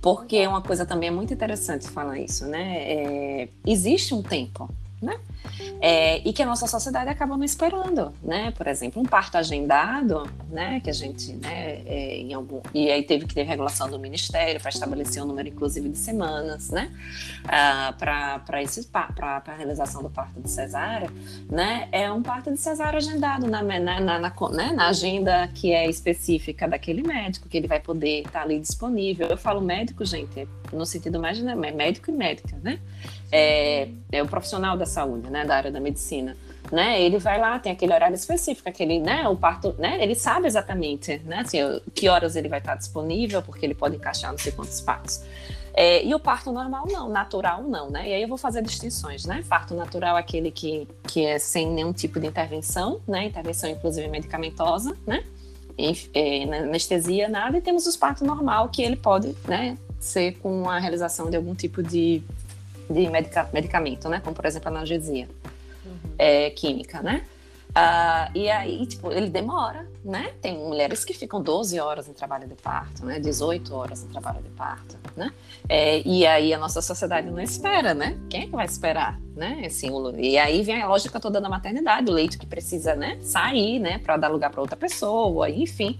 Porque 0.01 0.45
uma 0.47 0.61
coisa 0.61 0.85
também 0.85 1.09
é 1.09 1.11
muito 1.11 1.33
interessante 1.33 1.87
falar 1.89 2.19
isso, 2.19 2.45
né? 2.45 2.77
É, 2.77 3.49
existe 3.65 4.13
um 4.13 4.21
tempo, 4.21 4.69
né? 5.01 5.19
É, 5.81 6.19
e 6.27 6.31
que 6.31 6.43
a 6.43 6.45
nossa 6.45 6.67
sociedade 6.67 7.09
acaba 7.09 7.35
não 7.35 7.43
esperando, 7.43 8.13
né? 8.21 8.51
Por 8.51 8.67
exemplo, 8.67 9.01
um 9.01 9.05
parto 9.05 9.37
agendado, 9.37 10.29
né? 10.49 10.79
Que 10.79 10.89
a 10.89 10.93
gente, 10.93 11.33
né? 11.33 11.81
É, 11.85 12.17
em 12.17 12.33
algum 12.33 12.61
e 12.73 12.91
aí 12.91 13.03
teve 13.03 13.25
que 13.25 13.33
ter 13.33 13.43
regulação 13.43 13.89
do 13.89 13.97
ministério 13.97 14.59
para 14.61 14.69
estabelecer 14.69 15.23
um 15.23 15.25
número 15.25 15.49
inclusive 15.49 15.89
de 15.89 15.97
semanas, 15.97 16.69
né? 16.69 16.91
Ah, 17.47 17.93
para 17.97 18.61
esse 18.61 18.85
para 18.87 19.41
a 19.47 19.55
realização 19.55 20.03
do 20.03 20.09
parto 20.09 20.39
de 20.39 20.49
cesárea, 20.49 21.09
né? 21.49 21.87
É 21.91 22.11
um 22.11 22.21
parto 22.21 22.51
de 22.51 22.57
cesárea 22.57 22.97
agendado 22.97 23.47
na 23.47 23.61
na, 23.63 23.79
na, 23.79 24.19
na, 24.19 24.33
né? 24.51 24.71
na 24.73 24.87
agenda 24.87 25.47
que 25.53 25.71
é 25.71 25.89
específica 25.89 26.67
daquele 26.67 27.01
médico 27.01 27.47
que 27.47 27.57
ele 27.57 27.67
vai 27.67 27.79
poder 27.79 28.19
estar 28.19 28.31
tá 28.31 28.41
ali 28.41 28.59
disponível. 28.59 29.27
Eu 29.27 29.37
falo 29.37 29.61
médico, 29.61 30.05
gente, 30.05 30.47
no 30.71 30.85
sentido 30.85 31.19
mais 31.19 31.39
né, 31.39 31.55
médico 31.55 32.09
e 32.09 32.13
médica, 32.13 32.57
né? 32.61 32.79
É, 33.31 33.87
é 34.11 34.21
o 34.21 34.27
profissional 34.27 34.77
da 34.77 34.85
saúde, 34.85 35.29
né? 35.31 35.45
Da 35.45 35.55
área 35.55 35.71
da 35.71 35.79
medicina. 35.79 36.35
Né, 36.71 37.01
ele 37.01 37.17
vai 37.17 37.39
lá, 37.39 37.57
tem 37.57 37.71
aquele 37.71 37.91
horário 37.91 38.13
específico, 38.13 38.69
aquele, 38.69 38.99
né, 38.99 39.27
o 39.27 39.35
parto, 39.35 39.75
né, 39.79 39.97
ele 40.01 40.13
sabe 40.13 40.45
exatamente, 40.45 41.19
né, 41.25 41.39
assim, 41.39 41.57
que 41.93 42.07
horas 42.07 42.35
ele 42.35 42.47
vai 42.47 42.59
estar 42.59 42.75
disponível, 42.75 43.41
porque 43.41 43.65
ele 43.65 43.73
pode 43.73 43.95
encaixar 43.95 44.31
não 44.31 44.37
sei 44.37 44.51
quantos 44.53 44.79
partos. 44.79 45.21
É, 45.73 46.05
e 46.05 46.13
o 46.13 46.19
parto 46.19 46.51
normal 46.51 46.85
não, 46.87 47.09
natural 47.09 47.63
não, 47.63 47.89
né? 47.89 48.09
E 48.09 48.13
aí 48.13 48.21
eu 48.21 48.27
vou 48.27 48.37
fazer 48.37 48.61
distinções, 48.61 49.25
né? 49.25 49.43
Parto 49.47 49.73
natural 49.73 50.17
é 50.17 50.19
aquele 50.19 50.51
que, 50.51 50.87
que 51.07 51.25
é 51.25 51.39
sem 51.39 51.69
nenhum 51.69 51.93
tipo 51.93 52.19
de 52.19 52.27
intervenção, 52.27 53.01
né? 53.07 53.25
Intervenção 53.25 53.69
inclusive 53.69 54.07
medicamentosa, 54.09 54.95
né? 55.07 55.23
é, 56.13 56.43
anestesia, 56.43 57.27
nada, 57.27 57.57
e 57.57 57.61
temos 57.61 57.85
os 57.85 57.95
partos 57.95 58.21
normal, 58.25 58.69
que 58.69 58.81
ele 58.81 58.95
pode 58.95 59.35
né, 59.47 59.77
ser 59.99 60.33
com 60.39 60.69
a 60.69 60.79
realização 60.79 61.29
de 61.29 61.37
algum 61.37 61.55
tipo 61.55 61.81
de, 61.81 62.21
de 62.91 63.09
medica, 63.09 63.49
medicamento, 63.53 64.09
né? 64.09 64.19
Como, 64.23 64.35
por 64.35 64.45
exemplo, 64.45 64.69
analgesia 64.69 65.27
uhum. 65.85 65.93
é, 66.17 66.49
química, 66.49 67.01
né? 67.01 67.25
Ah, 67.73 68.29
e 68.35 68.49
aí, 68.49 68.85
tipo, 68.85 69.11
ele 69.11 69.29
demora, 69.29 69.87
né? 70.03 70.33
Tem 70.41 70.57
mulheres 70.57 71.05
que 71.05 71.13
ficam 71.13 71.41
12 71.41 71.79
horas 71.79 72.07
em 72.09 72.13
trabalho 72.13 72.45
de 72.45 72.55
parto, 72.55 73.05
né? 73.05 73.17
18 73.17 73.73
horas 73.73 74.03
em 74.03 74.07
trabalho 74.07 74.41
de 74.41 74.49
parto, 74.49 74.97
né? 75.15 75.31
É, 75.69 76.05
e 76.05 76.27
aí 76.27 76.53
a 76.53 76.57
nossa 76.57 76.81
sociedade 76.81 77.29
não 77.31 77.39
espera, 77.39 77.93
né? 77.93 78.17
Quem 78.29 78.41
é 78.41 78.45
que 78.47 78.51
vai 78.51 78.65
esperar, 78.65 79.17
né? 79.35 79.63
Assim, 79.65 79.89
o, 79.89 80.13
e 80.19 80.37
aí 80.37 80.63
vem 80.63 80.81
a 80.81 80.87
lógica 80.87 81.17
toda 81.17 81.39
da 81.39 81.47
maternidade, 81.47 82.11
o 82.11 82.13
leite 82.13 82.37
que 82.37 82.45
precisa, 82.45 82.93
né? 82.93 83.17
Sair, 83.21 83.79
né? 83.79 83.99
Para 83.99 84.17
dar 84.17 84.27
lugar 84.27 84.49
para 84.49 84.59
outra 84.59 84.75
pessoa, 84.75 85.49
enfim, 85.49 85.97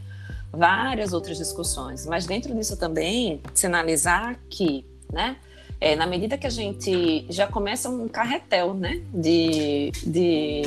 várias 0.52 1.14
outras 1.14 1.38
discussões. 1.38 2.06
Mas 2.06 2.26
dentro 2.26 2.54
disso 2.54 2.76
também, 2.76 3.42
sinalizar 3.54 4.38
que, 4.50 4.86
né? 5.12 5.38
É, 5.82 5.96
na 5.96 6.06
medida 6.06 6.38
que 6.38 6.46
a 6.46 6.52
gente 6.52 7.26
já 7.28 7.48
começa 7.48 7.90
um 7.90 8.08
carretel, 8.08 8.76
né? 8.76 9.02
de, 9.12 9.92
de 10.06 10.62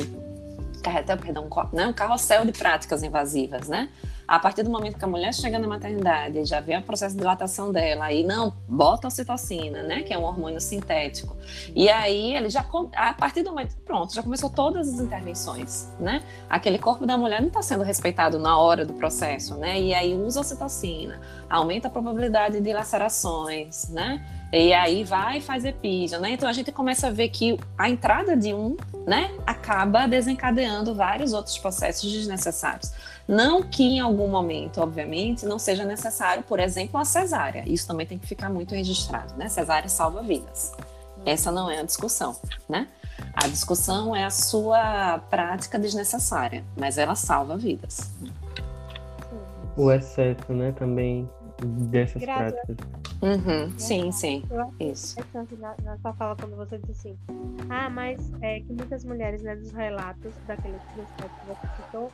carretel, 0.83 1.17
perdão, 1.17 1.49
né, 1.71 1.87
um 1.87 1.93
carrossel 1.93 2.45
de 2.45 2.51
práticas 2.51 3.01
invasivas, 3.01 3.67
né? 3.67 3.89
A 4.27 4.39
partir 4.39 4.63
do 4.63 4.69
momento 4.69 4.97
que 4.97 5.05
a 5.05 5.07
mulher 5.07 5.33
chega 5.33 5.59
na 5.59 5.67
maternidade, 5.67 6.45
já 6.45 6.59
vê 6.59 6.75
o 6.77 6.81
processo 6.81 7.13
de 7.13 7.21
dilatação 7.21 7.71
dela, 7.71 8.05
aí 8.05 8.23
não, 8.23 8.53
bota 8.67 9.07
a 9.07 9.09
ocitocina, 9.09 9.83
né, 9.83 10.01
que 10.01 10.13
é 10.13 10.17
um 10.17 10.23
hormônio 10.23 10.59
sintético. 10.59 11.35
E 11.75 11.89
aí 11.89 12.35
ele 12.35 12.49
já, 12.49 12.65
a 12.95 13.13
partir 13.13 13.43
do 13.43 13.51
momento, 13.51 13.75
pronto, 13.85 14.13
já 14.13 14.23
começou 14.23 14.49
todas 14.49 14.93
as 14.93 14.99
intervenções, 14.99 15.89
né? 15.99 16.23
Aquele 16.49 16.79
corpo 16.79 17.05
da 17.05 17.17
mulher 17.17 17.39
não 17.41 17.49
está 17.49 17.61
sendo 17.61 17.83
respeitado 17.83 18.39
na 18.39 18.57
hora 18.57 18.85
do 18.85 18.93
processo, 18.93 19.55
né? 19.55 19.79
E 19.79 19.93
aí 19.93 20.15
usa 20.15 20.39
a 20.39 20.41
ocitocina, 20.41 21.19
aumenta 21.49 21.87
a 21.87 21.91
probabilidade 21.91 22.59
de 22.59 22.73
lacerações, 22.73 23.89
né? 23.89 24.25
E 24.51 24.73
aí 24.73 25.03
vai 25.03 25.39
e 25.39 25.41
faz 25.41 25.63
né? 25.63 26.31
Então 26.31 26.47
a 26.47 26.53
gente 26.53 26.71
começa 26.71 27.07
a 27.07 27.11
ver 27.11 27.29
que 27.29 27.59
a 27.77 27.89
entrada 27.89 28.37
de 28.37 28.53
um, 28.53 28.77
né, 29.05 29.31
acaba 29.45 30.07
desencadeando 30.07 30.95
vários 30.95 31.33
outros 31.33 31.57
processos 31.57 32.11
desnecessários. 32.11 32.91
Não 33.27 33.63
que 33.63 33.83
em 33.83 33.99
algum 33.99 34.27
momento, 34.27 34.79
obviamente, 34.79 35.45
não 35.45 35.57
seja 35.57 35.83
necessário, 35.83 36.43
por 36.43 36.59
exemplo, 36.59 36.99
a 36.99 37.05
cesárea. 37.05 37.63
Isso 37.65 37.87
também 37.87 38.05
tem 38.05 38.19
que 38.19 38.27
ficar 38.27 38.49
muito 38.49 38.75
registrado, 38.75 39.33
né? 39.35 39.49
Cesárea 39.49 39.89
salva 39.89 40.21
vidas. 40.21 40.71
Essa 41.25 41.51
não 41.51 41.69
é 41.69 41.79
a 41.79 41.83
discussão, 41.83 42.35
né? 42.69 42.87
A 43.33 43.47
discussão 43.47 44.15
é 44.15 44.23
a 44.23 44.29
sua 44.29 45.19
prática 45.29 45.79
desnecessária, 45.79 46.63
mas 46.77 46.97
ela 46.97 47.15
salva 47.15 47.57
vidas. 47.57 48.11
O 49.75 49.91
excesso, 49.91 50.53
né, 50.53 50.71
também 50.71 51.29
dessas 51.61 52.21
Graças. 52.21 52.53
práticas. 52.53 52.87
Uhum, 53.21 53.79
sim, 53.79 54.11
sim. 54.11 54.43
Isso. 54.79 55.19
Interessante 55.19 55.55
na, 55.55 55.75
na 55.83 55.97
sua 55.97 56.13
fala 56.13 56.35
quando 56.35 56.55
você 56.55 56.77
disse 56.79 57.09
assim. 57.09 57.17
Ah, 57.69 57.89
mas 57.89 58.31
é 58.41 58.59
que 58.59 58.73
muitas 58.73 59.03
mulheres, 59.03 59.41
né, 59.41 59.55
dos 59.55 59.71
relatos 59.71 60.33
daquele 60.47 60.77
que 60.77 61.01
você 61.47 61.67
citou, 61.77 62.11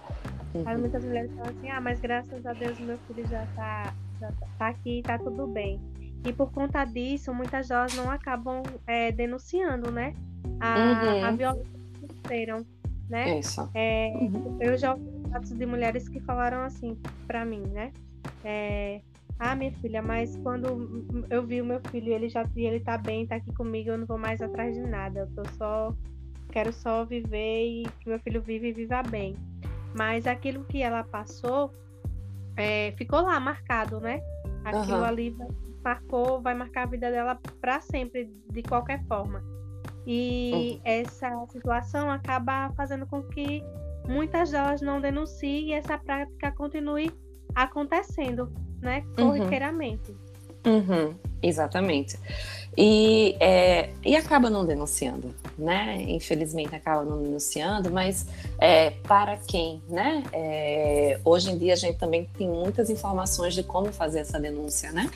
uhum. 0.53 0.79
muitas 0.79 1.03
mulheres 1.03 1.31
falam 1.33 1.49
assim, 1.49 1.69
ah, 1.69 1.81
mas 1.81 1.99
graças 1.99 2.45
a 2.45 2.53
Deus 2.53 2.79
meu 2.79 2.97
filho 2.99 3.27
já 3.27 3.45
tá, 3.55 3.93
já 4.19 4.27
tá, 4.27 4.47
tá 4.57 4.67
aqui, 4.67 5.01
tá 5.03 5.17
tudo 5.17 5.47
bem. 5.47 5.79
E 6.23 6.31
por 6.31 6.51
conta 6.51 6.85
disso, 6.85 7.33
muitas 7.33 7.67
delas 7.67 7.95
não 7.95 8.09
acabam 8.09 8.61
é, 8.85 9.11
denunciando, 9.11 9.91
né? 9.91 10.13
A, 10.59 10.77
uhum. 10.77 11.25
a 11.25 11.31
violência 11.31 11.79
que 11.99 12.13
sofreram, 12.13 12.65
né? 13.09 13.39
Isso. 13.39 13.67
É, 13.73 14.13
uhum. 14.15 14.57
Eu 14.59 14.77
já 14.77 14.93
ouvi 14.93 15.09
relatos 15.25 15.51
de 15.51 15.65
mulheres 15.65 16.07
que 16.07 16.19
falaram 16.19 16.61
assim 16.61 16.95
para 17.25 17.43
mim, 17.43 17.63
né? 17.73 17.91
É, 18.43 19.01
ah, 19.43 19.55
minha 19.55 19.71
filha, 19.71 20.03
mas 20.03 20.37
quando 20.37 21.03
eu 21.27 21.43
vi 21.43 21.61
o 21.61 21.65
meu 21.65 21.81
filho, 21.89 22.13
ele 22.13 22.29
já 22.29 22.45
ele 22.55 22.79
tá 22.79 22.95
bem, 22.95 23.25
tá 23.25 23.37
aqui 23.37 23.51
comigo, 23.55 23.89
eu 23.89 23.97
não 23.97 24.05
vou 24.05 24.19
mais 24.19 24.39
atrás 24.39 24.75
de 24.75 24.81
nada. 24.81 25.27
Eu 25.35 25.45
só 25.57 25.95
quero 26.51 26.71
só 26.71 27.03
viver 27.03 27.65
e 27.65 27.83
que 27.99 28.07
meu 28.07 28.19
filho 28.19 28.39
vive 28.39 28.69
e 28.69 28.73
viva 28.73 29.01
bem. 29.01 29.35
Mas 29.97 30.27
aquilo 30.27 30.63
que 30.65 30.83
ela 30.83 31.03
passou 31.03 31.73
é, 32.55 32.93
ficou 32.99 33.21
lá 33.21 33.39
marcado, 33.39 33.99
né? 33.99 34.21
Aquilo 34.63 34.99
uhum. 34.99 35.05
ali 35.05 35.35
marcou, 35.83 36.39
vai 36.39 36.53
marcar 36.53 36.83
a 36.83 36.91
vida 36.91 37.09
dela 37.09 37.39
para 37.59 37.81
sempre, 37.81 38.31
de 38.51 38.61
qualquer 38.61 39.03
forma. 39.07 39.43
E 40.05 40.75
uhum. 40.75 40.81
essa 40.85 41.47
situação 41.47 42.11
acaba 42.11 42.71
fazendo 42.77 43.07
com 43.07 43.23
que 43.23 43.63
muitas 44.07 44.51
delas 44.51 44.81
não 44.81 45.01
denunciem 45.01 45.69
e 45.69 45.73
essa 45.73 45.97
prática 45.97 46.51
continue 46.51 47.11
acontecendo 47.55 48.53
né, 48.81 49.03
uhum. 49.17 49.27
corriqueiramente. 49.27 50.15
Uhum, 50.65 51.15
exatamente. 51.41 52.17
E, 52.77 53.35
é, 53.39 53.89
e 54.05 54.15
acaba 54.15 54.49
não 54.49 54.65
denunciando, 54.65 55.35
né? 55.57 56.01
Infelizmente 56.03 56.73
acaba 56.73 57.03
não 57.03 57.21
denunciando, 57.21 57.91
mas 57.91 58.25
é, 58.57 58.91
para 58.91 59.37
quem, 59.37 59.81
né? 59.89 60.23
É, 60.31 61.19
hoje 61.25 61.51
em 61.51 61.57
dia 61.57 61.73
a 61.73 61.75
gente 61.75 61.97
também 61.97 62.29
tem 62.37 62.47
muitas 62.47 62.89
informações 62.89 63.53
de 63.53 63.63
como 63.63 63.91
fazer 63.91 64.19
essa 64.19 64.39
denúncia, 64.39 64.91
né? 64.91 65.09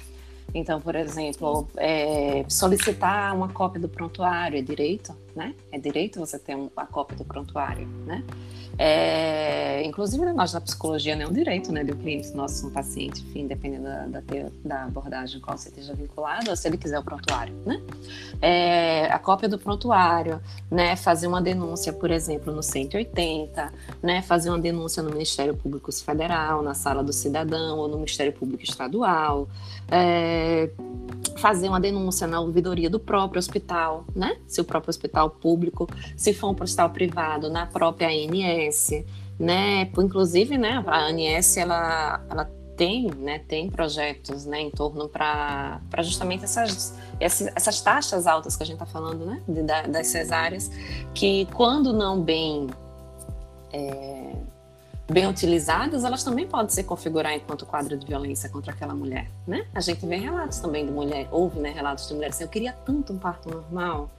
Então, 0.54 0.80
por 0.80 0.96
exemplo, 0.96 1.68
é, 1.78 2.46
solicitar 2.48 3.36
uma 3.36 3.50
cópia 3.50 3.80
do 3.80 3.90
prontuário 3.90 4.58
é 4.58 4.62
direito, 4.62 5.16
né? 5.36 5.54
É 5.72 5.78
direito 5.78 6.20
você 6.20 6.38
ter 6.38 6.56
uma 6.56 6.86
cópia 6.86 7.18
do 7.18 7.26
prontuário, 7.26 7.88
né? 8.06 8.24
É, 8.78 9.84
inclusive, 9.86 10.26
nós 10.34 10.52
da 10.52 10.60
psicologia 10.60 11.16
não 11.16 11.24
é 11.24 11.28
um 11.28 11.34
direito 11.34 11.72
né, 11.72 11.84
do 11.84 11.96
cliente 11.96 12.32
nosso, 12.32 12.68
um 12.68 12.70
paciente, 12.72 13.22
enfim, 13.22 13.48
dependendo 13.48 13.84
da, 13.84 14.06
da, 14.06 14.22
da 14.64 14.84
abordagem 14.84 15.40
qual 15.40 15.58
você 15.58 15.70
esteja 15.70 15.94
vinculado, 15.94 16.50
ou 16.50 16.56
se 16.56 16.68
ele 16.68 16.78
quiser 16.78 17.00
o 17.00 17.04
prontuário, 17.04 17.54
né? 17.66 17.82
É, 18.42 19.06
a 19.12 19.20
cópia 19.20 19.48
do 19.48 19.58
prontuário, 19.58 20.42
né? 20.70 20.96
Fazer 20.96 21.28
uma 21.28 21.42
denúncia, 21.42 21.94
por 21.94 22.12
exemplo, 22.12 22.54
no 22.54 22.62
180, 22.62 23.72
né? 24.04 24.22
Fazer 24.22 24.50
uma 24.50 24.60
denúncia 24.60 25.02
no 25.02 25.10
Ministério 25.10 25.56
Público 25.56 25.92
Federal, 25.94 26.62
na 26.62 26.74
Sala 26.74 27.04
do 27.04 27.14
Cidadão, 27.14 27.78
ou 27.78 27.88
no 27.88 27.96
Ministério 27.96 28.34
Público 28.34 28.64
Estadual, 28.64 29.48
é, 29.90 30.70
fazer 31.38 31.70
uma 31.70 31.80
denúncia 31.80 32.28
na 32.28 32.40
ouvidoria 32.40 32.90
do 32.90 33.00
próprio 33.00 33.40
hospital, 33.40 34.06
né? 34.16 34.38
Se 34.48 34.60
o 34.60 34.64
próprio 34.64 34.90
hospital 34.90 35.30
público, 35.30 35.88
se 36.18 36.34
for 36.34 36.50
um 36.50 36.64
hospital 36.64 36.90
privado, 36.90 37.50
na 37.50 37.66
própria 37.66 38.08
ANS, 38.08 38.65
Né? 39.40 39.92
Inclusive, 39.98 40.58
né, 40.58 40.84
a 40.88 41.08
ANS 41.08 41.58
ela, 41.58 42.24
ela 42.30 42.50
tem, 42.76 43.10
né, 43.16 43.40
tem 43.40 43.70
projetos, 43.70 44.46
né, 44.46 44.62
em 44.62 44.70
torno 44.70 45.08
para 45.08 45.82
justamente 46.00 46.44
essas, 46.44 46.94
essas 47.20 47.82
taxas 47.82 48.28
altas 48.28 48.56
que 48.56 48.64
a 48.64 48.66
gente 48.66 48.76
está 48.76 48.86
falando, 48.86 49.26
né, 49.26 49.42
de, 49.48 49.62
das 49.64 50.08
cesáreas, 50.08 50.70
que 51.14 51.48
quando 51.54 51.94
não 51.94 52.22
bem 52.22 52.68
é, 53.72 54.36
bem 55.10 55.28
utilizadas, 55.28 56.04
elas 56.04 56.24
também 56.24 56.48
podem 56.48 56.70
se 56.70 56.84
configurar 56.84 57.34
enquanto 57.34 57.66
quadro 57.66 57.98
de 57.98 58.06
violência 58.06 58.50
contra 58.50 58.72
aquela 58.72 58.94
mulher, 58.94 59.30
né? 59.46 59.68
A 59.74 59.80
gente 59.80 60.06
vê 60.06 60.16
relatos 60.16 60.60
também 60.60 60.86
de 60.86 60.92
mulher, 60.92 61.28
ouve, 61.32 61.60
né, 61.60 61.70
relatos 61.70 62.08
de 62.08 62.14
mulheres 62.14 62.36
assim, 62.36 62.46
eu 62.46 62.50
queria 62.50 62.74
tanto 62.86 63.14
um 63.14 63.18
parto 63.18 63.50
normal, 63.50 64.10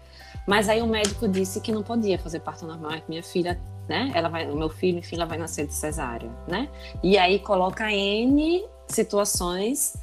mas 0.47 0.69
aí 0.69 0.81
o 0.81 0.87
médico 0.87 1.27
disse 1.29 1.61
que 1.61 1.73
não 1.73 1.83
podia 1.83 2.19
fazer 2.19 2.41
parto 2.41 2.67
normal, 2.67 2.93
que 2.93 3.09
minha 3.09 3.23
filha 3.23 3.59
né? 3.89 4.11
Ela 4.15 4.29
vai, 4.29 4.51
o 4.51 4.57
meu 4.57 4.69
filho, 4.69 4.99
enfim, 4.99 5.17
ela 5.17 5.27
vai 5.27 5.39
nascer 5.39 5.67
de 5.67 5.75
cesárea, 5.75 6.31
né? 6.49 6.69
E 7.03 7.17
aí 7.17 7.39
coloca 7.39 7.91
N 7.93 8.65
situações 8.89 9.97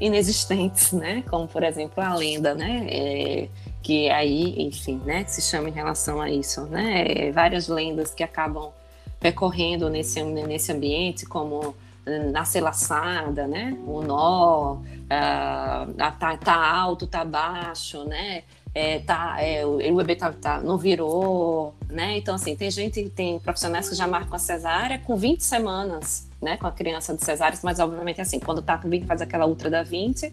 inexistentes, 0.00 0.92
né? 0.92 1.22
Como, 1.28 1.46
por 1.46 1.62
exemplo, 1.62 2.02
a 2.02 2.14
lenda, 2.14 2.54
né? 2.54 2.86
É, 2.88 3.48
que 3.82 4.10
aí, 4.10 4.60
enfim, 4.62 5.00
né, 5.04 5.24
se 5.26 5.40
chama 5.40 5.68
em 5.68 5.72
relação 5.72 6.20
a 6.20 6.30
isso, 6.30 6.62
né? 6.66 7.30
Várias 7.32 7.68
lendas 7.68 8.12
que 8.12 8.22
acabam 8.22 8.70
percorrendo 9.20 9.88
nesse, 9.88 10.22
nesse 10.22 10.72
ambiente, 10.72 11.26
como 11.26 11.74
nascer 12.32 12.60
laçada, 12.60 13.46
né? 13.46 13.76
O 13.86 14.02
nó, 14.02 14.74
uh, 14.74 15.94
tá, 16.18 16.36
tá 16.36 16.54
alto, 16.54 17.06
tá 17.06 17.24
baixo, 17.24 18.04
né? 18.04 18.44
É, 18.80 19.00
tá, 19.00 19.42
é, 19.42 19.66
o, 19.66 19.96
bebê 19.96 20.14
tá, 20.14 20.32
tá, 20.32 20.60
não 20.60 20.78
virou, 20.78 21.74
né? 21.90 22.16
Então, 22.16 22.36
assim, 22.36 22.54
tem 22.54 22.70
gente, 22.70 23.08
tem 23.08 23.40
profissionais 23.40 23.88
que 23.88 23.96
já 23.96 24.06
marcam 24.06 24.36
a 24.36 24.38
cesárea 24.38 25.00
com 25.00 25.16
20 25.16 25.40
semanas, 25.40 26.28
né? 26.40 26.56
Com 26.56 26.68
a 26.68 26.70
criança 26.70 27.12
de 27.12 27.24
cesárea, 27.24 27.58
mas 27.64 27.80
obviamente, 27.80 28.20
assim, 28.20 28.38
quando 28.38 28.62
tá 28.62 28.78
com 28.78 28.88
20, 28.88 29.04
faz 29.04 29.20
aquela 29.20 29.48
ultra 29.48 29.68
da 29.68 29.82
20, 29.82 30.32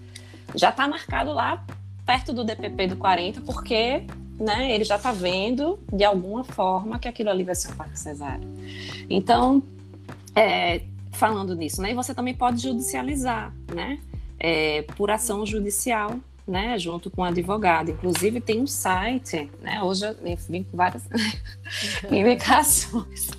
já 0.53 0.71
tá 0.71 0.87
marcado 0.87 1.33
lá 1.33 1.65
perto 2.05 2.33
do 2.33 2.43
DPP 2.43 2.85
do 2.85 2.97
40, 2.97 3.41
porque 3.41 4.03
né, 4.39 4.71
ele 4.71 4.83
já 4.83 4.97
está 4.97 5.11
vendo 5.11 5.79
de 5.91 6.03
alguma 6.03 6.43
forma 6.43 6.99
que 6.99 7.07
aquilo 7.07 7.31
ali 7.31 7.43
vai 7.43 7.55
ser 7.55 7.71
um 7.71 7.75
parto 7.75 7.97
cesárea. 7.97 8.47
Então, 9.09 9.63
é, 10.35 10.83
falando 11.11 11.55
nisso, 11.55 11.81
né, 11.81 11.93
e 11.93 11.95
você 11.95 12.13
também 12.13 12.35
pode 12.35 12.61
judicializar, 12.61 13.51
né, 13.73 13.97
é, 14.39 14.83
por 14.95 15.09
ação 15.09 15.47
judicial, 15.47 16.19
né, 16.47 16.77
junto 16.77 17.09
com 17.09 17.21
o 17.21 17.25
advogado. 17.25 17.91
Inclusive 17.91 18.39
tem 18.39 18.61
um 18.61 18.67
site, 18.67 19.49
né, 19.61 19.81
hoje 19.81 20.05
eu 20.05 20.37
vim 20.47 20.63
com 20.63 20.77
várias 20.77 21.03
indicações. 22.11 23.29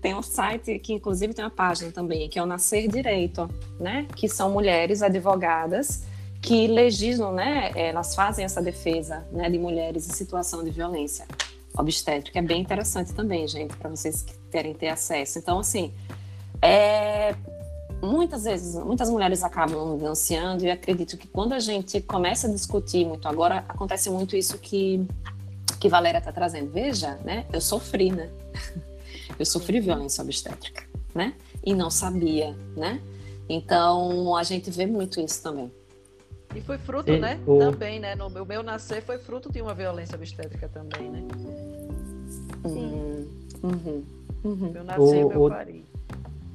Tem 0.00 0.14
um 0.14 0.22
site 0.22 0.78
que 0.78 0.92
inclusive 0.92 1.34
tem 1.34 1.44
uma 1.44 1.50
página 1.50 1.90
também, 1.90 2.28
que 2.28 2.38
é 2.38 2.42
o 2.42 2.46
Nascer 2.46 2.88
Direito, 2.88 3.50
né, 3.80 4.06
que 4.14 4.28
são 4.28 4.50
mulheres 4.50 5.02
advogadas 5.02 6.04
que 6.40 6.68
legislam, 6.68 7.32
né, 7.32 7.72
elas 7.74 8.14
fazem 8.14 8.44
essa 8.44 8.62
defesa, 8.62 9.26
né, 9.32 9.50
de 9.50 9.58
mulheres 9.58 10.08
em 10.08 10.12
situação 10.12 10.62
de 10.62 10.70
violência 10.70 11.26
obstétrica. 11.76 12.38
É 12.38 12.42
bem 12.42 12.62
interessante 12.62 13.12
também, 13.12 13.48
gente, 13.48 13.76
para 13.76 13.90
vocês 13.90 14.22
que 14.22 14.34
querem 14.50 14.72
ter 14.72 14.88
acesso. 14.88 15.38
Então, 15.38 15.58
assim, 15.58 15.92
é, 16.62 17.34
muitas 18.02 18.44
vezes, 18.44 18.74
muitas 18.74 19.10
mulheres 19.10 19.42
acabam 19.42 19.96
denunciando 19.96 20.64
e 20.64 20.70
acredito 20.70 21.16
que 21.16 21.26
quando 21.26 21.52
a 21.52 21.58
gente 21.58 22.00
começa 22.00 22.46
a 22.46 22.50
discutir 22.50 23.06
muito, 23.06 23.26
agora 23.26 23.64
acontece 23.68 24.10
muito 24.10 24.36
isso 24.36 24.58
que 24.58 25.06
que 25.78 25.88
Valéria 25.88 26.18
está 26.18 26.32
trazendo. 26.32 26.70
Veja, 26.70 27.18
né, 27.24 27.46
eu 27.52 27.60
sofri, 27.60 28.10
né? 28.10 28.30
Eu 29.38 29.44
sofri 29.44 29.80
violência 29.80 30.24
obstétrica, 30.24 30.86
né? 31.14 31.34
E 31.62 31.74
não 31.74 31.90
sabia, 31.90 32.56
né? 32.74 33.02
Então, 33.46 34.34
a 34.34 34.42
gente 34.42 34.70
vê 34.70 34.86
muito 34.86 35.20
isso 35.20 35.42
também. 35.42 35.70
E 36.54 36.60
foi 36.62 36.78
fruto, 36.78 37.12
e, 37.12 37.20
né? 37.20 37.38
O... 37.46 37.58
Também, 37.58 38.00
né? 38.00 38.14
No 38.14 38.30
meu, 38.30 38.46
meu 38.46 38.62
nascer 38.62 39.02
foi 39.02 39.18
fruto 39.18 39.52
de 39.52 39.60
uma 39.60 39.74
violência 39.74 40.16
obstétrica 40.16 40.68
também, 40.68 41.10
né? 41.10 41.22
Sim. 42.64 43.28
Uhum. 43.62 44.04
Uhum. 44.44 44.70
Meu 44.70 44.84
nascer 44.84 45.24
o, 45.24 45.28
meu 45.28 45.44
o, 45.44 45.50
pari. 45.50 45.84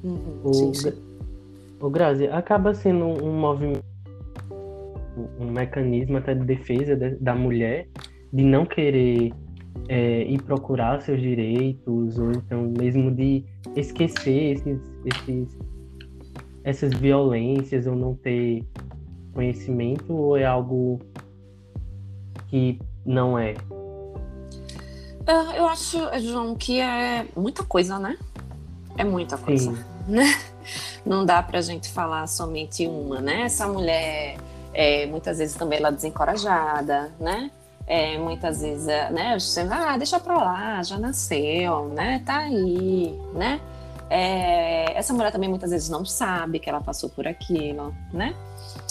Uhum. 0.02 0.40
O, 0.42 0.52
sim, 0.52 0.74
sim. 0.74 0.92
O 1.82 1.90
Grazi, 1.90 2.28
acaba 2.28 2.72
sendo 2.74 3.06
um 3.06 3.38
movimento, 3.38 3.84
um 5.38 5.50
mecanismo 5.50 6.16
até 6.16 6.34
de 6.34 6.44
defesa 6.44 6.96
de, 6.96 7.16
da 7.16 7.34
mulher 7.34 7.88
de 8.32 8.44
não 8.44 8.64
querer 8.64 9.32
é, 9.88 10.22
ir 10.22 10.40
procurar 10.42 11.02
seus 11.02 11.20
direitos, 11.20 12.18
ou 12.18 12.30
então 12.30 12.72
mesmo 12.78 13.10
de 13.10 13.44
esquecer 13.76 14.52
esses, 14.52 14.80
esses, 15.04 15.58
essas 16.64 16.94
violências, 16.94 17.86
ou 17.86 17.96
não 17.96 18.14
ter 18.14 18.64
conhecimento 19.34 20.12
ou 20.12 20.36
é 20.36 20.44
algo 20.44 21.00
que 22.48 22.78
não 23.04 23.38
é? 23.38 23.54
é 25.26 25.58
eu 25.58 25.66
acho, 25.66 25.98
João, 26.20 26.54
que 26.54 26.80
é 26.80 27.26
muita 27.36 27.64
coisa, 27.64 27.98
né? 27.98 28.16
É 28.96 29.04
muita 29.04 29.36
coisa, 29.36 29.72
Sim. 29.72 29.82
né? 30.06 30.24
Não 31.04 31.24
dá 31.24 31.42
pra 31.42 31.60
gente 31.60 31.88
falar 31.88 32.26
somente 32.26 32.86
uma, 32.86 33.20
né? 33.20 33.42
Essa 33.42 33.66
mulher, 33.66 34.36
é, 34.72 35.06
muitas 35.06 35.38
vezes 35.38 35.56
também 35.56 35.78
ela 35.78 35.88
é 35.88 35.92
desencorajada, 35.92 37.12
né? 37.18 37.50
É, 37.86 38.16
muitas 38.18 38.62
vezes, 38.62 38.86
é, 38.86 39.10
né? 39.10 39.38
Você, 39.38 39.60
ah, 39.60 39.96
deixa 39.96 40.20
pra 40.20 40.36
lá, 40.36 40.82
já 40.82 40.98
nasceu, 40.98 41.88
né? 41.88 42.22
Tá 42.24 42.38
aí, 42.38 43.20
né? 43.34 43.60
É, 44.08 44.96
essa 44.96 45.12
mulher 45.12 45.32
também 45.32 45.48
muitas 45.48 45.70
vezes 45.70 45.88
não 45.88 46.04
sabe 46.04 46.58
que 46.58 46.68
ela 46.68 46.80
passou 46.80 47.08
por 47.08 47.26
aquilo, 47.26 47.94
né? 48.12 48.36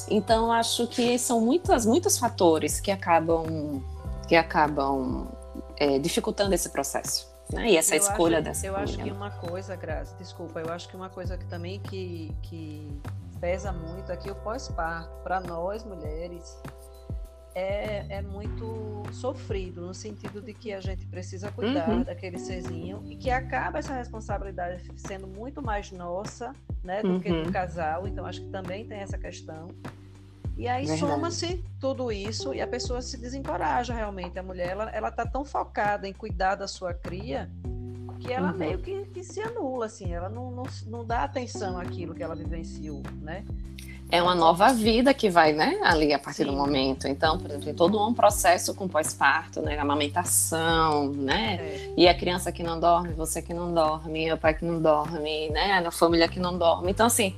Então 0.10 0.52
acho 0.52 0.88
que 0.88 1.18
são 1.18 1.40
muitas, 1.40 1.86
muitos 1.86 2.18
fatores 2.18 2.80
que 2.80 2.92
acabam 2.92 3.84
que 4.28 4.36
acabam 4.36 5.28
é, 5.78 6.00
dificultando 6.00 6.56
esse 6.56 6.70
processo. 6.70 7.31
Né? 7.54 7.72
E 7.72 7.78
essa 7.78 7.96
eu 7.96 8.00
escolha 8.00 8.38
acho, 8.38 8.46
dessa 8.46 8.68
Eu 8.68 8.76
acho 8.76 8.98
que 8.98 9.12
uma 9.12 9.32
coisa, 9.32 9.76
Graça, 9.76 10.16
desculpa, 10.18 10.60
eu 10.60 10.72
acho 10.72 10.88
que 10.88 10.96
uma 10.96 11.10
coisa 11.10 11.38
que 11.38 11.46
também 11.46 11.80
que, 11.80 12.36
que 12.44 12.88
pesa 13.40 13.72
muito 13.72 14.12
aqui 14.12 14.30
o 14.30 14.36
pós-parto, 14.36 15.12
para 15.24 15.40
nós 15.42 15.84
mulheres, 15.84 16.58
é, 17.54 18.06
é 18.10 18.22
muito 18.22 19.04
sofrido, 19.12 19.82
no 19.82 19.94
sentido 19.94 20.42
de 20.42 20.54
que 20.54 20.72
a 20.72 20.80
gente 20.80 21.06
precisa 21.08 21.52
cuidar 21.52 21.90
uhum. 21.90 22.04
daquele 22.04 22.38
serzinho 22.38 23.04
e 23.10 23.16
que 23.16 23.30
acaba 23.30 23.80
essa 23.80 23.94
responsabilidade 23.94 24.84
sendo 24.96 25.28
muito 25.28 25.62
mais 25.62 25.92
nossa 25.92 26.54
né, 26.84 27.02
do 27.02 27.10
uhum. 27.10 27.20
que 27.20 27.30
do 27.30 27.46
uhum. 27.46 27.52
casal. 27.52 28.08
Então, 28.08 28.26
acho 28.26 28.42
que 28.42 28.50
também 28.50 28.86
tem 28.86 29.00
essa 29.00 29.18
questão. 29.18 29.68
E 30.62 30.68
aí 30.68 30.88
soma-se 30.96 31.66
tudo 31.80 32.12
isso 32.12 32.54
e 32.54 32.62
a 32.62 32.68
pessoa 32.68 33.02
se 33.02 33.18
desencoraja 33.18 33.96
realmente. 33.96 34.38
A 34.38 34.44
mulher, 34.44 34.70
ela, 34.70 34.92
ela 34.92 35.10
tá 35.10 35.26
tão 35.26 35.44
focada 35.44 36.08
em 36.08 36.14
cuidar 36.14 36.54
da 36.54 36.68
sua 36.68 36.94
cria 36.94 37.50
que 38.20 38.32
ela 38.32 38.52
uhum. 38.52 38.58
meio 38.60 38.78
que, 38.78 39.06
que, 39.06 39.24
se 39.24 39.42
anula, 39.42 39.88
assim. 39.88 40.14
Ela 40.14 40.30
não, 40.30 40.52
não, 40.52 40.64
não 40.86 41.04
dá 41.04 41.24
atenção 41.24 41.80
àquilo 41.80 42.14
que 42.14 42.22
ela 42.22 42.36
vivenciou, 42.36 43.02
né? 43.24 43.44
É 44.12 44.22
uma 44.22 44.36
nova 44.36 44.72
vida 44.72 45.16
que 45.16 45.32
vai, 45.32 45.52
né, 45.52 45.80
ali 45.84 46.14
a 46.14 46.20
partir 46.20 46.44
Sim. 46.44 46.52
do 46.52 46.54
momento. 46.54 47.08
Então, 47.08 47.40
por 47.40 47.48
exemplo, 47.48 47.66
tem 47.66 47.74
todo 47.74 48.00
um 48.00 48.14
processo 48.14 48.76
com 48.76 48.88
pós-parto, 48.88 49.62
né, 49.62 49.80
amamentação, 49.80 51.12
né, 51.14 51.56
é. 51.56 51.94
e 51.96 52.08
a 52.10 52.14
criança 52.14 52.52
que 52.52 52.62
não 52.62 52.78
dorme, 52.78 53.14
você 53.14 53.42
que 53.42 53.54
não 53.54 53.74
dorme, 53.74 54.32
o 54.34 54.38
pai 54.38 54.54
que 54.54 54.66
não 54.66 54.82
dorme, 54.82 55.50
né, 55.50 55.82
a 55.88 55.92
família 55.92 56.28
que 56.28 56.42
não 56.42 56.58
dorme. 56.58 56.92
Então, 56.92 57.08
assim, 57.08 57.38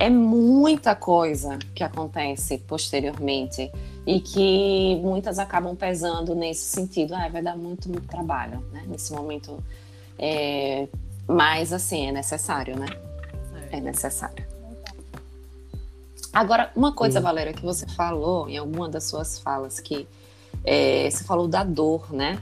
é 0.00 0.08
muita 0.08 0.96
coisa 0.96 1.58
que 1.74 1.84
acontece 1.84 2.56
posteriormente 2.56 3.70
e 4.06 4.18
que 4.18 4.98
muitas 5.02 5.38
acabam 5.38 5.76
pesando 5.76 6.34
nesse 6.34 6.64
sentido. 6.64 7.14
Ah, 7.14 7.28
vai 7.28 7.42
dar 7.42 7.54
muito, 7.54 7.86
muito 7.86 8.08
trabalho, 8.08 8.64
né, 8.72 8.82
nesse 8.88 9.12
momento. 9.12 9.62
É... 10.18 10.88
Mas, 11.28 11.70
assim, 11.70 12.08
é 12.08 12.12
necessário, 12.12 12.78
né? 12.78 12.86
É, 13.70 13.78
necessário. 13.78 14.42
Agora, 16.32 16.72
uma 16.74 16.92
coisa, 16.92 17.18
Sim. 17.18 17.24
Valéria, 17.24 17.52
que 17.52 17.62
você 17.62 17.86
falou 17.86 18.48
em 18.48 18.56
alguma 18.56 18.88
das 18.88 19.04
suas 19.04 19.38
falas, 19.38 19.80
que 19.80 20.08
é, 20.64 21.10
você 21.10 21.22
falou 21.24 21.46
da 21.46 21.62
dor, 21.62 22.10
né? 22.10 22.40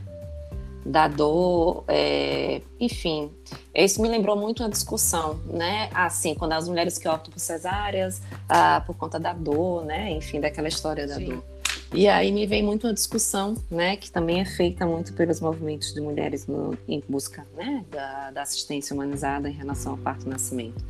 Da 0.91 1.07
dor, 1.07 1.85
é, 1.87 2.63
enfim, 2.81 3.31
isso 3.75 4.01
me 4.01 4.09
lembrou 4.09 4.37
muito 4.37 4.63
uma 4.63 4.71
discussão, 4.71 5.39
né? 5.45 5.91
Assim, 5.93 6.35
quando 6.35 6.53
as 6.53 6.67
mulheres 6.67 6.97
que 6.97 7.07
optam 7.07 7.31
por 7.31 7.39
cesáreas, 7.39 8.23
ah, 8.49 8.83
por 8.87 8.97
conta 8.97 9.21
da 9.21 9.35
dor, 9.35 9.85
né? 9.85 10.11
Enfim, 10.13 10.41
daquela 10.41 10.67
história 10.67 11.07
da 11.07 11.17
Sim. 11.17 11.27
dor. 11.27 11.45
E 11.93 12.09
aí 12.09 12.33
me 12.33 12.47
vem 12.47 12.63
muito 12.63 12.87
uma 12.87 12.93
discussão, 12.93 13.55
né, 13.71 13.97
que 13.97 14.11
também 14.11 14.41
é 14.41 14.45
feita 14.45 14.85
muito 14.85 15.15
pelos 15.15 15.41
movimentos 15.41 15.95
de 15.95 16.03
mulheres 16.03 16.47
no, 16.47 16.77
em 16.87 17.03
busca, 17.09 17.47
né, 17.57 17.83
da, 17.91 18.31
da 18.31 18.43
assistência 18.43 18.93
humanizada 18.93 19.49
em 19.49 19.55
relação 19.55 19.93
ao 19.93 19.99
parto 19.99 20.27
e 20.27 20.29
nascimento. 20.29 20.85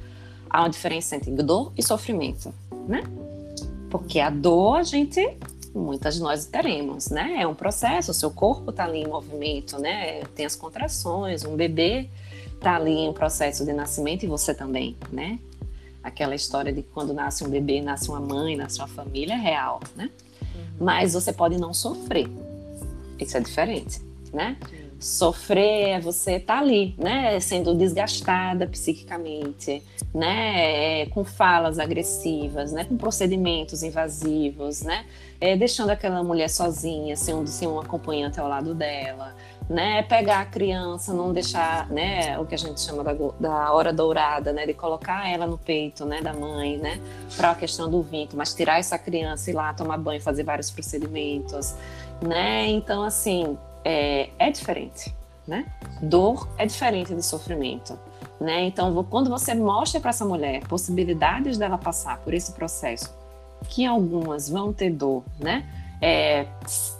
Há 0.50 0.62
uma 0.62 0.70
diferença 0.70 1.14
entre 1.14 1.30
dor 1.30 1.72
e 1.76 1.84
sofrimento 1.84 2.52
né? 2.88 3.02
Porque 3.90 4.18
a 4.18 4.30
dor 4.30 4.78
a 4.78 4.82
gente 4.82 5.36
muitas 5.74 6.16
de 6.16 6.20
nós 6.20 6.46
teremos, 6.46 7.08
né? 7.08 7.38
É 7.40 7.46
um 7.46 7.54
processo, 7.54 8.10
o 8.10 8.14
seu 8.14 8.30
corpo 8.30 8.70
está 8.70 8.84
ali 8.84 9.02
em 9.02 9.06
movimento, 9.06 9.78
né? 9.78 10.22
Tem 10.34 10.46
as 10.46 10.56
contrações, 10.56 11.44
um 11.44 11.56
bebê 11.56 12.08
está 12.54 12.76
ali 12.76 12.90
em 12.90 13.08
um 13.08 13.12
processo 13.12 13.64
de 13.64 13.72
nascimento 13.72 14.24
e 14.24 14.26
você 14.26 14.52
também, 14.52 14.96
né? 15.12 15.38
Aquela 16.02 16.34
história 16.34 16.72
de 16.72 16.82
quando 16.82 17.12
nasce 17.12 17.44
um 17.44 17.48
bebê, 17.48 17.80
nasce 17.80 18.08
uma 18.08 18.20
mãe, 18.20 18.56
nasce 18.56 18.78
uma 18.78 18.88
família 18.88 19.34
é 19.34 19.36
real, 19.36 19.80
né? 19.94 20.10
Uhum. 20.42 20.64
Mas 20.80 21.14
você 21.14 21.32
pode 21.32 21.58
não 21.58 21.72
sofrer. 21.72 22.28
Isso 23.18 23.36
é 23.36 23.40
diferente, 23.40 24.00
né? 24.32 24.56
Sofrer 24.98 25.90
é 25.90 26.00
você 26.00 26.32
estar 26.32 26.56
tá 26.56 26.60
ali, 26.60 26.94
né, 26.98 27.38
sendo 27.38 27.72
desgastada 27.72 28.66
psiquicamente, 28.66 29.80
né, 30.12 31.02
é, 31.02 31.06
com 31.06 31.24
falas 31.24 31.78
agressivas, 31.78 32.72
né, 32.72 32.82
com 32.82 32.96
procedimentos 32.96 33.84
invasivos, 33.84 34.82
né, 34.82 35.06
é, 35.40 35.56
deixando 35.56 35.90
aquela 35.90 36.22
mulher 36.22 36.48
sozinha, 36.48 37.16
sem 37.16 37.46
sem 37.46 37.68
um 37.68 37.78
acompanhante 37.78 38.40
ao 38.40 38.48
lado 38.48 38.74
dela, 38.74 39.34
né, 39.68 40.02
pegar 40.02 40.40
a 40.40 40.44
criança, 40.46 41.12
não 41.12 41.32
deixar, 41.32 41.88
né, 41.90 42.38
o 42.38 42.46
que 42.46 42.54
a 42.54 42.58
gente 42.58 42.80
chama 42.80 43.04
da, 43.04 43.12
da 43.38 43.72
hora 43.72 43.92
dourada, 43.92 44.52
né, 44.52 44.66
de 44.66 44.74
colocar 44.74 45.28
ela 45.28 45.46
no 45.46 45.58
peito, 45.58 46.04
né, 46.06 46.22
da 46.22 46.32
mãe, 46.32 46.78
né, 46.78 47.00
para 47.36 47.50
a 47.50 47.54
questão 47.54 47.90
do 47.90 48.02
vínculo, 48.02 48.38
mas 48.38 48.54
tirar 48.54 48.78
essa 48.78 48.98
criança 48.98 49.50
e 49.50 49.52
lá 49.52 49.72
tomar 49.74 49.98
banho, 49.98 50.20
fazer 50.20 50.42
vários 50.42 50.70
procedimentos, 50.70 51.74
né? 52.20 52.66
Então, 52.68 53.02
assim, 53.02 53.56
é, 53.84 54.30
é 54.38 54.50
diferente, 54.50 55.14
né? 55.46 55.66
Dor 56.02 56.48
é 56.58 56.66
diferente 56.66 57.14
de 57.14 57.24
sofrimento. 57.24 57.98
Né? 58.40 58.66
Então, 58.66 59.02
quando 59.04 59.28
você 59.28 59.52
mostra 59.52 60.00
para 60.00 60.10
essa 60.10 60.24
mulher 60.24 60.62
possibilidades 60.68 61.58
dela 61.58 61.76
passar 61.76 62.18
por 62.18 62.32
esse 62.32 62.52
processo, 62.52 63.12
que 63.68 63.86
algumas 63.86 64.48
vão 64.48 64.72
ter 64.72 64.90
dor, 64.90 65.24
né? 65.38 65.64
É, 66.00 66.46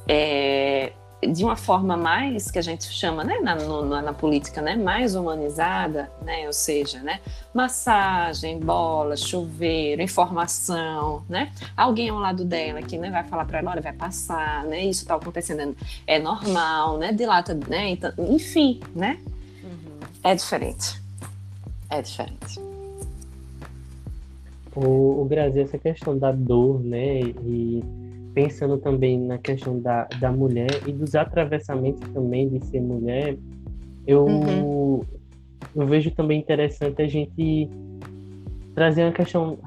é, 0.09 0.93
de 1.27 1.43
uma 1.45 1.57
forma 1.57 1.97
mais 1.97 2.51
que 2.51 2.59
a 2.59 2.63
gente 2.63 2.85
chama 2.85 3.25
né, 3.25 3.39
na, 3.41 3.57
no, 3.57 3.85
na, 3.85 4.13
política 4.13 4.63
né, 4.63 4.77
mais 4.77 5.17
humanizada, 5.17 6.11
né, 6.23 6.47
ou 6.47 6.53
seja, 6.53 7.01
né, 7.01 7.21
massagem, 7.53 8.59
bola, 8.61 9.17
chuveiro, 9.17 10.01
informação, 10.01 11.25
né, 11.29 11.53
alguém 11.77 12.09
ao 12.11 12.19
lado 12.19 12.45
dela 12.45 12.83
que 12.83 12.97
né, 12.97 13.11
vai 13.11 13.25
falar 13.25 13.45
para 13.47 13.59
ela, 13.59 13.73
olha, 13.73 13.83
vai 13.83 13.93
passar, 13.93 14.65
né, 14.65 14.85
isso 14.85 15.03
está 15.03 15.17
acontecendo, 15.17 15.77
é 16.07 16.21
normal, 16.21 16.99
né, 16.99 17.13
dilata, 17.13 17.53
né, 17.69 17.91
então, 17.91 18.13
enfim, 18.17 18.81
né, 18.95 19.19
uhum. 19.65 19.99
é 20.23 20.35
diferente, 20.37 21.03
é 21.91 22.01
diferente. 22.01 22.68
O, 24.85 25.23
o 25.23 25.25
Brasil, 25.25 25.63
essa 25.63 25.79
questão 25.79 26.17
da 26.17 26.31
dor, 26.31 26.81
né, 26.83 27.21
e 27.21 27.83
pensando 28.35 28.79
também 28.79 29.19
na 29.19 29.39
questão 29.39 29.81
da, 29.81 30.05
da 30.21 30.31
mulher 30.31 30.71
e 30.87 30.93
dos 30.93 31.15
atravessamentos 31.15 32.09
também 32.11 32.49
de 32.49 32.65
ser 32.67 32.81
mulher, 32.81 33.37
eu, 34.07 34.25
uhum. 34.25 35.03
eu 35.75 35.87
vejo 35.87 36.11
também 36.13 36.39
interessante 36.39 37.03
a 37.03 37.09
gente 37.09 37.69
trazer 38.75 39.03
uma 39.03 39.13
questão 39.13 39.59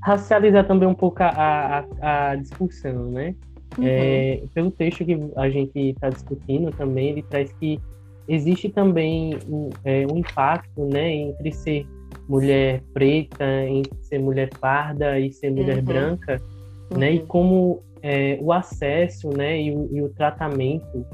racializar 0.00 0.66
também 0.66 0.88
um 0.88 0.94
pouco 0.94 1.22
a, 1.22 1.84
a, 2.00 2.30
a 2.30 2.36
discussão, 2.36 3.10
né? 3.10 3.34
Uhum. 3.76 3.84
É, 3.86 4.42
pelo 4.54 4.70
texto 4.70 5.04
que 5.04 5.18
a 5.36 5.50
gente 5.50 5.78
está 5.78 6.08
discutindo 6.08 6.70
também, 6.72 7.10
ele 7.10 7.22
traz 7.22 7.52
que 7.52 7.78
existe 8.26 8.68
também 8.68 9.38
um, 9.48 9.68
é, 9.84 10.06
um 10.10 10.18
impacto, 10.18 10.86
né, 10.86 11.12
entre 11.12 11.52
ser 11.52 11.86
mulher 12.28 12.82
preta, 12.92 13.44
entre 13.66 13.96
ser 14.02 14.18
mulher 14.18 14.50
parda 14.60 15.18
e 15.18 15.32
ser 15.32 15.50
mulher 15.50 15.78
uhum. 15.78 15.84
branca, 15.84 16.42
né? 16.90 17.14
E 17.14 17.18
uhum. 17.20 17.26
como 17.26 17.82
é, 18.02 18.38
o 18.40 18.52
acesso 18.52 19.30
né, 19.30 19.60
e 19.60 19.74
o, 19.74 19.88
e, 19.90 20.02
o, 20.02 20.08
tratamento 20.10 21.04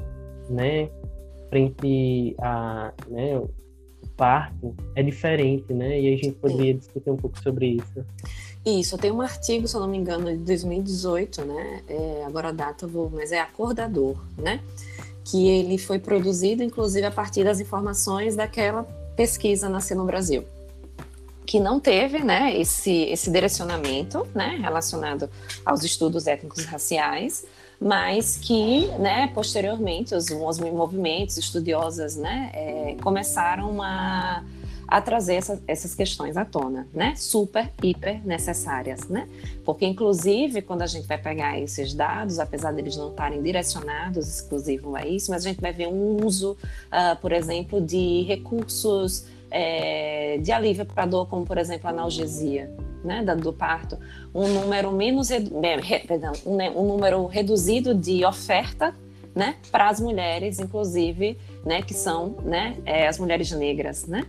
né, 0.49 0.89
frente 1.49 2.35
a 2.39 2.93
né, 3.07 3.37
o 3.37 3.49
parto 4.17 4.75
é 4.95 5.01
diferente, 5.01 5.73
né? 5.73 5.99
E 5.99 6.13
a 6.13 6.17
gente 6.17 6.33
poderia 6.33 6.73
Sim. 6.73 6.79
discutir 6.79 7.09
um 7.09 7.17
pouco 7.17 7.41
sobre 7.41 7.67
isso. 7.67 8.05
Isso, 8.65 8.97
tem 8.97 9.11
um 9.11 9.21
artigo, 9.21 9.67
se 9.67 9.75
eu 9.75 9.81
não 9.81 9.87
me 9.87 9.97
engano, 9.97 10.25
de 10.25 10.43
2018, 10.43 11.45
né? 11.45 11.81
É, 11.87 12.23
agora 12.25 12.49
a 12.49 12.51
data 12.51 12.87
vou, 12.87 13.09
mas 13.09 13.31
é 13.31 13.39
acordador, 13.39 14.17
né? 14.37 14.59
Que 15.23 15.47
ele 15.47 15.77
foi 15.77 15.99
produzido, 15.99 16.63
inclusive, 16.63 17.05
a 17.05 17.11
partir 17.11 17.43
das 17.43 17.59
informações 17.59 18.35
daquela 18.35 18.83
pesquisa 19.15 19.69
Nascer 19.69 19.95
no 19.95 20.05
Brasil 20.05 20.43
que 21.45 21.59
não 21.59 21.79
teve 21.79 22.23
né, 22.23 22.57
esse, 22.57 23.03
esse 23.03 23.31
direcionamento 23.31 24.27
né, 24.33 24.57
relacionado 24.61 25.29
aos 25.65 25.83
estudos 25.83 26.27
étnicos 26.27 26.65
raciais, 26.65 27.45
mas 27.79 28.37
que, 28.37 28.87
né, 28.99 29.27
posteriormente, 29.33 30.15
os, 30.15 30.29
os 30.29 30.59
movimentos 30.59 31.37
estudiosas 31.37 32.15
né, 32.15 32.51
é, 32.53 32.97
começaram 33.01 33.81
a, 33.81 34.43
a 34.87 35.01
trazer 35.01 35.35
essa, 35.35 35.61
essas 35.67 35.93
questões 35.93 36.37
à 36.37 36.45
tona, 36.45 36.87
né, 36.93 37.13
super, 37.15 37.69
hiper 37.83 38.25
necessárias, 38.25 39.07
né, 39.07 39.27
porque, 39.63 39.85
inclusive, 39.85 40.61
quando 40.61 40.83
a 40.83 40.87
gente 40.87 41.05
vai 41.05 41.17
pegar 41.17 41.59
esses 41.59 41.93
dados, 41.93 42.39
apesar 42.39 42.71
deles 42.71 42.95
não 42.95 43.09
estarem 43.09 43.41
direcionados 43.41 44.27
exclusivo 44.27 44.95
a 44.95 45.05
isso, 45.05 45.31
mas 45.31 45.45
a 45.45 45.49
gente 45.49 45.61
vai 45.61 45.73
ver 45.73 45.87
um 45.87 46.25
uso, 46.25 46.51
uh, 46.87 47.15
por 47.21 47.31
exemplo, 47.31 47.81
de 47.81 48.23
recursos 48.23 49.25
é, 49.51 50.37
de 50.41 50.51
alívio 50.51 50.85
para 50.85 51.05
dor, 51.05 51.27
como 51.27 51.45
por 51.45 51.57
exemplo 51.57 51.89
analgesia, 51.89 52.71
né, 53.03 53.23
do 53.23 53.53
parto, 53.53 53.97
um 54.33 54.47
número 54.47 54.91
menos, 54.91 55.29
perdão, 56.07 56.33
né, 56.45 56.71
um 56.71 56.85
número 56.85 57.25
reduzido 57.27 57.93
de 57.93 58.25
oferta, 58.25 58.95
né, 59.33 59.55
para 59.71 59.89
as 59.89 59.99
mulheres, 59.99 60.59
inclusive, 60.59 61.37
né, 61.65 61.81
que 61.81 61.93
são, 61.93 62.37
né, 62.43 62.77
é, 62.85 63.07
as 63.07 63.19
mulheres 63.19 63.51
negras, 63.51 64.07
né. 64.07 64.25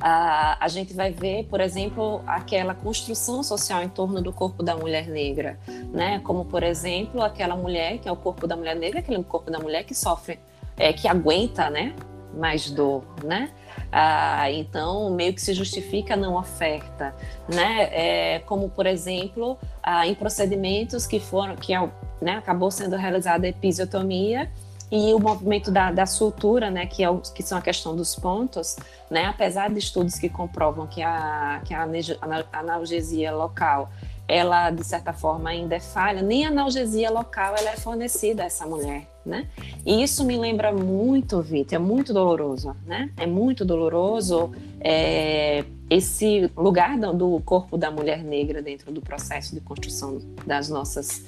A 0.00 0.66
gente 0.68 0.92
vai 0.92 1.12
ver, 1.12 1.44
por 1.44 1.60
exemplo, 1.60 2.20
aquela 2.26 2.74
construção 2.74 3.42
social 3.42 3.82
em 3.82 3.88
torno 3.88 4.20
do 4.20 4.32
corpo 4.32 4.62
da 4.62 4.76
mulher 4.76 5.06
negra, 5.06 5.58
né, 5.92 6.20
como 6.24 6.44
por 6.44 6.62
exemplo 6.62 7.22
aquela 7.22 7.56
mulher 7.56 7.98
que 7.98 8.08
é 8.08 8.12
o 8.12 8.16
corpo 8.16 8.46
da 8.46 8.56
mulher 8.56 8.74
negra, 8.74 8.98
aquele 8.98 9.22
corpo 9.22 9.50
da 9.50 9.58
mulher 9.60 9.84
que 9.84 9.94
sofre, 9.94 10.38
é, 10.76 10.92
que 10.92 11.06
aguenta, 11.06 11.70
né, 11.70 11.94
mais 12.36 12.70
dor, 12.70 13.04
né? 13.22 13.50
Ah, 13.96 14.50
então, 14.50 15.08
meio 15.10 15.32
que 15.32 15.40
se 15.40 15.54
justifica 15.54 16.14
a 16.14 16.16
não 16.16 16.34
oferta, 16.34 17.14
né? 17.48 17.88
É, 17.92 18.38
como, 18.40 18.68
por 18.68 18.86
exemplo, 18.86 19.56
ah, 19.80 20.04
em 20.04 20.16
procedimentos 20.16 21.06
que 21.06 21.20
foram, 21.20 21.54
que 21.54 21.72
é, 21.72 21.90
né, 22.20 22.32
acabou 22.32 22.72
sendo 22.72 22.96
realizada 22.96 23.46
a 23.46 23.50
episiotomia 23.50 24.50
e 24.90 25.14
o 25.14 25.20
movimento 25.20 25.70
da, 25.70 25.92
da 25.92 26.06
sutura, 26.06 26.72
né, 26.72 26.86
que, 26.86 27.04
é 27.04 27.08
o, 27.08 27.18
que 27.20 27.40
são 27.40 27.56
a 27.56 27.62
questão 27.62 27.94
dos 27.94 28.16
pontos, 28.16 28.74
né, 29.08 29.26
apesar 29.26 29.70
de 29.70 29.78
estudos 29.78 30.16
que 30.18 30.28
comprovam 30.28 30.88
que 30.88 31.00
a, 31.00 31.62
que 31.64 31.72
a 31.72 31.88
analgesia 32.52 33.32
local 33.32 33.92
ela 34.26 34.70
de 34.70 34.82
certa 34.82 35.12
forma 35.12 35.50
ainda 35.50 35.76
é 35.76 35.80
falha, 35.80 36.20
nem 36.20 36.44
a 36.44 36.48
analgesia 36.48 37.12
local 37.12 37.54
ela 37.56 37.70
é 37.70 37.76
fornecida 37.76 38.42
a 38.42 38.46
essa 38.46 38.66
mulher, 38.66 39.06
né? 39.24 39.46
E 39.84 40.02
isso 40.02 40.24
me 40.24 40.36
lembra 40.36 40.72
muito, 40.72 41.40
Vitor, 41.40 41.76
é 41.76 41.78
muito 41.78 42.12
doloroso, 42.12 42.76
né? 42.86 43.10
É 43.16 43.26
muito 43.26 43.64
doloroso 43.64 44.52
é, 44.84 45.64
esse 45.88 46.50
lugar 46.54 46.98
do 46.98 47.40
corpo 47.40 47.78
da 47.78 47.90
mulher 47.90 48.22
negra 48.22 48.60
dentro 48.60 48.92
do 48.92 49.00
processo 49.00 49.54
de 49.54 49.60
construção 49.62 50.18
das 50.46 50.68
nossas 50.68 51.24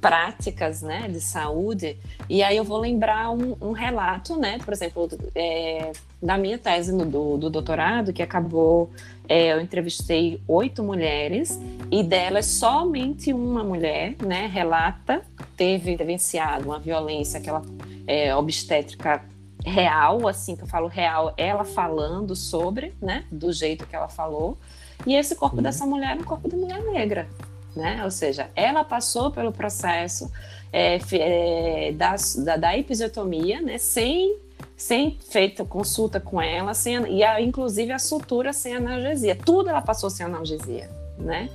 práticas, 0.00 0.82
né, 0.82 1.08
de 1.08 1.20
saúde. 1.20 1.96
E 2.28 2.42
aí 2.42 2.56
eu 2.56 2.64
vou 2.64 2.78
lembrar 2.78 3.30
um, 3.30 3.56
um 3.60 3.72
relato, 3.72 4.36
né, 4.36 4.58
por 4.64 4.72
exemplo, 4.72 5.08
é, 5.34 5.92
da 6.20 6.36
minha 6.36 6.58
tese 6.58 6.92
no, 6.92 7.06
do, 7.06 7.36
do 7.36 7.48
doutorado, 7.48 8.12
que 8.12 8.22
acabou, 8.22 8.90
é, 9.28 9.52
eu 9.52 9.60
entrevistei 9.60 10.40
oito 10.46 10.82
mulheres 10.82 11.60
e 11.90 12.02
delas 12.02 12.46
somente 12.46 13.32
uma 13.32 13.62
mulher, 13.62 14.16
né, 14.24 14.46
relata 14.46 15.22
ter 15.56 15.78
vivenciado 15.78 16.66
uma 16.66 16.78
violência, 16.78 17.38
aquela 17.38 17.62
é, 18.06 18.34
obstétrica 18.34 19.24
real, 19.66 20.28
assim 20.28 20.54
que 20.54 20.62
eu 20.62 20.66
falo 20.66 20.86
real, 20.86 21.34
ela 21.36 21.64
falando 21.64 22.36
sobre, 22.36 22.94
né, 23.02 23.24
do 23.30 23.52
jeito 23.52 23.86
que 23.86 23.96
ela 23.96 24.08
falou. 24.08 24.56
E 25.04 25.14
esse 25.14 25.34
corpo 25.34 25.56
uhum. 25.56 25.62
dessa 25.62 25.84
mulher 25.84 26.16
é 26.16 26.20
um 26.20 26.24
corpo 26.24 26.48
de 26.48 26.56
mulher 26.56 26.82
negra, 26.84 27.28
né? 27.74 28.00
Ou 28.04 28.10
seja, 28.10 28.48
ela 28.54 28.82
passou 28.82 29.30
pelo 29.30 29.52
processo 29.52 30.30
é, 30.72 30.98
é, 31.12 31.92
da, 31.92 32.16
da, 32.44 32.56
da, 32.56 32.78
episiotomia, 32.78 33.60
né? 33.60 33.76
Sem, 33.76 34.38
sem 34.76 35.18
feita 35.28 35.64
consulta 35.64 36.18
com 36.18 36.40
ela, 36.40 36.72
sem, 36.72 36.96
e 37.12 37.22
a, 37.22 37.40
inclusive 37.40 37.92
a 37.92 37.98
sutura 37.98 38.52
sem 38.52 38.74
analgesia. 38.74 39.36
Tudo 39.36 39.68
ela 39.68 39.82
passou 39.82 40.08
sem 40.08 40.24
analgesia, 40.24 40.88
né? 41.18 41.50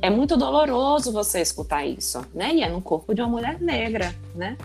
É 0.00 0.08
muito 0.08 0.36
doloroso 0.36 1.12
você 1.12 1.40
escutar 1.40 1.84
isso, 1.84 2.24
né? 2.32 2.54
E 2.54 2.62
é 2.62 2.68
no 2.68 2.80
corpo 2.80 3.14
de 3.14 3.20
uma 3.20 3.28
mulher 3.28 3.60
negra, 3.60 4.14
né? 4.34 4.56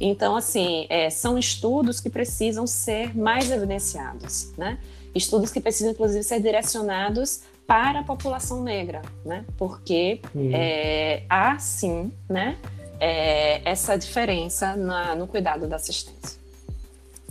Então, 0.00 0.34
assim, 0.34 0.86
é, 0.88 1.10
são 1.10 1.36
estudos 1.36 2.00
que 2.00 2.08
precisam 2.08 2.66
ser 2.66 3.14
mais 3.16 3.50
evidenciados, 3.50 4.50
né? 4.56 4.78
Estudos 5.14 5.50
que 5.50 5.60
precisam, 5.60 5.92
inclusive, 5.92 6.22
ser 6.22 6.40
direcionados 6.40 7.42
para 7.66 8.00
a 8.00 8.02
população 8.02 8.62
negra, 8.62 9.02
né? 9.24 9.44
Porque 9.58 10.20
é, 10.52 11.22
há, 11.28 11.58
sim, 11.58 12.10
né? 12.28 12.56
É, 12.98 13.68
essa 13.68 13.96
diferença 13.96 14.74
na, 14.74 15.14
no 15.14 15.26
cuidado 15.26 15.66
da 15.66 15.76
assistência. 15.76 16.40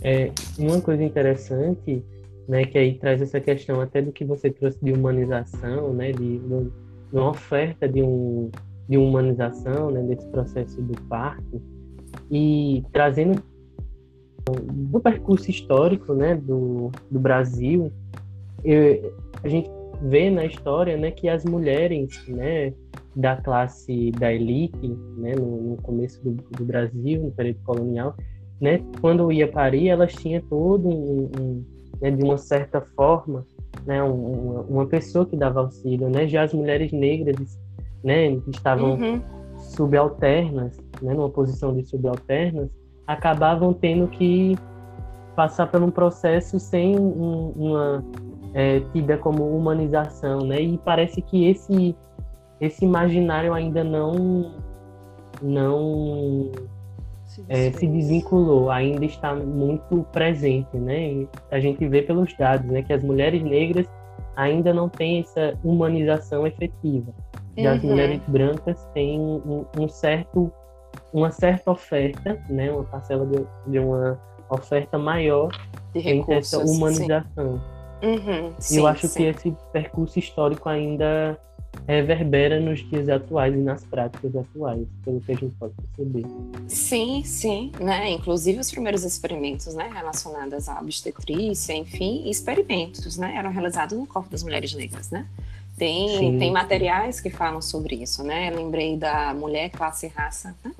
É, 0.02 0.30
uma 0.58 0.80
coisa 0.80 1.02
interessante, 1.02 2.02
né, 2.48 2.64
que 2.64 2.78
aí 2.78 2.94
traz 2.94 3.20
essa 3.20 3.38
questão 3.38 3.80
até 3.80 4.02
do 4.02 4.10
que 4.10 4.24
você 4.24 4.50
trouxe 4.50 4.78
de 4.82 4.92
humanização, 4.92 5.92
né, 5.92 6.10
de, 6.10 6.38
de 6.38 6.70
uma 7.12 7.30
oferta 7.30 7.86
de, 7.88 8.02
um, 8.02 8.50
de 8.88 8.96
humanização, 8.96 9.90
né, 9.90 10.02
desse 10.02 10.26
processo 10.28 10.80
do 10.82 11.00
parto, 11.02 11.62
e 12.30 12.84
trazendo 12.92 13.42
do 14.72 15.00
percurso 15.00 15.50
histórico 15.50 16.14
né, 16.14 16.34
do, 16.34 16.90
do 17.10 17.20
Brasil, 17.20 17.92
eu, 18.64 19.14
a 19.42 19.48
gente 19.48 19.70
vê 20.02 20.30
na 20.30 20.44
história 20.44 20.96
né, 20.96 21.10
que 21.10 21.28
as 21.28 21.44
mulheres 21.44 22.26
né, 22.28 22.72
da 23.14 23.36
classe 23.36 24.10
da 24.12 24.32
elite, 24.32 24.88
né, 25.18 25.34
no, 25.34 25.70
no 25.70 25.76
começo 25.82 26.22
do, 26.22 26.32
do, 26.32 26.64
Brasil, 26.64 27.22
no 27.22 27.30
período 27.32 27.60
colonial, 27.64 28.14
né, 28.60 28.82
quando 29.00 29.30
ia 29.30 29.48
parir, 29.48 29.88
elas 29.88 30.12
tinham 30.14 30.40
todo 30.42 30.88
um, 30.88 31.30
um 31.38 31.64
né, 32.00 32.10
de 32.10 32.22
uma 32.22 32.38
certa 32.38 32.80
forma, 32.80 33.46
né, 33.86 34.02
um, 34.02 34.60
uma 34.62 34.86
pessoa 34.86 35.26
que 35.26 35.36
dava 35.36 35.60
auxílio, 35.60 36.08
né, 36.08 36.26
já 36.26 36.42
as 36.42 36.54
mulheres 36.54 36.92
negras, 36.92 37.58
né, 38.02 38.36
que 38.36 38.50
estavam 38.50 38.94
uhum. 38.94 39.22
Subalternas, 39.72 40.76
né, 41.00 41.14
numa 41.14 41.30
posição 41.30 41.74
de 41.74 41.84
subalternas, 41.84 42.68
acabavam 43.06 43.72
tendo 43.72 44.08
que 44.08 44.56
passar 45.34 45.66
por 45.66 45.82
um 45.82 45.90
processo 45.90 46.58
sem 46.58 46.98
um, 46.98 47.52
uma 47.56 48.04
é, 48.52 48.80
tida 48.92 49.16
como 49.16 49.56
humanização, 49.56 50.40
né? 50.40 50.60
E 50.60 50.78
parece 50.78 51.22
que 51.22 51.46
esse 51.46 51.96
esse 52.60 52.84
imaginário 52.84 53.54
ainda 53.54 53.82
não 53.82 54.54
não 55.40 56.50
se, 57.24 57.44
é, 57.48 57.72
se 57.72 57.86
desvinculou, 57.86 58.70
ainda 58.70 59.04
está 59.04 59.34
muito 59.34 60.04
presente, 60.12 60.76
né? 60.76 61.12
E 61.12 61.28
a 61.50 61.60
gente 61.60 61.86
vê 61.88 62.02
pelos 62.02 62.36
dados, 62.36 62.70
né, 62.70 62.82
que 62.82 62.92
as 62.92 63.02
mulheres 63.02 63.42
negras 63.42 63.86
ainda 64.36 64.74
não 64.74 64.88
têm 64.88 65.20
essa 65.20 65.54
humanização 65.64 66.46
efetiva. 66.46 67.14
E 67.56 67.66
uhum. 67.66 67.74
as 67.74 67.82
mulheres 67.82 68.20
brancas 68.28 68.84
têm 68.94 69.18
um, 69.18 69.64
um, 69.78 69.88
certo 69.88 70.52
uma 71.12 71.30
certa 71.30 71.70
oferta, 71.70 72.38
né, 72.48 72.70
uma 72.70 72.84
parcela 72.84 73.26
de, 73.26 73.44
de 73.70 73.78
uma 73.78 74.18
oferta 74.48 74.98
maior 74.98 75.50
de 75.92 76.00
recursos, 76.00 76.54
essa 76.54 76.58
humanização. 76.58 77.60
Uhum, 78.02 78.52
sim, 78.58 78.74
e 78.74 78.78
eu 78.78 78.86
acho 78.86 79.06
sim. 79.06 79.18
que 79.18 79.22
esse 79.24 79.56
percurso 79.72 80.18
histórico 80.18 80.68
ainda 80.68 81.38
reverbera 81.86 82.60
nos 82.60 82.80
dias 82.88 83.08
atuais 83.08 83.54
e 83.54 83.58
nas 83.58 83.84
práticas 83.84 84.34
atuais, 84.34 84.86
pelo 85.04 85.20
que 85.20 85.32
a 85.32 85.36
gente 85.36 85.54
pode 85.54 85.74
perceber. 85.74 86.24
Sim, 86.66 87.22
sim, 87.24 87.72
né? 87.80 88.10
Inclusive 88.10 88.58
os 88.58 88.70
primeiros 88.70 89.04
experimentos, 89.04 89.74
né, 89.74 89.90
relacionados 89.92 90.68
à 90.68 90.80
obstetrícia, 90.80 91.72
enfim, 91.72 92.28
experimentos, 92.28 93.16
né, 93.16 93.34
eram 93.36 93.50
realizados 93.50 93.96
no 93.96 94.06
corpo 94.06 94.30
das 94.30 94.42
mulheres 94.42 94.74
negras, 94.74 95.10
né? 95.10 95.26
Tem, 95.80 96.38
tem 96.38 96.52
materiais 96.52 97.22
que 97.22 97.30
falam 97.30 97.62
sobre 97.62 97.96
isso, 97.96 98.22
né? 98.22 98.50
lembrei 98.50 98.98
da 98.98 99.32
mulher 99.32 99.70
classe 99.70 100.04
e 100.04 100.08
raça, 100.10 100.54
né? 100.62 100.72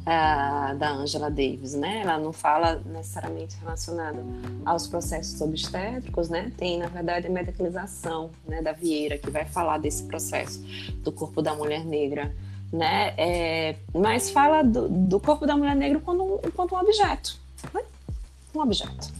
uh, 0.00 0.76
da 0.76 0.90
Angela 0.90 1.30
Davis, 1.30 1.74
né? 1.74 2.00
Ela 2.00 2.18
não 2.18 2.32
fala 2.32 2.82
necessariamente 2.84 3.56
relacionado 3.60 4.18
aos 4.64 4.88
processos 4.88 5.40
obstétricos, 5.40 6.28
né? 6.28 6.50
Tem, 6.56 6.78
na 6.78 6.88
verdade, 6.88 7.28
a 7.28 7.30
medicalização 7.30 8.30
né, 8.44 8.60
da 8.60 8.72
Vieira, 8.72 9.18
que 9.18 9.30
vai 9.30 9.44
falar 9.44 9.78
desse 9.78 10.02
processo 10.02 10.60
do 10.96 11.12
corpo 11.12 11.40
da 11.40 11.54
mulher 11.54 11.84
negra, 11.84 12.34
né? 12.72 13.14
É, 13.16 13.76
mas 13.94 14.30
fala 14.30 14.62
do, 14.62 14.88
do, 14.88 15.20
corpo 15.20 15.46
da 15.46 15.56
mulher 15.56 15.76
negra 15.76 16.00
como, 16.00 16.40
como 16.56 16.74
um 16.74 16.78
objeto, 16.80 17.38
né? 17.72 17.82
Um 18.52 18.60
objeto. 18.60 19.12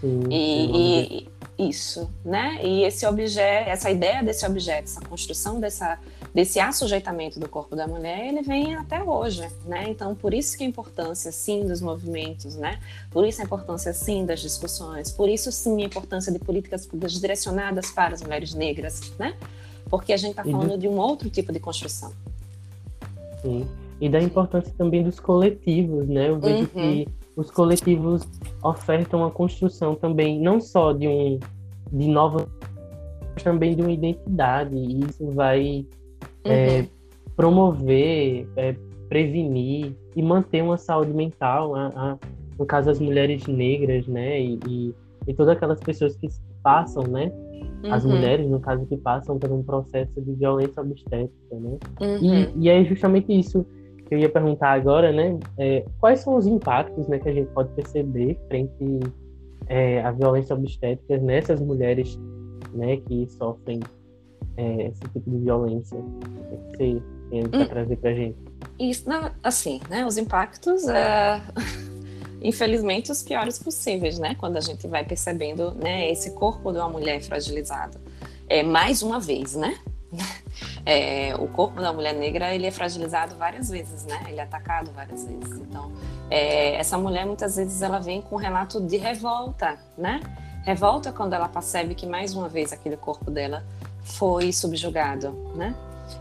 Sim, 0.00 0.22
e, 0.30 1.26
e, 1.58 1.68
isso, 1.68 2.08
né? 2.24 2.60
E 2.62 2.84
esse 2.84 3.04
objeto, 3.04 3.68
essa 3.68 3.90
ideia 3.90 4.22
desse 4.22 4.46
objeto, 4.46 4.84
essa 4.84 5.00
construção 5.00 5.58
dessa 5.58 5.98
desse 6.34 6.60
assujeitamento 6.60 7.40
do 7.40 7.48
corpo 7.48 7.74
da 7.74 7.86
mulher, 7.86 8.28
ele 8.28 8.42
vem 8.42 8.74
até 8.74 9.02
hoje, 9.02 9.48
né? 9.64 9.86
Então, 9.88 10.14
por 10.14 10.32
isso 10.34 10.56
que 10.56 10.62
a 10.62 10.66
importância, 10.66 11.32
sim, 11.32 11.66
dos 11.66 11.80
movimentos, 11.80 12.54
né? 12.54 12.78
Por 13.10 13.26
isso 13.26 13.40
a 13.40 13.44
importância, 13.44 13.92
sim, 13.92 14.24
das 14.24 14.40
discussões, 14.40 15.10
por 15.10 15.28
isso, 15.28 15.50
sim, 15.50 15.82
a 15.82 15.86
importância 15.86 16.30
de 16.30 16.38
políticas 16.38 16.86
públicas 16.86 17.18
direcionadas 17.18 17.90
para 17.90 18.14
as 18.14 18.22
mulheres 18.22 18.54
negras, 18.54 19.12
né? 19.18 19.34
Porque 19.90 20.12
a 20.12 20.16
gente 20.16 20.30
está 20.30 20.44
falando 20.44 20.72
do... 20.72 20.78
de 20.78 20.86
um 20.86 20.98
outro 20.98 21.30
tipo 21.30 21.52
de 21.52 21.58
construção. 21.58 22.12
Sim, 23.42 23.66
e 24.00 24.08
da 24.08 24.20
importância 24.20 24.72
também 24.76 25.02
dos 25.02 25.18
coletivos, 25.18 26.06
né? 26.08 26.28
Eu 26.28 26.38
vejo 26.38 26.60
uhum. 26.60 26.66
que 26.66 27.08
os 27.38 27.52
coletivos 27.52 28.28
ofertam 28.64 29.24
a 29.24 29.30
construção 29.30 29.94
também, 29.94 30.40
não 30.40 30.60
só 30.60 30.92
de 30.92 31.06
um 31.06 31.38
de 31.92 32.08
nova 32.08 32.46
mas 33.32 33.42
também 33.44 33.76
de 33.76 33.80
uma 33.80 33.92
identidade 33.92 34.74
e 34.74 35.04
isso 35.04 35.24
vai 35.30 35.86
é, 36.44 36.48
uhum. 36.48 36.52
é, 36.52 36.88
promover, 37.36 38.48
é, 38.56 38.74
prevenir 39.08 39.94
e 40.16 40.22
manter 40.22 40.62
uma 40.62 40.76
saúde 40.76 41.12
mental, 41.12 41.76
a, 41.76 41.86
a, 41.86 42.18
no 42.58 42.66
caso 42.66 42.90
as 42.90 42.98
mulheres 42.98 43.46
negras, 43.46 44.06
né, 44.08 44.40
e, 44.40 44.58
e, 44.66 44.94
e, 45.28 45.34
todas 45.34 45.56
aquelas 45.56 45.78
pessoas 45.78 46.16
que 46.16 46.26
passam, 46.62 47.04
né, 47.04 47.32
uhum. 47.84 47.94
as 47.94 48.04
mulheres, 48.04 48.50
no 48.50 48.58
caso, 48.58 48.84
que 48.86 48.96
passam 48.96 49.38
por 49.38 49.52
um 49.52 49.62
processo 49.62 50.20
de 50.20 50.32
violência 50.32 50.82
obstétrica, 50.82 51.32
né, 51.52 51.78
uhum. 52.00 52.18
e, 52.20 52.64
e 52.64 52.68
é 52.68 52.84
justamente 52.84 53.32
isso 53.32 53.64
eu 54.14 54.18
ia 54.18 54.28
perguntar 54.28 54.72
agora, 54.72 55.12
né, 55.12 55.38
é, 55.58 55.84
quais 56.00 56.20
são 56.20 56.36
os 56.36 56.46
impactos, 56.46 57.06
né, 57.08 57.18
que 57.18 57.28
a 57.28 57.32
gente 57.32 57.48
pode 57.50 57.70
perceber 57.70 58.38
frente 58.48 59.00
é, 59.66 60.02
à 60.02 60.10
violência 60.12 60.54
obstétrica 60.54 61.18
nessas 61.18 61.60
mulheres, 61.60 62.18
né, 62.74 62.96
que 62.98 63.26
sofrem 63.30 63.80
é, 64.56 64.88
esse 64.88 65.00
tipo 65.00 65.30
de 65.30 65.38
violência 65.38 65.96
que 65.96 66.40
você 66.40 66.76
tem 66.76 67.02
para 67.48 67.60
hum. 67.60 67.66
trazer 67.66 67.96
para 67.96 68.14
gente? 68.14 68.36
Isso, 68.78 69.04
assim, 69.42 69.80
né? 69.88 70.06
Os 70.06 70.16
impactos, 70.16 70.86
é, 70.88 71.40
infelizmente, 72.42 73.12
os 73.12 73.22
piores 73.22 73.58
possíveis, 73.58 74.18
né? 74.18 74.34
Quando 74.36 74.56
a 74.56 74.60
gente 74.60 74.86
vai 74.86 75.04
percebendo, 75.04 75.72
né? 75.74 76.10
Esse 76.10 76.32
corpo 76.32 76.72
de 76.72 76.78
uma 76.78 76.88
mulher 76.88 77.20
fragilizado, 77.22 77.98
é 78.48 78.62
mais 78.62 79.02
uma 79.02 79.20
vez, 79.20 79.54
né? 79.54 79.78
É, 80.90 81.34
o 81.38 81.46
corpo 81.46 81.82
da 81.82 81.92
mulher 81.92 82.14
negra 82.14 82.54
ele 82.54 82.66
é 82.66 82.70
fragilizado 82.70 83.36
várias 83.36 83.68
vezes, 83.68 84.06
né? 84.06 84.24
Ele 84.26 84.40
é 84.40 84.42
atacado 84.42 84.90
várias 84.92 85.22
vezes. 85.22 85.58
Então, 85.58 85.92
é, 86.30 86.76
essa 86.76 86.96
mulher 86.96 87.26
muitas 87.26 87.56
vezes 87.56 87.82
ela 87.82 87.98
vem 87.98 88.22
com 88.22 88.36
um 88.36 88.38
relato 88.38 88.80
de 88.80 88.96
revolta, 88.96 89.78
né? 89.98 90.22
Revolta 90.64 91.12
quando 91.12 91.34
ela 91.34 91.46
percebe 91.46 91.94
que 91.94 92.06
mais 92.06 92.34
uma 92.34 92.48
vez 92.48 92.72
aquele 92.72 92.96
corpo 92.96 93.30
dela 93.30 93.62
foi 94.02 94.50
subjugado, 94.50 95.32
né? 95.54 95.74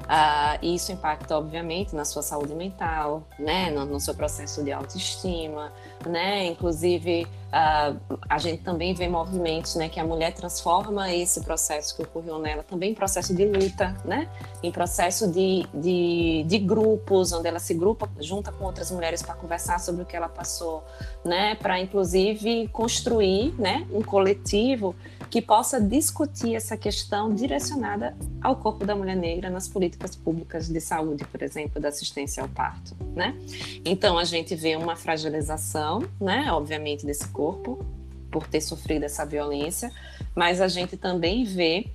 Ah, 0.10 0.58
isso 0.62 0.92
impacta, 0.92 1.38
obviamente, 1.38 1.94
na 1.94 2.06
sua 2.06 2.22
saúde 2.22 2.56
mental, 2.56 3.28
né? 3.38 3.70
No, 3.72 3.86
no 3.86 4.00
seu 4.00 4.16
processo 4.16 4.64
de 4.64 4.72
autoestima, 4.72 5.74
né? 6.06 6.46
Inclusive, 6.46 7.28
ah, 7.52 7.94
a 8.30 8.38
gente 8.38 8.64
também 8.64 8.94
vê 8.94 9.10
movimentos, 9.10 9.76
né? 9.76 9.90
Que 9.90 10.00
a 10.00 10.06
mulher 10.06 10.34
transforma 10.34 11.14
esse 11.14 11.42
processo 11.42 11.94
que 11.94 12.04
ocorreu 12.04 12.40
nela 12.40 12.64
também 12.64 12.92
em 12.92 12.94
processo 12.94 13.36
de 13.36 13.46
luta, 13.46 13.98
né? 14.06 14.30
Em 14.64 14.72
processo 14.72 15.30
de, 15.30 15.68
de, 15.74 16.46
de 16.48 16.58
grupos, 16.58 17.34
onde 17.34 17.48
ela 17.50 17.60
se 17.60 17.74
grupa, 17.74 18.10
junta 18.22 18.50
com 18.50 18.64
outras 18.64 18.90
mulheres 18.90 19.22
para 19.22 19.36
conversar 19.36 19.78
sobre 19.80 20.04
o 20.04 20.06
que 20.06 20.16
ela 20.16 20.30
passou, 20.30 20.86
né? 21.26 21.56
Para, 21.56 21.82
inclusive, 21.82 22.70
construir, 22.70 23.54
né? 23.60 23.86
Um 23.92 24.02
coletivo 24.02 24.96
que 25.30 25.42
possa 25.42 25.82
discutir 25.82 26.56
essa 26.56 26.78
questão 26.78 27.34
direcionada 27.34 28.16
ao 28.42 28.56
corpo 28.56 28.86
da 28.86 28.96
mulher 28.96 29.18
negra 29.18 29.50
nas 29.50 29.68
políticas 29.68 29.97
públicas 30.16 30.68
de 30.68 30.80
saúde, 30.80 31.26
por 31.26 31.42
exemplo, 31.42 31.82
da 31.82 31.90
assistência 31.90 32.44
ao 32.44 32.50
parto, 32.50 32.96
né? 33.16 33.36
Então 33.84 34.18
a 34.18 34.24
gente 34.24 34.56
vê 34.56 34.76
uma 34.76 34.96
fragilização, 34.96 36.04
né, 36.20 36.52
obviamente 36.52 37.06
desse 37.06 37.28
corpo 37.30 37.86
por 38.32 38.48
ter 38.48 38.62
sofrido 38.62 39.04
essa 39.04 39.26
violência, 39.26 39.92
mas 40.36 40.62
a 40.62 40.68
gente 40.68 40.98
também 40.98 41.44
vê 41.44 41.88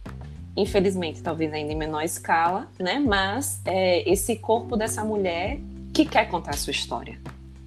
infelizmente, 0.57 1.22
talvez 1.22 1.53
ainda 1.53 1.72
em 1.72 1.76
menor 1.76 2.03
escala, 2.03 2.68
né? 2.78 2.98
Mas 2.98 3.61
é, 3.64 4.09
esse 4.11 4.36
corpo 4.36 4.76
dessa 4.76 5.03
mulher 5.05 5.59
que 5.92 6.05
quer 6.05 6.28
contar 6.28 6.50
a 6.50 6.57
sua 6.57 6.72
história, 6.72 7.18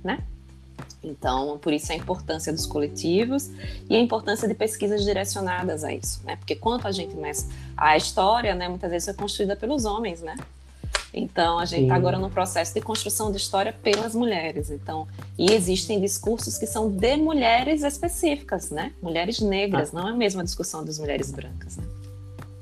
né? 0.04 0.20
Então, 1.06 1.58
por 1.60 1.72
isso 1.72 1.92
a 1.92 1.96
importância 1.96 2.52
dos 2.52 2.66
coletivos 2.66 3.52
e 3.90 3.96
a 3.96 4.00
importância 4.00 4.48
de 4.48 4.54
pesquisas 4.54 5.04
direcionadas 5.04 5.84
a 5.84 5.94
isso, 5.94 6.22
né? 6.26 6.36
Porque 6.36 6.56
quanto 6.56 6.88
a 6.88 6.92
gente 6.92 7.14
começa 7.14 7.48
a 7.78 7.96
história, 7.96 8.56
né, 8.56 8.68
muitas 8.68 8.90
vezes 8.90 9.08
é 9.08 9.14
construída 9.14 9.56
pelos 9.56 9.86
homens, 9.86 10.22
né? 10.22 10.36
Então, 11.14 11.60
a 11.60 11.64
gente 11.64 11.84
está 11.84 11.96
agora 11.96 12.20
no 12.20 12.30
processo 12.30 12.74
de 12.74 12.82
construção 12.82 13.32
de 13.32 13.38
história 13.38 13.72
pelas 13.72 14.14
mulheres. 14.14 14.70
Então, 14.70 15.08
e 15.38 15.50
existem 15.50 16.02
discursos 16.02 16.58
que 16.58 16.68
são 16.68 16.92
de 16.92 17.16
mulheres 17.16 17.84
específicas, 17.84 18.70
né? 18.70 18.92
Mulheres 19.02 19.40
negras, 19.40 19.94
ah. 19.94 20.00
não 20.00 20.10
é 20.10 20.12
a 20.12 20.16
mesma 20.16 20.44
discussão 20.44 20.84
das 20.84 21.00
mulheres 21.00 21.32
brancas, 21.32 21.78
né? 21.78 21.86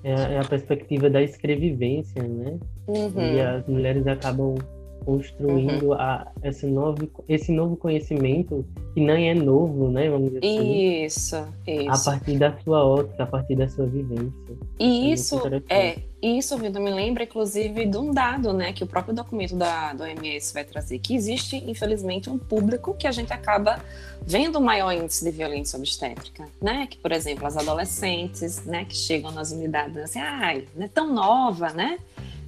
É, 0.03 0.33
é 0.35 0.39
a 0.39 0.43
perspectiva 0.43 1.09
da 1.09 1.23
escrevivência, 1.23 2.21
né? 2.21 2.59
Uhum. 2.85 3.35
E 3.35 3.41
as 3.41 3.65
mulheres 3.65 4.05
acabam 4.05 4.55
construindo 5.03 5.87
uhum. 5.87 5.93
a, 5.93 6.31
esse, 6.43 6.65
novo, 6.65 7.09
esse 7.27 7.51
novo 7.51 7.75
conhecimento 7.75 8.65
que 8.93 9.01
nem 9.01 9.29
é 9.29 9.33
novo, 9.33 9.89
né? 9.89 10.09
Vamos 10.09 10.33
dizer 10.33 10.39
assim. 10.39 11.03
Isso, 11.05 11.47
isso. 11.67 12.09
A 12.09 12.11
partir 12.11 12.37
da 12.37 12.57
sua 12.59 12.85
ótica, 12.85 13.23
a 13.23 13.27
partir 13.27 13.55
da 13.55 13.67
sua 13.67 13.85
vivência. 13.85 14.33
E 14.79 15.09
é 15.09 15.13
isso, 15.13 15.41
é, 15.69 15.97
isso, 16.21 16.57
Vitor, 16.57 16.81
me 16.81 16.89
lembra, 16.89 17.23
inclusive, 17.23 17.85
de 17.85 17.97
um 17.97 18.11
dado, 18.11 18.53
né? 18.53 18.71
Que 18.71 18.83
o 18.83 18.87
próprio 18.87 19.13
documento 19.13 19.55
da, 19.55 19.93
do 19.93 20.03
OMS 20.03 20.53
vai 20.53 20.63
trazer, 20.63 20.99
que 20.99 21.15
existe, 21.15 21.57
infelizmente, 21.69 22.29
um 22.29 22.37
público 22.37 22.93
que 22.93 23.05
a 23.07 23.11
gente 23.11 23.33
acaba 23.33 23.79
vendo 24.21 24.61
maior 24.61 24.93
índice 24.93 25.25
de 25.25 25.31
violência 25.31 25.77
obstétrica, 25.77 26.47
né? 26.61 26.87
Que, 26.89 26.97
por 26.97 27.11
exemplo, 27.11 27.45
as 27.45 27.57
adolescentes, 27.57 28.63
né? 28.65 28.85
Que 28.85 28.95
chegam 28.95 29.31
nas 29.31 29.51
unidades 29.51 29.97
assim, 29.97 30.19
ai, 30.19 30.65
não 30.75 30.85
é 30.85 30.87
tão 30.87 31.13
nova, 31.13 31.71
né? 31.71 31.97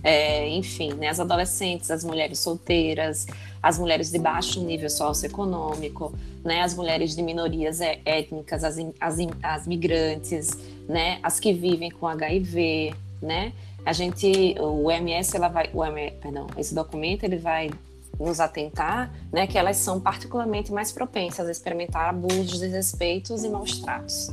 É, 0.05 0.47
enfim, 0.47 0.93
né, 0.93 1.07
as 1.07 1.19
adolescentes, 1.19 1.89
as 1.89 2.03
mulheres 2.03 2.37
solteiras, 2.37 3.25
as 3.61 3.79
mulheres 3.79 4.11
de 4.11 4.19
baixo 4.19 4.63
nível 4.63 4.87
socioeconômico, 4.87 6.13
né, 6.43 6.61
as 6.61 6.75
mulheres 6.75 7.15
de 7.15 7.23
minorias 7.23 7.81
é, 7.81 7.99
étnicas, 8.05 8.63
as, 8.63 8.77
as, 8.99 9.17
as 9.41 9.67
migrantes, 9.67 10.51
né, 10.87 11.17
as 11.23 11.39
que 11.39 11.51
vivem 11.51 11.89
com 11.89 12.07
HIV, 12.07 12.93
né, 13.19 13.51
a 13.83 13.91
gente, 13.93 14.55
o 14.59 14.91
MS, 14.91 15.35
ela 15.35 15.47
vai, 15.47 15.71
o 15.73 15.83
MS, 15.83 16.17
perdão, 16.21 16.45
esse 16.55 16.75
documento 16.75 17.23
ele 17.23 17.37
vai 17.37 17.71
nos 18.19 18.39
atentar, 18.39 19.11
né, 19.33 19.47
que 19.47 19.57
elas 19.57 19.77
são 19.77 19.99
particularmente 19.99 20.71
mais 20.71 20.91
propensas 20.91 21.47
a 21.47 21.51
experimentar 21.51 22.09
abusos, 22.09 22.59
desrespeitos 22.59 23.43
e 23.43 23.49
maus 23.49 23.79
tratos. 23.79 24.29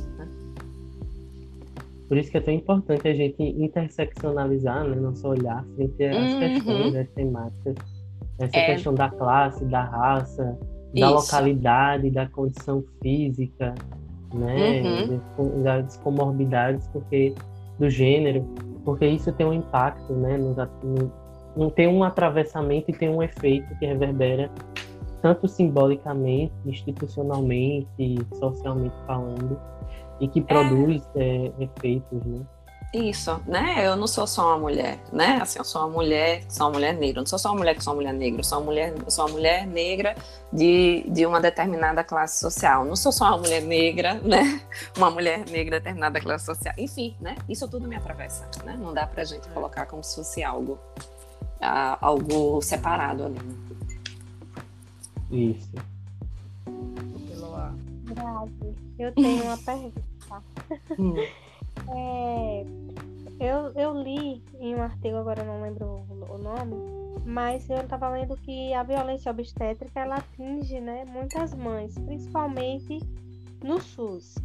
Né? 2.03 2.07
Por 2.07 2.17
isso 2.17 2.31
que 2.31 2.37
é 2.37 2.41
tão 2.41 2.53
importante 2.53 3.07
a 3.07 3.13
gente 3.13 3.41
interseccionalizar 3.41 4.83
né, 4.85 4.95
nosso 4.95 5.27
olhar 5.27 5.65
frente 5.75 6.03
às 6.05 6.33
uhum. 6.33 6.39
questões, 6.39 6.95
às 6.95 7.09
temáticas. 7.09 7.75
Essa 8.39 8.57
é. 8.57 8.65
questão 8.65 8.93
da 8.93 9.09
classe, 9.09 9.63
da 9.65 9.83
raça, 9.83 10.57
da 10.93 11.07
isso. 11.07 11.15
localidade, 11.15 12.09
da 12.09 12.27
condição 12.27 12.83
física, 13.01 13.73
né, 14.33 14.81
uhum. 15.37 15.63
das 15.63 15.97
comorbidades, 15.97 16.87
porque 16.87 17.33
do 17.79 17.89
gênero, 17.89 18.43
porque 18.83 19.05
isso 19.05 19.31
tem 19.33 19.45
um 19.45 19.53
impacto, 19.53 20.13
né, 20.13 20.37
no, 20.37 20.55
no, 21.55 21.71
tem 21.71 21.87
um 21.87 22.03
atravessamento 22.03 22.91
e 22.91 22.93
tem 22.93 23.09
um 23.09 23.21
efeito 23.21 23.67
que 23.77 23.85
reverbera 23.85 24.49
tanto 25.21 25.47
simbolicamente, 25.47 26.53
institucionalmente, 26.65 28.17
socialmente 28.33 28.95
falando, 29.07 29.57
e 30.19 30.27
que 30.27 30.41
produz 30.41 31.01
é. 31.15 31.51
É, 31.59 31.63
efeitos, 31.63 32.23
né? 32.25 32.41
Isso, 32.93 33.41
né? 33.47 33.87
Eu 33.87 33.95
não 33.95 34.05
sou 34.05 34.27
só 34.27 34.49
uma 34.49 34.59
mulher, 34.59 34.99
né? 35.11 35.39
Assim, 35.41 35.57
eu 35.57 35.65
sou 35.65 35.81
uma 35.81 35.89
mulher, 35.89 36.43
sou 36.47 36.67
uma 36.67 36.73
mulher 36.73 36.93
negra. 36.93 37.19
Eu 37.19 37.21
não 37.21 37.25
sou 37.25 37.39
só 37.39 37.49
uma 37.49 37.57
mulher 37.57 37.75
que 37.75 37.83
sou 37.83 37.91
uma 37.91 37.97
mulher 37.97 38.13
negra. 38.13 38.39
Eu 38.39 38.43
sou 38.43 38.59
uma 38.59 38.65
mulher, 38.65 38.93
sou 39.07 39.25
uma 39.25 39.33
mulher 39.33 39.65
negra 39.65 40.15
de, 40.51 41.03
de 41.09 41.25
uma 41.25 41.41
determinada 41.41 42.03
classe 42.03 42.39
social. 42.39 42.85
Não 42.85 42.95
sou 42.95 43.11
só 43.11 43.29
uma 43.29 43.39
mulher 43.39 43.63
negra, 43.63 44.13
né? 44.23 44.61
Uma 44.95 45.09
mulher 45.09 45.39
negra 45.49 45.79
de 45.79 45.85
determinada 45.85 46.21
classe 46.21 46.45
social. 46.45 46.75
Enfim, 46.77 47.17
né? 47.19 47.35
Isso 47.49 47.67
tudo 47.67 47.87
me 47.87 47.95
atravessa, 47.95 48.47
né? 48.63 48.77
Não 48.79 48.93
dá 48.93 49.07
pra 49.07 49.23
gente 49.23 49.49
colocar 49.49 49.87
como 49.87 50.03
se 50.03 50.15
fosse 50.15 50.43
algo, 50.43 50.77
uh, 51.59 51.97
algo 51.99 52.61
separado 52.61 53.25
ali. 53.25 53.39
Né? 55.31 55.55
Eu 58.99 59.13
tenho 59.13 59.43
uma 59.43 59.57
pergunta. 59.57 60.01
Hum. 60.97 61.13
É, 61.87 62.65
eu, 63.39 63.71
eu 63.75 64.01
li 64.01 64.41
em 64.59 64.75
um 64.75 64.81
artigo, 64.81 65.17
agora 65.17 65.43
não 65.43 65.61
lembro 65.61 66.05
o, 66.09 66.35
o 66.35 66.37
nome, 66.37 66.75
mas 67.25 67.69
eu 67.69 67.79
estava 67.79 68.09
lendo 68.09 68.37
que 68.37 68.73
a 68.73 68.83
violência 68.83 69.31
obstétrica 69.31 69.99
ela 69.99 70.17
atinge 70.17 70.79
né, 70.79 71.03
muitas 71.11 71.53
mães, 71.53 71.97
principalmente 71.97 72.99
no 73.63 73.81
SUS. 73.81 74.35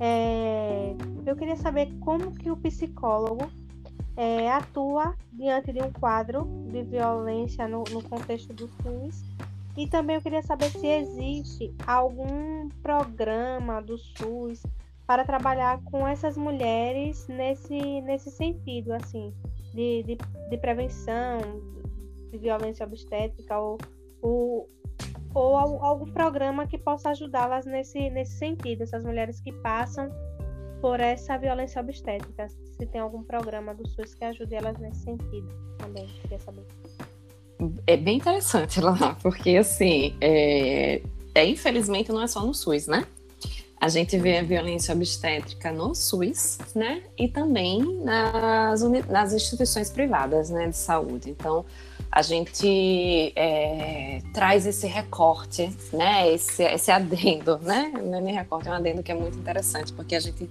É, 0.00 0.94
eu 1.24 1.36
queria 1.36 1.56
saber 1.56 1.92
como 2.00 2.32
que 2.32 2.50
o 2.50 2.56
psicólogo 2.56 3.50
é, 4.16 4.50
atua 4.50 5.14
diante 5.32 5.72
de 5.72 5.82
um 5.82 5.92
quadro 5.92 6.46
de 6.70 6.82
violência 6.82 7.68
no, 7.68 7.84
no 7.90 8.02
contexto 8.02 8.52
do 8.54 8.68
SUS 8.82 9.22
e 9.76 9.86
também 9.86 10.16
eu 10.16 10.22
queria 10.22 10.42
saber 10.42 10.70
se 10.70 10.86
existe 10.86 11.74
algum 11.86 12.68
programa 12.82 13.82
do 13.82 13.98
SUS 13.98 14.62
para 15.06 15.24
trabalhar 15.24 15.82
com 15.84 16.06
essas 16.06 16.36
mulheres 16.36 17.28
nesse, 17.28 18.00
nesse 18.00 18.30
sentido, 18.30 18.92
assim, 18.92 19.32
de, 19.72 20.02
de, 20.02 20.16
de 20.50 20.58
prevenção 20.58 21.38
de 22.30 22.38
violência 22.38 22.84
obstétrica 22.84 23.58
ou, 23.58 23.78
ou, 24.20 24.68
ou 25.34 25.56
algum 25.56 26.10
programa 26.10 26.66
que 26.66 26.78
possa 26.78 27.10
ajudá-las 27.10 27.66
nesse, 27.66 28.10
nesse 28.10 28.38
sentido, 28.38 28.82
essas 28.82 29.04
mulheres 29.04 29.40
que 29.40 29.52
passam 29.52 30.08
por 30.80 30.98
essa 30.98 31.38
violência 31.38 31.80
obstétrica. 31.80 32.48
Se 32.48 32.86
tem 32.86 33.00
algum 33.00 33.22
programa 33.22 33.74
do 33.74 33.86
SUS 33.88 34.14
que 34.14 34.24
ajude 34.24 34.54
elas 34.54 34.78
nesse 34.78 35.02
sentido 35.02 35.48
também, 35.78 36.06
queria 36.22 36.40
saber. 36.40 36.66
É 37.86 37.96
bem 37.96 38.16
interessante 38.16 38.80
lá, 38.82 39.16
porque 39.22 39.56
assim, 39.56 40.14
é, 40.20 41.00
é, 41.34 41.46
infelizmente 41.46 42.10
não 42.10 42.22
é 42.22 42.26
só 42.26 42.44
no 42.44 42.54
SUS, 42.54 42.86
né? 42.86 43.06
A 43.78 43.88
gente 43.88 44.16
vê 44.16 44.38
a 44.38 44.42
violência 44.42 44.94
obstétrica 44.94 45.70
no 45.70 45.94
SUS, 45.94 46.58
né? 46.74 47.02
E 47.16 47.28
também 47.28 47.82
nas, 48.02 48.80
nas 49.08 49.34
instituições 49.34 49.90
privadas 49.90 50.48
né, 50.48 50.68
de 50.68 50.76
saúde. 50.76 51.30
Então, 51.30 51.64
a 52.10 52.22
gente 52.22 53.32
é, 53.36 54.22
traz 54.32 54.66
esse 54.66 54.86
recorte, 54.86 55.70
né? 55.92 56.32
Esse, 56.32 56.62
esse 56.62 56.90
adendo, 56.90 57.58
né? 57.58 57.92
Não 58.02 58.18
é 58.18 58.20
nem 58.22 58.34
recorte, 58.34 58.66
é 58.66 58.70
um 58.70 58.74
adendo 58.74 59.02
que 59.02 59.12
é 59.12 59.14
muito 59.14 59.36
interessante, 59.36 59.92
porque 59.92 60.14
a 60.14 60.20
gente 60.20 60.48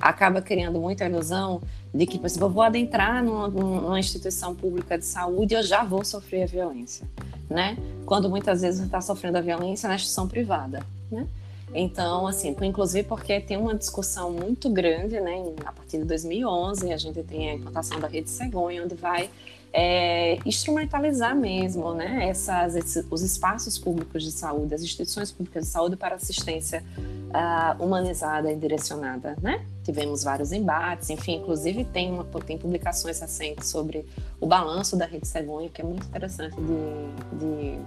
acaba 0.00 0.40
criando 0.42 0.80
muita 0.80 1.04
ilusão 1.04 1.60
de 1.92 2.06
que, 2.06 2.18
por 2.18 2.26
exemplo, 2.26 2.48
eu 2.48 2.52
vou 2.52 2.62
adentrar 2.62 3.22
numa, 3.22 3.48
numa 3.48 3.98
instituição 3.98 4.54
pública 4.54 4.98
de 4.98 5.04
saúde 5.04 5.54
e 5.54 5.56
eu 5.56 5.62
já 5.62 5.84
vou 5.84 6.04
sofrer 6.04 6.42
a 6.42 6.46
violência, 6.46 7.06
né? 7.48 7.76
Quando 8.04 8.28
muitas 8.28 8.62
vezes 8.62 8.84
está 8.84 9.00
sofrendo 9.00 9.38
a 9.38 9.40
violência 9.40 9.88
na 9.88 9.94
instituição 9.94 10.26
privada, 10.26 10.84
né? 11.10 11.26
Então, 11.72 12.26
assim, 12.26 12.54
inclusive 12.62 13.06
porque 13.08 13.40
tem 13.40 13.56
uma 13.56 13.74
discussão 13.74 14.30
muito 14.32 14.68
grande, 14.70 15.20
né? 15.20 15.44
A 15.64 15.72
partir 15.72 15.98
de 15.98 16.04
2011, 16.04 16.92
a 16.92 16.96
gente 16.96 17.22
tem 17.22 17.50
a 17.50 17.54
implantação 17.54 17.98
da 17.98 18.06
rede 18.06 18.30
Cegonha, 18.30 18.84
onde 18.84 18.94
vai 18.94 19.28
é, 19.76 20.38
instrumentalizar 20.46 21.34
mesmo, 21.34 21.92
né? 21.94 22.28
Essas, 22.28 22.76
esses, 22.76 23.04
os 23.10 23.22
espaços 23.22 23.76
públicos 23.76 24.22
de 24.22 24.30
saúde, 24.30 24.72
as 24.72 24.82
instituições 24.82 25.32
públicas 25.32 25.64
de 25.64 25.70
saúde 25.70 25.96
para 25.96 26.14
assistência 26.14 26.84
uh, 26.96 27.82
humanizada 27.82 28.52
e 28.52 28.56
direcionada, 28.56 29.36
né? 29.42 29.66
Tivemos 29.82 30.22
vários 30.22 30.52
embates, 30.52 31.10
enfim, 31.10 31.38
inclusive 31.38 31.84
tem, 31.84 32.12
uma, 32.12 32.24
tem 32.46 32.56
publicações 32.56 33.18
recentes 33.18 33.68
sobre 33.68 34.06
o 34.40 34.46
balanço 34.46 34.96
da 34.96 35.06
rede 35.06 35.26
Cegonha, 35.26 35.68
que 35.68 35.82
é 35.82 35.84
muito 35.84 36.06
interessante 36.06 36.54
de, 36.54 37.38
de 37.38 37.78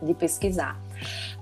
de 0.00 0.14
pesquisar. 0.14 0.80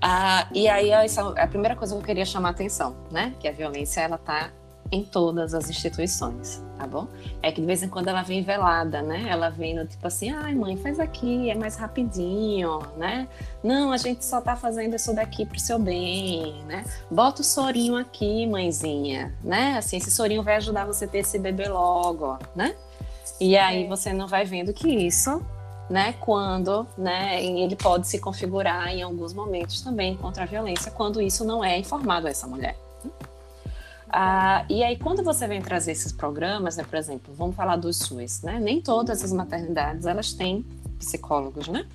Ah, 0.01 0.47
e 0.51 0.67
aí 0.67 0.89
essa, 0.89 1.29
a 1.29 1.47
primeira 1.47 1.75
coisa 1.75 1.93
que 1.95 2.01
eu 2.01 2.05
queria 2.05 2.25
chamar 2.25 2.49
a 2.49 2.51
atenção, 2.51 2.95
né, 3.11 3.33
que 3.39 3.47
a 3.47 3.51
violência 3.51 4.01
ela 4.01 4.15
está 4.15 4.51
em 4.91 5.03
todas 5.03 5.53
as 5.53 5.69
instituições, 5.69 6.63
tá 6.77 6.87
bom? 6.87 7.07
É 7.41 7.51
que 7.51 7.59
de 7.59 7.67
vez 7.67 7.83
em 7.83 7.89
quando 7.89 8.07
ela 8.07 8.21
vem 8.21 8.41
velada, 8.41 9.01
né? 9.01 9.25
Ela 9.27 9.49
vem 9.49 9.75
no 9.75 9.85
tipo 9.85 10.05
assim, 10.07 10.31
ai 10.31 10.53
mãe, 10.55 10.77
faz 10.77 10.99
aqui, 10.99 11.49
é 11.49 11.55
mais 11.55 11.75
rapidinho, 11.75 12.79
né? 12.97 13.27
Não, 13.63 13.91
a 13.91 13.97
gente 13.97 14.23
só 14.25 14.39
tá 14.39 14.55
fazendo 14.55 14.95
isso 14.95 15.13
daqui 15.13 15.45
pro 15.45 15.59
seu 15.59 15.77
bem, 15.77 16.63
né? 16.65 16.85
Bota 17.11 17.41
o 17.41 17.45
sorinho 17.45 17.95
aqui, 17.95 18.47
mãezinha, 18.47 19.33
né? 19.43 19.77
Assim, 19.77 19.97
esse 19.97 20.11
sorinho 20.11 20.43
vai 20.43 20.55
ajudar 20.57 20.85
você 20.85 21.05
a 21.05 21.07
ter 21.07 21.19
esse 21.19 21.37
bebê 21.37 21.67
logo, 21.67 22.37
né? 22.55 22.75
E 23.39 23.57
aí 23.57 23.87
você 23.87 24.13
não 24.13 24.27
vai 24.27 24.45
vendo 24.45 24.73
que 24.73 24.87
isso 24.87 25.41
né, 25.89 26.13
quando, 26.19 26.85
né, 26.97 27.43
ele 27.43 27.75
pode 27.75 28.07
se 28.07 28.19
configurar 28.19 28.89
em 28.89 29.01
alguns 29.01 29.33
momentos 29.33 29.81
também 29.81 30.17
contra 30.17 30.43
a 30.43 30.45
violência, 30.45 30.91
quando 30.91 31.21
isso 31.21 31.45
não 31.45 31.63
é 31.63 31.77
informado 31.77 32.27
a 32.27 32.29
essa 32.29 32.47
mulher. 32.47 32.75
Ah, 34.09 34.65
e 34.69 34.83
aí, 34.83 34.97
quando 34.97 35.23
você 35.23 35.47
vem 35.47 35.61
trazer 35.61 35.91
esses 35.91 36.11
programas, 36.11 36.77
né, 36.77 36.83
por 36.83 36.97
exemplo, 36.97 37.33
vamos 37.33 37.55
falar 37.55 37.75
do 37.75 37.91
SUS, 37.93 38.41
né, 38.41 38.59
nem 38.59 38.81
todas 38.81 39.23
as 39.23 39.33
maternidades 39.33 40.05
elas 40.05 40.33
têm 40.33 40.65
psicólogos, 40.97 41.67
né, 41.67 41.85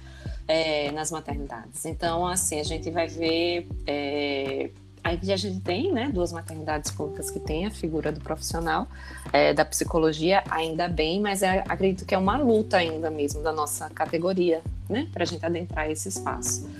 é, 0.46 0.90
nas 0.92 1.10
maternidades. 1.10 1.84
Então, 1.86 2.26
assim, 2.26 2.60
a 2.60 2.64
gente 2.64 2.90
vai 2.90 3.08
ver 3.08 3.66
é, 3.86 4.70
Aí 5.04 5.18
a 5.32 5.36
gente 5.36 5.60
tem, 5.60 5.90
né, 5.90 6.10
duas 6.12 6.32
maternidades 6.32 6.90
públicas 6.92 7.28
que 7.28 7.40
têm 7.40 7.66
a 7.66 7.70
figura 7.70 8.12
do 8.12 8.20
profissional 8.20 8.86
é, 9.32 9.52
da 9.52 9.64
psicologia, 9.64 10.44
ainda 10.48 10.86
bem, 10.86 11.20
mas 11.20 11.42
é, 11.42 11.64
acredito 11.68 12.06
que 12.06 12.14
é 12.14 12.18
uma 12.18 12.36
luta 12.38 12.76
ainda 12.76 13.10
mesmo 13.10 13.42
da 13.42 13.52
nossa 13.52 13.90
categoria, 13.90 14.62
né, 14.88 15.08
para 15.12 15.24
a 15.24 15.26
gente 15.26 15.44
adentrar 15.44 15.90
esse 15.90 16.08
espaço. 16.08 16.70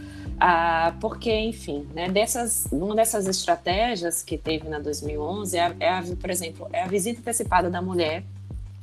Ah, 0.45 0.97
porque, 1.01 1.33
enfim, 1.33 1.87
né, 1.95 2.09
dessas, 2.09 2.67
uma 2.73 2.97
dessas 2.97 3.29
estratégias 3.29 4.25
que 4.25 4.37
teve 4.37 4.69
na 4.69 4.81
2011 4.81 5.57
é, 5.57 5.77
é 5.79 5.89
a, 5.89 6.03
por 6.21 6.31
exemplo, 6.31 6.69
é 6.73 6.83
a 6.83 6.89
visita 6.89 7.21
antecipada 7.21 7.71
da 7.71 7.81
mulher 7.81 8.25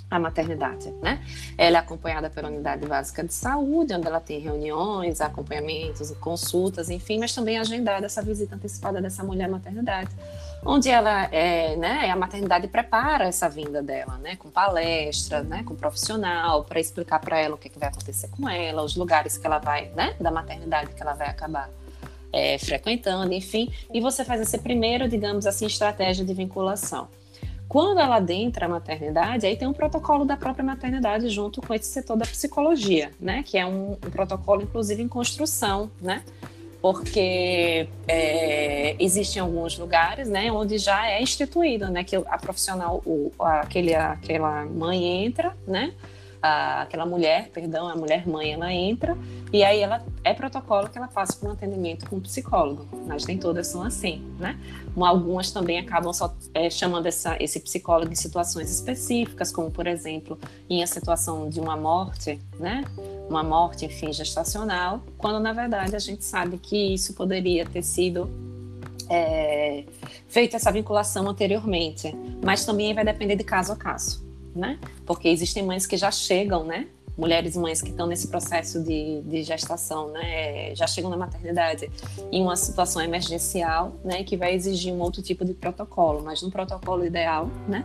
a 0.09 0.17
maternidade, 0.17 0.89
né? 1.01 1.21
Ela 1.57 1.77
é 1.77 1.79
acompanhada 1.81 2.29
pela 2.29 2.47
unidade 2.47 2.87
básica 2.87 3.25
de 3.25 3.33
saúde, 3.33 3.93
onde 3.93 4.07
ela 4.07 4.21
tem 4.21 4.39
reuniões, 4.39 5.19
acompanhamentos, 5.19 6.09
consultas, 6.11 6.89
enfim, 6.89 7.19
mas 7.19 7.35
também 7.35 7.59
agendada 7.59 8.05
essa 8.05 8.21
visita 8.21 8.55
antecipada 8.55 9.01
dessa 9.01 9.21
mulher 9.21 9.45
à 9.45 9.49
maternidade, 9.49 10.11
onde 10.65 10.89
ela 10.89 11.25
é, 11.31 11.75
né, 11.75 12.09
a 12.09 12.15
maternidade 12.15 12.67
prepara 12.67 13.25
essa 13.25 13.49
vinda 13.49 13.81
dela, 13.81 14.17
né, 14.17 14.35
com 14.35 14.49
palestra, 14.49 15.43
né, 15.43 15.63
com 15.63 15.75
profissional, 15.75 16.63
para 16.63 16.79
explicar 16.79 17.19
para 17.19 17.39
ela 17.39 17.55
o 17.55 17.57
que, 17.57 17.67
é 17.67 17.71
que 17.71 17.79
vai 17.79 17.89
acontecer 17.89 18.29
com 18.29 18.47
ela, 18.47 18.83
os 18.83 18.95
lugares 18.95 19.37
que 19.37 19.45
ela 19.45 19.59
vai, 19.59 19.89
né, 19.95 20.15
da 20.19 20.31
maternidade 20.31 20.93
que 20.93 21.01
ela 21.01 21.13
vai 21.13 21.27
acabar 21.27 21.69
é, 22.31 22.57
frequentando, 22.57 23.33
enfim, 23.33 23.71
e 23.93 23.99
você 23.99 24.23
faz 24.23 24.41
esse 24.41 24.57
primeiro, 24.57 25.07
digamos 25.07 25.45
assim, 25.45 25.65
estratégia 25.65 26.25
de 26.25 26.33
vinculação. 26.33 27.07
Quando 27.67 27.99
ela 27.99 28.15
adentra 28.15 28.65
a 28.65 28.69
maternidade, 28.69 29.45
aí 29.45 29.55
tem 29.55 29.67
um 29.67 29.73
protocolo 29.73 30.25
da 30.25 30.35
própria 30.35 30.65
maternidade 30.65 31.29
junto 31.29 31.61
com 31.61 31.71
esse 31.71 31.85
setor 31.85 32.17
da 32.17 32.25
psicologia, 32.25 33.11
né? 33.19 33.43
Que 33.43 33.59
é 33.59 33.65
um, 33.65 33.91
um 33.91 34.09
protocolo, 34.09 34.63
inclusive, 34.63 35.03
em 35.03 35.07
construção, 35.07 35.91
né? 36.01 36.23
Porque 36.81 37.87
é, 38.07 38.95
existem 38.99 39.41
alguns 39.41 39.77
lugares, 39.77 40.29
né, 40.29 40.51
onde 40.51 40.77
já 40.77 41.07
é 41.07 41.21
instituído, 41.21 41.89
né, 41.89 42.03
que 42.03 42.15
a 42.15 42.37
profissional, 42.37 43.01
o, 43.05 43.31
aquele, 43.39 43.93
aquela 43.93 44.65
mãe 44.65 45.25
entra, 45.25 45.55
né, 45.67 45.93
a, 46.41 46.83
aquela 46.83 47.05
mulher, 47.05 47.49
perdão, 47.53 47.87
a 47.87 47.95
mulher 47.95 48.27
mãe, 48.27 48.53
ela 48.53 48.71
entra 48.71 49.17
e 49.51 49.63
aí 49.63 49.81
ela 49.81 50.03
é 50.23 50.33
protocolo 50.33 50.89
que 50.89 50.97
ela 50.97 51.07
passa 51.07 51.37
por 51.37 51.49
um 51.49 51.51
atendimento 51.51 52.09
com 52.09 52.15
um 52.17 52.21
psicólogo, 52.21 52.87
mas 53.07 53.25
nem 53.25 53.37
todas 53.37 53.67
são 53.67 53.83
assim, 53.83 54.23
né? 54.39 54.57
Algumas 55.05 55.51
também 55.51 55.79
acabam 55.79 56.13
só 56.13 56.33
é, 56.53 56.69
chamando 56.69 57.05
essa, 57.05 57.37
esse 57.39 57.59
psicólogo 57.59 58.11
em 58.11 58.15
situações 58.15 58.71
específicas, 58.71 59.51
como 59.51 59.69
por 59.71 59.87
exemplo 59.87 60.37
em 60.69 60.83
a 60.83 60.87
situação 60.87 61.49
de 61.49 61.59
uma 61.59 61.77
morte, 61.77 62.39
né? 62.59 62.83
Uma 63.29 63.43
morte, 63.43 63.85
enfim, 63.85 64.11
gestacional, 64.11 65.01
quando 65.17 65.39
na 65.39 65.53
verdade 65.53 65.95
a 65.95 65.99
gente 65.99 66.23
sabe 66.23 66.57
que 66.57 66.93
isso 66.93 67.13
poderia 67.13 67.65
ter 67.65 67.83
sido 67.83 68.29
é, 69.09 69.83
feita 70.27 70.55
essa 70.55 70.71
vinculação 70.71 71.27
anteriormente, 71.27 72.15
mas 72.43 72.65
também 72.65 72.93
vai 72.93 73.03
depender 73.03 73.35
de 73.35 73.43
caso 73.43 73.71
a 73.73 73.75
caso, 73.75 74.23
né? 74.55 74.79
Porque 75.05 75.27
existem 75.27 75.63
mães 75.63 75.85
que 75.85 75.97
já 75.97 76.11
chegam, 76.11 76.63
né? 76.63 76.87
Mulheres 77.19 77.57
mães 77.57 77.81
que 77.81 77.89
estão 77.89 78.07
nesse 78.07 78.29
processo 78.29 78.81
de, 78.81 79.21
de 79.23 79.43
gestação, 79.43 80.09
né? 80.09 80.73
Já 80.73 80.87
chegam 80.87 81.09
na 81.09 81.17
maternidade 81.17 81.91
em 82.31 82.41
uma 82.41 82.55
situação 82.55 83.01
emergencial, 83.01 83.91
né? 84.05 84.23
Que 84.23 84.37
vai 84.37 84.55
exigir 84.55 84.93
um 84.93 85.01
outro 85.01 85.21
tipo 85.21 85.43
de 85.43 85.53
protocolo, 85.53 86.23
mas 86.23 86.41
no 86.41 86.49
protocolo 86.49 87.05
ideal, 87.05 87.49
né? 87.67 87.83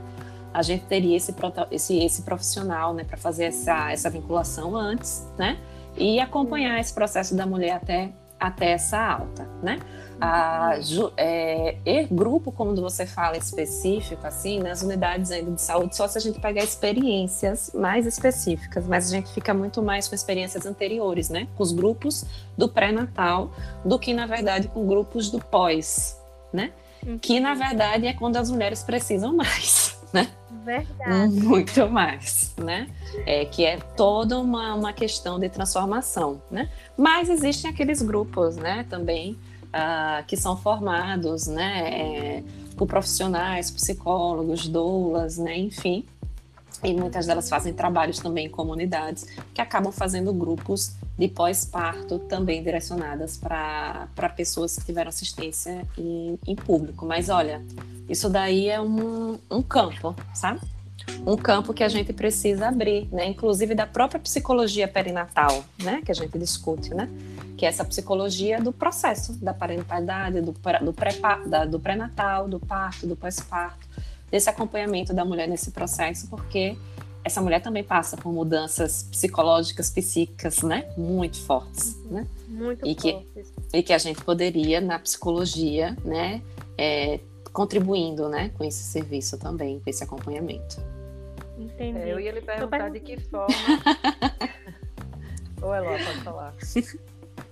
A 0.52 0.62
gente 0.62 0.84
teria 0.84 1.16
esse, 1.16 1.34
esse, 1.72 1.98
esse 1.98 2.22
profissional, 2.22 2.94
né? 2.94 3.02
Para 3.02 3.16
fazer 3.16 3.46
essa, 3.46 3.90
essa 3.90 4.08
vinculação 4.08 4.76
antes, 4.76 5.26
né? 5.36 5.58
E 5.96 6.20
acompanhar 6.20 6.78
esse 6.78 6.94
processo 6.94 7.34
da 7.34 7.44
mulher 7.44 7.72
até, 7.72 8.12
até 8.46 8.72
essa 8.72 8.98
alta, 8.98 9.48
né? 9.62 9.78
a, 10.20 10.74
é, 11.16 11.76
e 11.84 12.04
grupo, 12.04 12.52
como 12.52 12.74
você 12.74 13.06
fala, 13.06 13.36
específico, 13.36 14.26
assim, 14.26 14.58
nas 14.58 14.82
unidades 14.82 15.30
ainda 15.30 15.52
de 15.52 15.60
saúde, 15.60 15.96
só 15.96 16.06
se 16.08 16.18
a 16.18 16.20
gente 16.20 16.40
pegar 16.40 16.62
experiências 16.62 17.72
mais 17.74 18.06
específicas, 18.06 18.86
mas 18.86 19.08
a 19.08 19.16
gente 19.16 19.32
fica 19.32 19.52
muito 19.52 19.82
mais 19.82 20.08
com 20.08 20.14
experiências 20.14 20.66
anteriores, 20.66 21.28
né? 21.28 21.48
Com 21.56 21.62
os 21.62 21.72
grupos 21.72 22.24
do 22.56 22.68
pré-natal, 22.68 23.52
do 23.84 23.98
que, 23.98 24.12
na 24.12 24.26
verdade, 24.26 24.68
com 24.68 24.86
grupos 24.86 25.30
do 25.30 25.38
pós, 25.38 26.18
né? 26.52 26.72
Que, 27.20 27.38
na 27.38 27.54
verdade, 27.54 28.06
é 28.06 28.14
quando 28.14 28.36
as 28.36 28.50
mulheres 28.50 28.82
precisam 28.82 29.34
mais, 29.36 29.98
né? 30.12 30.28
Verdade. 30.64 31.32
Muito 31.40 31.88
mais, 31.88 32.54
né? 32.56 32.88
É, 33.26 33.44
que 33.44 33.64
é 33.64 33.78
toda 33.78 34.38
uma, 34.38 34.74
uma 34.74 34.92
questão 34.92 35.38
de 35.38 35.48
transformação, 35.48 36.40
né? 36.50 36.68
Mas 36.96 37.28
existem 37.28 37.70
aqueles 37.70 38.02
grupos, 38.02 38.56
né, 38.56 38.86
também, 38.88 39.32
uh, 39.74 40.24
que 40.26 40.36
são 40.36 40.56
formados 40.56 41.46
né, 41.46 41.90
é, 41.90 42.42
por 42.76 42.86
profissionais, 42.86 43.70
psicólogos, 43.70 44.68
doulas, 44.68 45.38
né, 45.38 45.58
enfim. 45.58 46.04
E 46.84 46.92
muitas 46.92 47.26
delas 47.26 47.48
fazem 47.48 47.72
trabalhos 47.72 48.18
também 48.18 48.46
em 48.46 48.50
comunidades 48.50 49.26
que 49.54 49.60
acabam 49.60 49.90
fazendo 49.90 50.32
grupos 50.32 50.94
de 51.18 51.28
pós-parto 51.28 52.18
também 52.18 52.62
direcionadas 52.62 53.36
para 53.36 54.08
pessoas 54.36 54.76
que 54.76 54.84
tiveram 54.84 55.08
assistência 55.08 55.86
em, 55.96 56.38
em, 56.46 56.54
público. 56.54 57.06
Mas 57.06 57.28
olha, 57.28 57.62
isso 58.08 58.28
daí 58.28 58.68
é 58.68 58.80
um, 58.80 59.38
um 59.50 59.62
campo, 59.62 60.14
sabe? 60.34 60.60
Um 61.26 61.36
campo 61.36 61.72
que 61.72 61.82
a 61.82 61.88
gente 61.88 62.12
precisa 62.12 62.68
abrir, 62.68 63.08
né? 63.10 63.26
Inclusive 63.26 63.74
da 63.74 63.86
própria 63.86 64.20
psicologia 64.20 64.86
perinatal, 64.86 65.64
né? 65.82 66.02
Que 66.04 66.12
a 66.12 66.14
gente 66.14 66.38
discute, 66.38 66.92
né? 66.92 67.08
que 67.56 67.64
é 67.64 67.68
essa 67.68 67.84
psicologia 67.84 68.60
do 68.60 68.72
processo 68.72 69.32
da 69.34 69.54
parentalidade, 69.54 70.40
do, 70.40 70.52
do, 70.52 70.92
pré, 70.92 71.18
do 71.66 71.80
pré-natal, 71.80 72.48
do 72.48 72.58
parto, 72.58 73.06
do 73.06 73.16
pós-parto, 73.16 73.86
desse 74.34 74.50
acompanhamento 74.50 75.14
da 75.14 75.24
mulher 75.24 75.46
nesse 75.46 75.70
processo, 75.70 76.28
porque 76.28 76.76
essa 77.22 77.40
mulher 77.40 77.62
também 77.62 77.84
passa 77.84 78.16
por 78.16 78.32
mudanças 78.32 79.04
psicológicas, 79.04 79.90
psíquicas, 79.90 80.60
né, 80.62 80.92
muito 80.98 81.40
fortes, 81.40 81.96
né, 82.06 82.26
muito 82.48 82.84
e 82.84 83.00
fortes. 83.00 83.52
que 83.70 83.78
e 83.78 83.82
que 83.84 83.92
a 83.92 83.98
gente 83.98 84.24
poderia 84.24 84.80
na 84.80 84.98
psicologia, 84.98 85.96
né, 86.04 86.42
é, 86.76 87.20
contribuindo, 87.52 88.28
né, 88.28 88.48
com 88.58 88.64
esse 88.64 88.82
serviço 88.82 89.38
também, 89.38 89.78
com 89.78 89.88
esse 89.88 90.02
acompanhamento. 90.02 90.82
Entendi. 91.56 91.98
É, 92.00 92.12
eu 92.12 92.18
ia 92.18 92.32
lhe 92.32 92.40
perguntar 92.40 92.88
de 92.88 92.98
que 92.98 93.16
forma. 93.20 93.54
Ou 95.62 95.72
Eló, 95.72 95.90
pode 95.90 96.20
falar. 96.24 96.54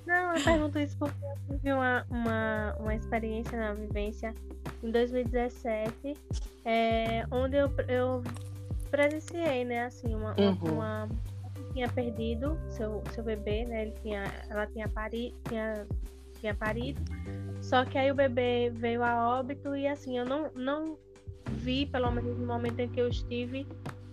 Não, 0.05 0.35
eu 0.35 0.43
pergunto 0.43 0.80
isso 0.80 0.97
porque 0.99 1.24
eu 1.24 1.57
tive 1.57 1.72
uma, 1.72 2.05
uma, 2.11 2.76
uma 2.80 2.95
experiência 2.97 3.57
na 3.57 3.72
vivência 3.72 4.35
em 4.83 4.91
2017, 4.91 6.16
é, 6.65 7.27
onde 7.31 7.57
eu, 7.57 7.71
eu 7.89 8.23
presenciei, 8.91 9.65
né, 9.65 9.85
assim, 9.85 10.15
uma, 10.15 10.35
uhum. 10.39 10.59
uma, 10.63 11.05
uma 11.05 11.09
tinha 11.73 11.89
perdido 11.89 12.59
seu, 12.69 13.03
seu 13.13 13.25
bebê, 13.25 13.65
né? 13.65 13.83
Ele 13.83 13.95
tinha, 14.03 14.25
ela 14.49 14.67
tinha, 14.67 14.89
pari, 14.89 15.35
tinha, 15.49 15.87
tinha 16.41 16.55
parido. 16.55 17.01
Só 17.61 17.85
que 17.85 17.97
aí 17.99 18.11
o 18.11 18.15
bebê 18.15 18.71
veio 18.75 19.03
a 19.03 19.39
óbito 19.39 19.75
e 19.75 19.87
assim, 19.87 20.19
eu 20.19 20.25
não, 20.25 20.51
não 20.55 20.99
vi, 21.51 21.87
pelo 21.87 22.11
menos 22.11 22.39
no 22.39 22.47
momento 22.47 22.79
em 22.81 22.89
que 22.89 23.01
eu 23.01 23.09
estive 23.09 23.67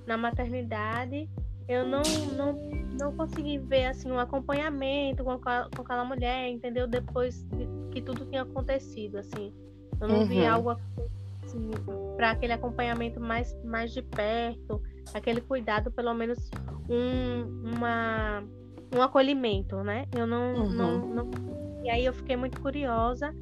na 0.06 0.18
maternidade, 0.18 1.30
eu 1.68 1.86
não, 1.86 2.02
não, 2.36 2.54
não 3.00 3.16
consegui 3.16 3.58
ver 3.58 3.86
assim 3.88 4.12
um 4.12 4.20
acompanhamento 4.20 5.24
com, 5.24 5.32
a, 5.32 5.38
com 5.76 5.82
aquela 5.82 6.06
mulher, 6.06 6.50
entendeu? 6.50 6.88
Depois 6.88 7.46
que 7.92 8.02
tudo 8.02 8.26
tinha 8.26 8.44
acontecido, 8.44 9.18
assim. 9.18 9.54
Eu 10.00 10.08
não 10.08 10.20
uhum. 10.20 10.26
vi 10.26 10.46
algo 10.46 10.76
assim, 11.50 11.72
para 12.16 12.32
aquele 12.32 12.54
acompanhamento 12.54 13.20
mais, 13.20 13.56
mais 13.64 13.92
de 13.92 14.02
perto, 14.02 14.82
aquele 15.14 15.42
cuidado, 15.42 15.92
pelo 15.92 16.14
menos 16.14 16.50
um, 16.90 17.76
uma, 17.76 18.44
um 18.96 19.02
acolhimento, 19.02 19.78
né? 19.84 20.06
Eu 20.16 20.28
não, 20.28 20.54
uhum. 20.56 20.70
não, 20.70 21.08
não. 21.08 21.32
E 21.84 21.90
aí 21.90 22.06
eu 22.06 22.14
fiquei 22.14 22.36
muito 22.36 22.62
curiosa 22.62 23.34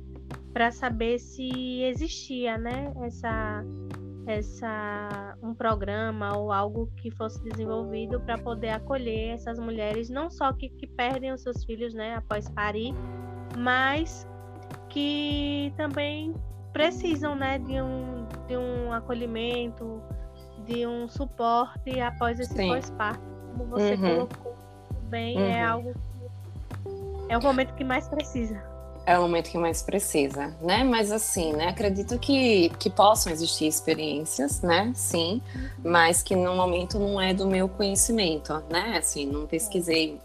para 0.54 0.72
saber 0.72 1.20
se 1.20 1.84
existia, 1.84 2.58
né? 2.58 2.94
Essa 3.04 3.64
essa 4.28 5.38
um 5.42 5.54
programa 5.54 6.38
ou 6.38 6.52
algo 6.52 6.92
que 6.98 7.10
fosse 7.12 7.42
desenvolvido 7.44 8.20
para 8.20 8.38
poder 8.38 8.72
acolher 8.72 9.30
essas 9.30 9.58
mulheres 9.58 10.10
não 10.10 10.30
só 10.30 10.52
que, 10.52 10.68
que 10.68 10.86
perdem 10.86 11.32
os 11.32 11.42
seus 11.42 11.64
filhos 11.64 11.94
né 11.94 12.16
após 12.16 12.50
parir 12.50 12.94
mas 13.58 14.28
que 14.90 15.74
também 15.78 16.36
precisam 16.74 17.36
né 17.36 17.58
de 17.60 17.82
um 17.82 18.26
de 18.48 18.58
um 18.58 18.92
acolhimento 18.94 20.02
de 20.66 20.86
um 20.86 21.08
suporte 21.08 22.00
após 22.00 22.40
esse 22.40 22.56
pós-parto 22.56 23.24
como 23.52 23.70
você 23.70 23.94
uhum. 23.94 24.28
colocou 24.28 24.56
bem 25.04 25.38
é 25.38 25.40
uhum. 25.40 25.50
é 25.50 25.64
algo 25.64 25.94
que 25.94 27.34
é 27.34 27.38
o 27.38 27.42
momento 27.42 27.74
que 27.74 27.84
mais 27.84 28.08
precisa 28.08 28.78
é 29.08 29.18
o 29.18 29.22
momento 29.22 29.50
que 29.50 29.58
mais 29.58 29.82
precisa, 29.82 30.54
né? 30.62 30.84
Mas 30.84 31.14
assim, 31.14 31.54
né? 31.54 31.70
Acredito 31.70 32.20
que, 32.20 32.68
que 32.78 32.90
possam 32.90 33.32
existir 33.32 33.66
experiências, 33.66 34.62
né? 34.62 34.92
Sim, 34.94 35.42
mas 35.82 36.22
que 36.22 36.36
no 36.36 36.54
momento 36.54 37.00
não 37.00 37.20
é 37.20 37.34
do 37.34 37.48
meu 37.48 37.70
conhecimento, 37.70 38.62
né? 38.70 38.98
Assim, 38.98 39.26
não 39.26 39.48
pesquisei 39.48 40.20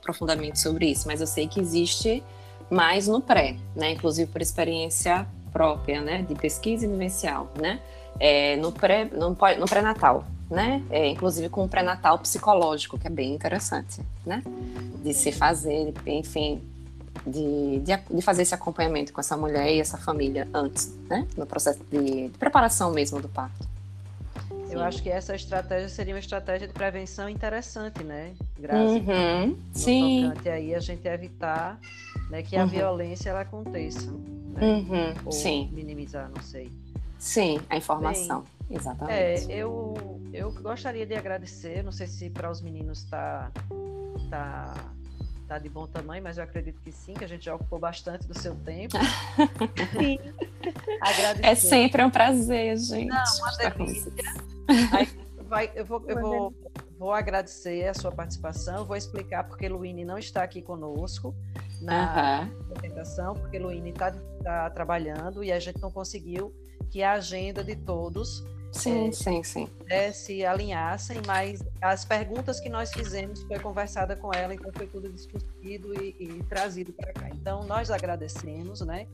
profundamente 0.00 0.58
sobre 0.58 0.86
isso, 0.86 1.06
mas 1.06 1.20
eu 1.20 1.26
sei 1.26 1.46
que 1.46 1.60
existe 1.60 2.24
mais 2.70 3.06
no 3.06 3.20
pré, 3.20 3.54
né? 3.76 3.90
Inclusive 3.90 4.32
por 4.32 4.40
experiência 4.40 5.28
própria, 5.52 6.00
né? 6.00 6.22
De 6.22 6.34
pesquisa 6.34 6.84
e 6.84 6.88
vivencial, 6.88 7.50
né? 7.60 7.80
É, 8.18 8.56
no 8.56 8.72
pré, 8.72 9.04
no, 9.04 9.30
no 9.30 9.66
pré-natal, 9.66 10.24
né? 10.50 10.82
É, 10.90 11.08
inclusive 11.08 11.48
com 11.48 11.64
o 11.64 11.68
pré-natal 11.68 12.18
psicológico, 12.18 12.98
que 12.98 13.06
é 13.06 13.10
bem 13.10 13.34
interessante, 13.34 14.00
né? 14.24 14.42
De 15.02 15.12
se 15.12 15.32
fazer, 15.32 15.92
enfim, 16.06 16.62
de, 17.26 17.80
de, 17.80 17.96
de, 18.10 18.22
fazer 18.22 18.42
esse 18.42 18.54
acompanhamento 18.54 19.12
com 19.12 19.20
essa 19.20 19.36
mulher 19.36 19.70
e 19.70 19.80
essa 19.80 19.98
família 19.98 20.48
antes, 20.52 20.94
né? 21.08 21.26
No 21.36 21.46
processo 21.46 21.80
de, 21.90 22.28
de 22.28 22.38
preparação 22.38 22.90
mesmo 22.92 23.20
do 23.20 23.28
parto. 23.28 23.72
Eu 24.72 24.78
Sim. 24.78 24.84
acho 24.84 25.02
que 25.02 25.10
essa 25.10 25.34
estratégia 25.34 25.88
seria 25.88 26.14
uma 26.14 26.20
estratégia 26.20 26.66
de 26.66 26.72
prevenção 26.72 27.28
interessante, 27.28 28.02
né? 28.02 28.32
Graças 28.58 28.90
uhum. 28.90 29.58
Sim. 29.72 30.28
Tocante 30.28 30.48
aí 30.48 30.74
a 30.74 30.80
gente 30.80 31.06
evitar 31.06 31.78
né, 32.30 32.42
que 32.42 32.56
a 32.56 32.62
uhum. 32.62 32.68
violência 32.68 33.30
ela 33.30 33.42
aconteça. 33.42 34.10
Né? 34.52 34.66
Uhum. 34.66 35.14
Ou 35.26 35.32
Sim. 35.32 35.70
minimizar, 35.72 36.30
não 36.34 36.42
sei. 36.42 36.70
Sim, 37.18 37.60
a 37.70 37.76
informação. 37.76 38.44
Bem, 38.68 38.78
Exatamente. 38.78 39.52
É, 39.52 39.54
eu, 39.54 40.20
eu 40.32 40.52
gostaria 40.52 41.06
de 41.06 41.14
agradecer, 41.14 41.82
não 41.82 41.92
sei 41.92 42.06
se 42.06 42.30
para 42.30 42.50
os 42.50 42.60
meninos 42.60 43.00
está 43.00 43.50
tá, 44.30 44.74
tá 44.74 44.92
tá 45.52 45.58
de 45.58 45.68
bom 45.68 45.86
tamanho, 45.86 46.22
mas 46.22 46.38
eu 46.38 46.44
acredito 46.44 46.80
que 46.80 46.90
sim, 46.90 47.12
que 47.12 47.24
a 47.24 47.26
gente 47.26 47.44
já 47.44 47.54
ocupou 47.54 47.78
bastante 47.78 48.26
do 48.26 48.38
seu 48.38 48.54
tempo. 48.54 48.96
sim. 49.98 50.18
É 51.42 51.54
sempre 51.54 52.02
um 52.02 52.10
prazer, 52.10 52.78
gente. 52.78 53.08
Não, 53.08 53.22
uma 53.38 53.56
delícia. 53.56 54.12
Aí, 54.92 55.08
vai, 55.46 55.70
eu 55.74 55.84
vou, 55.84 56.02
eu 56.08 56.20
vou, 56.20 56.54
vou 57.02 57.12
agradecer 57.12 57.88
a 57.88 57.94
sua 57.94 58.12
participação, 58.12 58.84
vou 58.84 58.96
explicar 58.96 59.42
porque 59.42 59.68
Luíne 59.68 60.04
não 60.04 60.16
está 60.16 60.44
aqui 60.44 60.62
conosco 60.62 61.34
na 61.80 62.44
uhum. 62.44 62.62
apresentação, 62.70 63.34
porque 63.34 63.58
Luíne 63.58 63.90
está 63.90 64.12
tá 64.44 64.70
trabalhando 64.70 65.42
e 65.42 65.50
a 65.50 65.58
gente 65.58 65.82
não 65.82 65.90
conseguiu 65.90 66.54
que 66.92 67.02
a 67.02 67.14
agenda 67.14 67.64
de 67.64 67.74
todos 67.74 68.44
Sim, 68.70 69.08
é, 69.08 69.12
sim, 69.12 69.42
sim. 69.42 69.68
Se 70.14 70.46
alinhassem, 70.46 71.20
mas 71.26 71.62
as 71.78 72.06
perguntas 72.06 72.58
que 72.58 72.70
nós 72.70 72.90
fizemos 72.90 73.42
foi 73.42 73.58
conversada 73.58 74.16
com 74.16 74.32
ela, 74.32 74.54
então 74.54 74.72
foi 74.74 74.86
tudo 74.86 75.10
discutido 75.10 75.92
e, 76.02 76.16
e 76.18 76.42
trazido 76.44 76.90
para 76.90 77.12
cá. 77.12 77.28
Então, 77.28 77.64
nós 77.64 77.90
agradecemos, 77.90 78.80
né? 78.80 79.06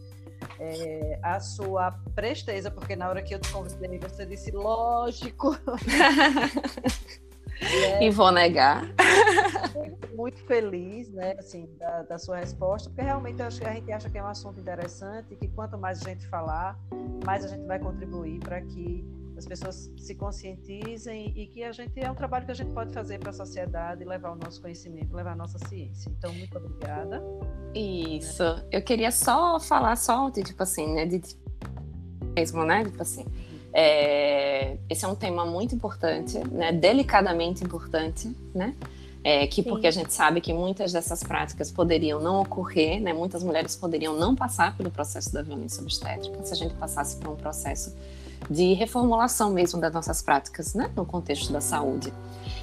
É, 0.60 1.18
a 1.24 1.40
sua 1.40 1.90
presteza, 2.14 2.70
porque 2.70 2.94
na 2.94 3.08
hora 3.08 3.20
que 3.20 3.34
eu 3.34 3.40
te 3.40 3.50
convidei, 3.50 3.98
você 3.98 4.24
disse, 4.24 4.52
lógico. 4.52 5.58
É, 7.60 8.04
e 8.04 8.10
vou 8.10 8.30
negar. 8.30 8.84
Muito 10.14 10.42
feliz, 10.44 11.10
né, 11.10 11.36
assim, 11.38 11.68
da, 11.78 12.02
da, 12.02 12.18
sua 12.18 12.38
resposta, 12.38 12.90
porque 12.90 13.02
realmente 13.02 13.40
acho 13.40 13.60
que 13.60 13.66
a 13.66 13.72
gente 13.72 13.92
acha 13.92 14.10
que 14.10 14.18
é 14.18 14.22
um 14.22 14.26
assunto 14.26 14.58
interessante 14.58 15.32
e 15.32 15.36
que 15.36 15.48
quanto 15.48 15.78
mais 15.78 16.02
a 16.02 16.10
gente 16.10 16.26
falar, 16.26 16.78
mais 17.24 17.44
a 17.44 17.48
gente 17.48 17.64
vai 17.66 17.78
contribuir 17.78 18.40
para 18.40 18.60
que 18.60 19.04
as 19.36 19.46
pessoas 19.46 19.90
se 19.96 20.14
conscientizem 20.16 21.32
e 21.36 21.46
que 21.46 21.62
a 21.62 21.70
gente 21.70 22.00
é 22.00 22.10
um 22.10 22.14
trabalho 22.14 22.44
que 22.44 22.50
a 22.50 22.54
gente 22.54 22.72
pode 22.72 22.92
fazer 22.92 23.18
para 23.20 23.30
a 23.30 23.32
sociedade, 23.32 24.04
levar 24.04 24.32
o 24.32 24.34
nosso 24.34 24.60
conhecimento, 24.60 25.14
levar 25.14 25.32
a 25.32 25.36
nossa 25.36 25.58
ciência. 25.68 26.10
Então, 26.10 26.34
muito 26.34 26.58
obrigada. 26.58 27.22
Isso. 27.72 28.42
Eu 28.72 28.82
queria 28.82 29.12
só 29.12 29.60
falar 29.60 29.94
só 29.94 30.28
de 30.28 30.42
tipo 30.42 30.60
assim, 30.64 30.92
né, 30.92 31.06
de 31.06 31.20
mesmo, 32.34 32.64
né, 32.64 32.84
tipo 32.84 33.00
assim. 33.00 33.24
É, 33.72 34.76
esse 34.88 35.04
é 35.04 35.08
um 35.08 35.14
tema 35.14 35.44
muito 35.44 35.74
importante, 35.74 36.38
né, 36.50 36.72
delicadamente 36.72 37.62
importante, 37.62 38.34
né? 38.54 38.74
É, 39.22 39.46
que 39.46 39.62
Sim. 39.62 39.68
porque 39.68 39.86
a 39.86 39.90
gente 39.90 40.12
sabe 40.12 40.40
que 40.40 40.52
muitas 40.52 40.92
dessas 40.92 41.22
práticas 41.22 41.72
poderiam 41.72 42.20
não 42.20 42.40
ocorrer, 42.40 43.00
né? 43.00 43.12
Muitas 43.12 43.42
mulheres 43.42 43.74
poderiam 43.74 44.14
não 44.16 44.34
passar 44.34 44.76
pelo 44.76 44.90
processo 44.90 45.32
da 45.32 45.42
violência 45.42 45.82
obstétrica 45.82 46.42
se 46.44 46.52
a 46.52 46.56
gente 46.56 46.74
passasse 46.74 47.16
por 47.16 47.32
um 47.32 47.36
processo 47.36 47.94
de 48.48 48.72
reformulação 48.74 49.50
mesmo 49.50 49.80
das 49.80 49.92
nossas 49.92 50.22
práticas, 50.22 50.74
né, 50.74 50.90
no 50.94 51.04
contexto 51.04 51.52
da 51.52 51.60
saúde. 51.60 52.12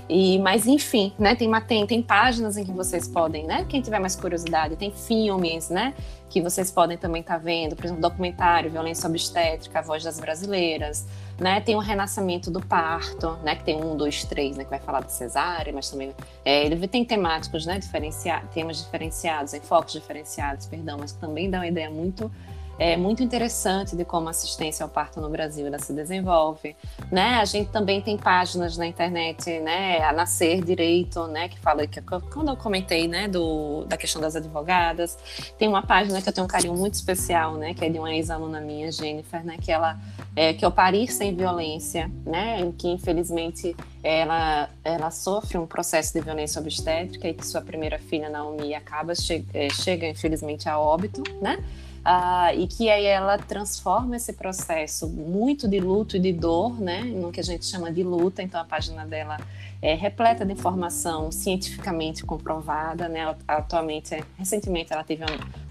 E, 0.08 0.38
mas 0.40 0.68
enfim, 0.68 1.12
né, 1.18 1.36
tem, 1.36 1.52
tem, 1.68 1.88
tem 1.88 2.02
páginas 2.02 2.58
em 2.58 2.64
que 2.64 2.72
vocês 2.72 3.08
podem, 3.08 3.46
né, 3.46 3.66
quem 3.68 3.82
tiver 3.82 4.00
mais 4.00 4.16
curiosidade, 4.16 4.76
tem 4.76 4.92
filmes, 4.92 5.70
né, 5.70 5.94
que 6.36 6.42
vocês 6.42 6.70
podem 6.70 6.98
também 6.98 7.22
estar 7.22 7.36
tá 7.36 7.40
vendo, 7.40 7.78
por 7.78 7.86
exemplo, 7.86 8.02
documentário 8.02 8.70
Violência 8.70 9.08
Obstétrica, 9.08 9.80
A 9.80 9.82
Voz 9.82 10.04
das 10.04 10.20
Brasileiras, 10.20 11.08
né, 11.40 11.62
tem 11.62 11.78
o 11.78 11.80
Renascimento 11.80 12.52
do 12.52 12.60
Parto, 12.60 13.38
né, 13.42 13.56
que 13.56 13.64
tem 13.64 13.82
um, 13.82 13.96
dois, 13.96 14.26
três, 14.26 14.58
né, 14.58 14.66
que 14.66 14.70
vai 14.70 14.80
falar 14.80 15.00
da 15.00 15.08
cesárea, 15.08 15.72
mas 15.72 15.90
também 15.90 16.14
é, 16.44 16.66
ele 16.66 16.90
tem 16.90 17.06
temáticos, 17.06 17.66
né, 17.66 17.80
diferenciados, 17.80 18.50
temas 18.54 18.84
diferenciados, 18.84 19.54
enfoques 19.54 19.94
diferenciados, 19.94 20.66
perdão, 20.66 20.98
mas 21.00 21.14
também 21.14 21.50
dá 21.50 21.60
uma 21.60 21.68
ideia 21.68 21.90
muito 21.90 22.30
é 22.78 22.98
muito 22.98 23.24
interessante 23.24 23.96
de 23.96 24.04
como 24.04 24.28
a 24.28 24.32
assistência 24.32 24.84
ao 24.84 24.90
parto 24.90 25.22
no 25.22 25.30
Brasil 25.30 25.66
se 25.80 25.94
desenvolve, 25.94 26.76
né? 27.12 27.36
A 27.36 27.46
gente 27.46 27.70
também 27.70 28.02
tem 28.02 28.18
páginas 28.18 28.78
na 28.78 28.86
internet, 28.86 29.60
né? 29.60 30.02
A 30.04 30.12
Nascer 30.12 30.64
Direito, 30.64 31.28
né? 31.28 31.48
Que 31.48 31.60
fala 31.60 31.88
que 31.88 32.02
quando 32.02 32.50
eu 32.50 32.58
comentei, 32.58 33.08
né? 33.08 33.28
Do 33.28 33.86
da 33.86 33.98
questão 33.98 34.22
das 34.22 34.36
advogadas, 34.36 35.18
tem 35.58 35.68
uma 35.68 35.82
página 35.82 36.22
que 36.22 36.28
eu 36.28 36.34
tenho 36.34 36.46
um 36.46 36.50
carinho 36.50 36.76
muito 36.76 36.96
especial, 36.96 37.56
né? 37.56 37.74
Que 37.74 37.86
é 37.86 37.90
de 37.90 38.00
uma 38.00 38.14
ex-aluna 38.14 38.60
minha, 38.60 38.92
Jennifer, 38.92 39.44
né? 39.46 39.58
Que 39.62 39.72
ela 39.72 40.00
é, 40.36 40.54
que 40.54 40.66
é 40.66 40.68
o 40.68 40.72
Parir 40.72 41.08
sem 41.08 41.34
violência, 41.34 42.12
né? 42.26 42.60
Em 42.60 42.72
que 42.72 42.90
infelizmente 42.90 43.76
ela 44.04 44.70
ela 44.84 45.12
sofre 45.12 45.58
um 45.58 45.66
processo 45.66 46.14
de 46.14 46.22
violência 46.22 46.62
obstétrica 46.62 47.28
e 47.28 47.34
que 47.34 47.46
sua 47.46 47.62
primeira 47.62 47.98
filha 48.00 48.30
Naomi 48.30 48.74
acaba 48.76 49.16
che 49.16 49.46
é, 49.54 49.70
chega 49.70 50.08
infelizmente 50.08 50.68
a 50.68 50.78
óbito, 50.78 51.24
né? 51.42 51.58
Uh, 52.06 52.60
e 52.60 52.68
que 52.68 52.88
aí 52.88 53.04
ela 53.04 53.36
transforma 53.36 54.16
esse 54.16 54.32
processo 54.34 55.10
muito 55.10 55.68
de 55.68 55.80
luto 55.80 56.16
e 56.16 56.20
de 56.20 56.32
dor, 56.32 56.80
né, 56.80 57.02
no 57.02 57.32
que 57.32 57.40
a 57.40 57.44
gente 57.44 57.66
chama 57.66 57.92
de 57.92 58.04
luta. 58.04 58.44
Então 58.44 58.62
a 58.62 58.64
página 58.64 59.04
dela 59.08 59.38
é 59.82 59.96
repleta 59.96 60.46
de 60.46 60.54
informação 60.54 61.32
cientificamente 61.32 62.24
comprovada, 62.24 63.10
né. 63.10 63.36
Atualmente, 63.48 64.24
recentemente 64.38 64.94
ela 64.94 65.04
teve 65.04 65.24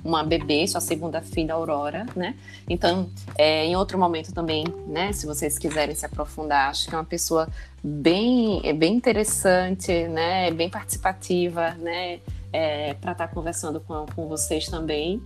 uma 0.02 0.24
bebê, 0.24 0.66
sua 0.66 0.80
segunda 0.80 1.22
filha, 1.22 1.54
Aurora, 1.54 2.04
né. 2.16 2.34
Então, 2.68 3.08
é, 3.38 3.66
em 3.66 3.76
outro 3.76 3.96
momento 3.96 4.32
também, 4.32 4.64
né, 4.88 5.12
se 5.12 5.26
vocês 5.26 5.56
quiserem 5.56 5.94
se 5.94 6.04
aprofundar, 6.04 6.68
acho 6.70 6.88
que 6.88 6.94
é 6.96 6.98
uma 6.98 7.04
pessoa 7.04 7.48
bem, 7.80 8.60
bem 8.74 8.94
interessante, 8.94 10.08
né, 10.08 10.50
bem 10.50 10.68
participativa, 10.68 11.70
né 11.74 12.18
é, 12.54 12.94
para 12.94 13.10
estar 13.10 13.26
tá 13.26 13.34
conversando 13.34 13.80
com, 13.80 14.06
com 14.14 14.28
vocês 14.28 14.66
também. 14.66 15.20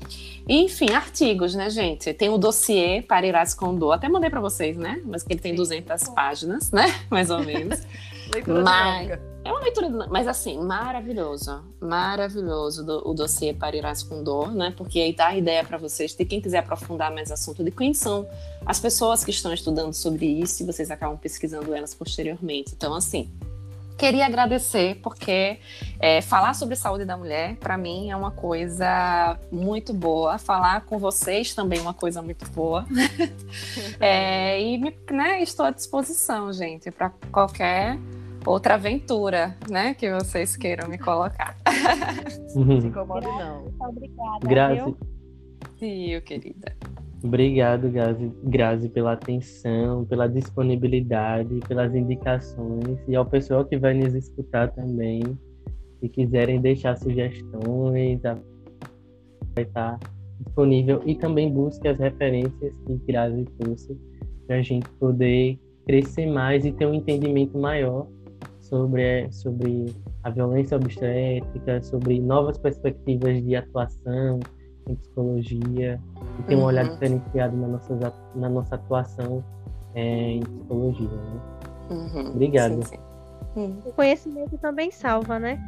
E, 0.48 0.62
enfim, 0.62 0.90
artigos, 0.92 1.54
né, 1.54 1.68
gente? 1.68 2.14
Tem 2.14 2.30
o 2.30 2.38
dossiê 2.38 3.02
para 3.02 3.26
Irás 3.26 3.52
Condor, 3.52 3.92
até 3.92 4.08
mandei 4.08 4.30
para 4.30 4.40
vocês, 4.40 4.78
né? 4.78 5.02
Mas 5.04 5.22
que 5.22 5.34
ele 5.34 5.40
tem 5.40 5.52
Sim. 5.52 5.58
200 5.58 6.08
páginas, 6.08 6.72
né? 6.72 6.86
Mais 7.10 7.28
ou 7.28 7.44
menos. 7.44 7.82
leitura 8.32 8.62
mas, 8.62 9.10
é 9.44 9.52
uma 9.52 9.60
leitura, 9.60 9.90
mas 10.08 10.26
assim, 10.26 10.58
maravilhoso, 10.58 11.62
maravilhoso 11.78 12.84
do, 12.84 13.06
o 13.06 13.12
dossiê 13.12 13.52
para 13.52 13.76
Irás 13.76 14.02
Condor, 14.02 14.50
né? 14.54 14.72
Porque 14.74 14.98
aí 14.98 15.14
dá 15.14 15.26
a 15.26 15.36
ideia 15.36 15.62
para 15.62 15.76
vocês, 15.76 16.14
de 16.14 16.24
quem 16.24 16.40
quiser 16.40 16.58
aprofundar 16.58 17.12
mais 17.12 17.30
assunto, 17.30 17.62
de 17.62 17.70
quem 17.70 17.92
são 17.92 18.26
as 18.64 18.80
pessoas 18.80 19.22
que 19.22 19.30
estão 19.30 19.52
estudando 19.52 19.92
sobre 19.92 20.24
isso 20.24 20.62
e 20.62 20.66
vocês 20.66 20.90
acabam 20.90 21.18
pesquisando 21.18 21.74
elas 21.74 21.94
posteriormente. 21.94 22.72
Então, 22.74 22.94
assim, 22.94 23.30
queria 23.98 24.26
agradecer, 24.26 25.00
porque 25.02 25.58
é, 25.98 26.22
falar 26.22 26.54
sobre 26.54 26.76
saúde 26.76 27.04
da 27.04 27.16
mulher, 27.16 27.56
para 27.56 27.76
mim, 27.76 28.10
é 28.10 28.16
uma 28.16 28.30
coisa 28.30 29.38
muito 29.50 29.92
boa. 29.92 30.38
Falar 30.38 30.82
com 30.82 30.98
vocês 30.98 31.52
também 31.54 31.80
é 31.80 31.82
uma 31.82 31.92
coisa 31.92 32.22
muito 32.22 32.48
boa. 32.50 32.86
é, 34.00 34.62
e 34.62 34.78
né, 35.10 35.42
estou 35.42 35.66
à 35.66 35.70
disposição, 35.70 36.52
gente, 36.52 36.90
para 36.92 37.10
qualquer 37.32 37.98
outra 38.46 38.74
aventura, 38.74 39.56
né, 39.68 39.94
que 39.94 40.10
vocês 40.10 40.56
queiram 40.56 40.88
me 40.88 40.96
colocar. 40.96 41.56
Não 42.54 42.80
se 42.80 42.86
incomode, 42.86 43.26
não. 43.26 43.66
Obrigada. 43.80 44.38
Graças. 44.46 44.94
Sim, 45.78 46.20
querida. 46.24 46.76
Obrigado, 47.22 47.90
Grazi, 47.90 48.32
Grazi, 48.44 48.88
pela 48.88 49.12
atenção, 49.12 50.04
pela 50.04 50.28
disponibilidade, 50.28 51.58
pelas 51.66 51.92
indicações 51.94 52.98
e 53.08 53.16
ao 53.16 53.26
pessoal 53.26 53.64
que 53.64 53.76
vai 53.76 53.94
nos 53.94 54.14
escutar 54.14 54.70
também. 54.72 55.22
Se 56.00 56.08
quiserem 56.08 56.60
deixar 56.60 56.96
sugestões, 56.96 58.20
vai 58.22 59.64
estar 59.64 59.98
disponível 60.44 61.02
e 61.04 61.16
também 61.16 61.52
busque 61.52 61.88
as 61.88 61.98
referências 61.98 62.76
que 62.86 62.96
Grazi 63.08 63.44
trouxe 63.58 63.98
para 64.46 64.56
a 64.56 64.62
gente 64.62 64.88
poder 65.00 65.58
crescer 65.86 66.26
mais 66.26 66.64
e 66.64 66.70
ter 66.70 66.86
um 66.86 66.94
entendimento 66.94 67.58
maior 67.58 68.06
sobre, 68.60 69.28
sobre 69.32 69.86
a 70.22 70.30
violência 70.30 70.76
obstétrica, 70.76 71.82
sobre 71.82 72.20
novas 72.20 72.56
perspectivas 72.58 73.42
de 73.42 73.56
atuação 73.56 74.38
em 74.88 74.96
psicologia 74.96 76.00
e 76.38 76.42
ter 76.44 76.56
um 76.56 76.64
olhar 76.64 76.84
uhum. 76.84 76.92
diferenciado 76.92 77.56
na 77.56 77.68
nossa, 77.68 78.12
na 78.34 78.48
nossa 78.48 78.74
atuação 78.74 79.44
é, 79.94 80.32
em 80.32 80.40
psicologia. 80.40 81.08
Né? 81.08 81.40
Uhum. 81.90 82.28
Obrigado. 82.30 82.82
Sim, 82.84 82.96
sim. 82.96 82.98
Hum. 83.56 83.78
O 83.84 83.92
conhecimento 83.92 84.56
também 84.58 84.90
salva, 84.90 85.38
né? 85.38 85.58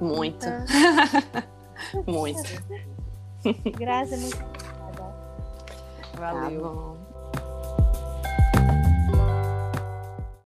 Muito. 0.00 0.46
Ah. 0.46 1.44
muito. 2.06 2.42
Graças, 3.78 4.20
muito 4.20 4.36
obrigada. 4.36 5.14
Valeu. 6.18 6.60
Tá 6.60 6.99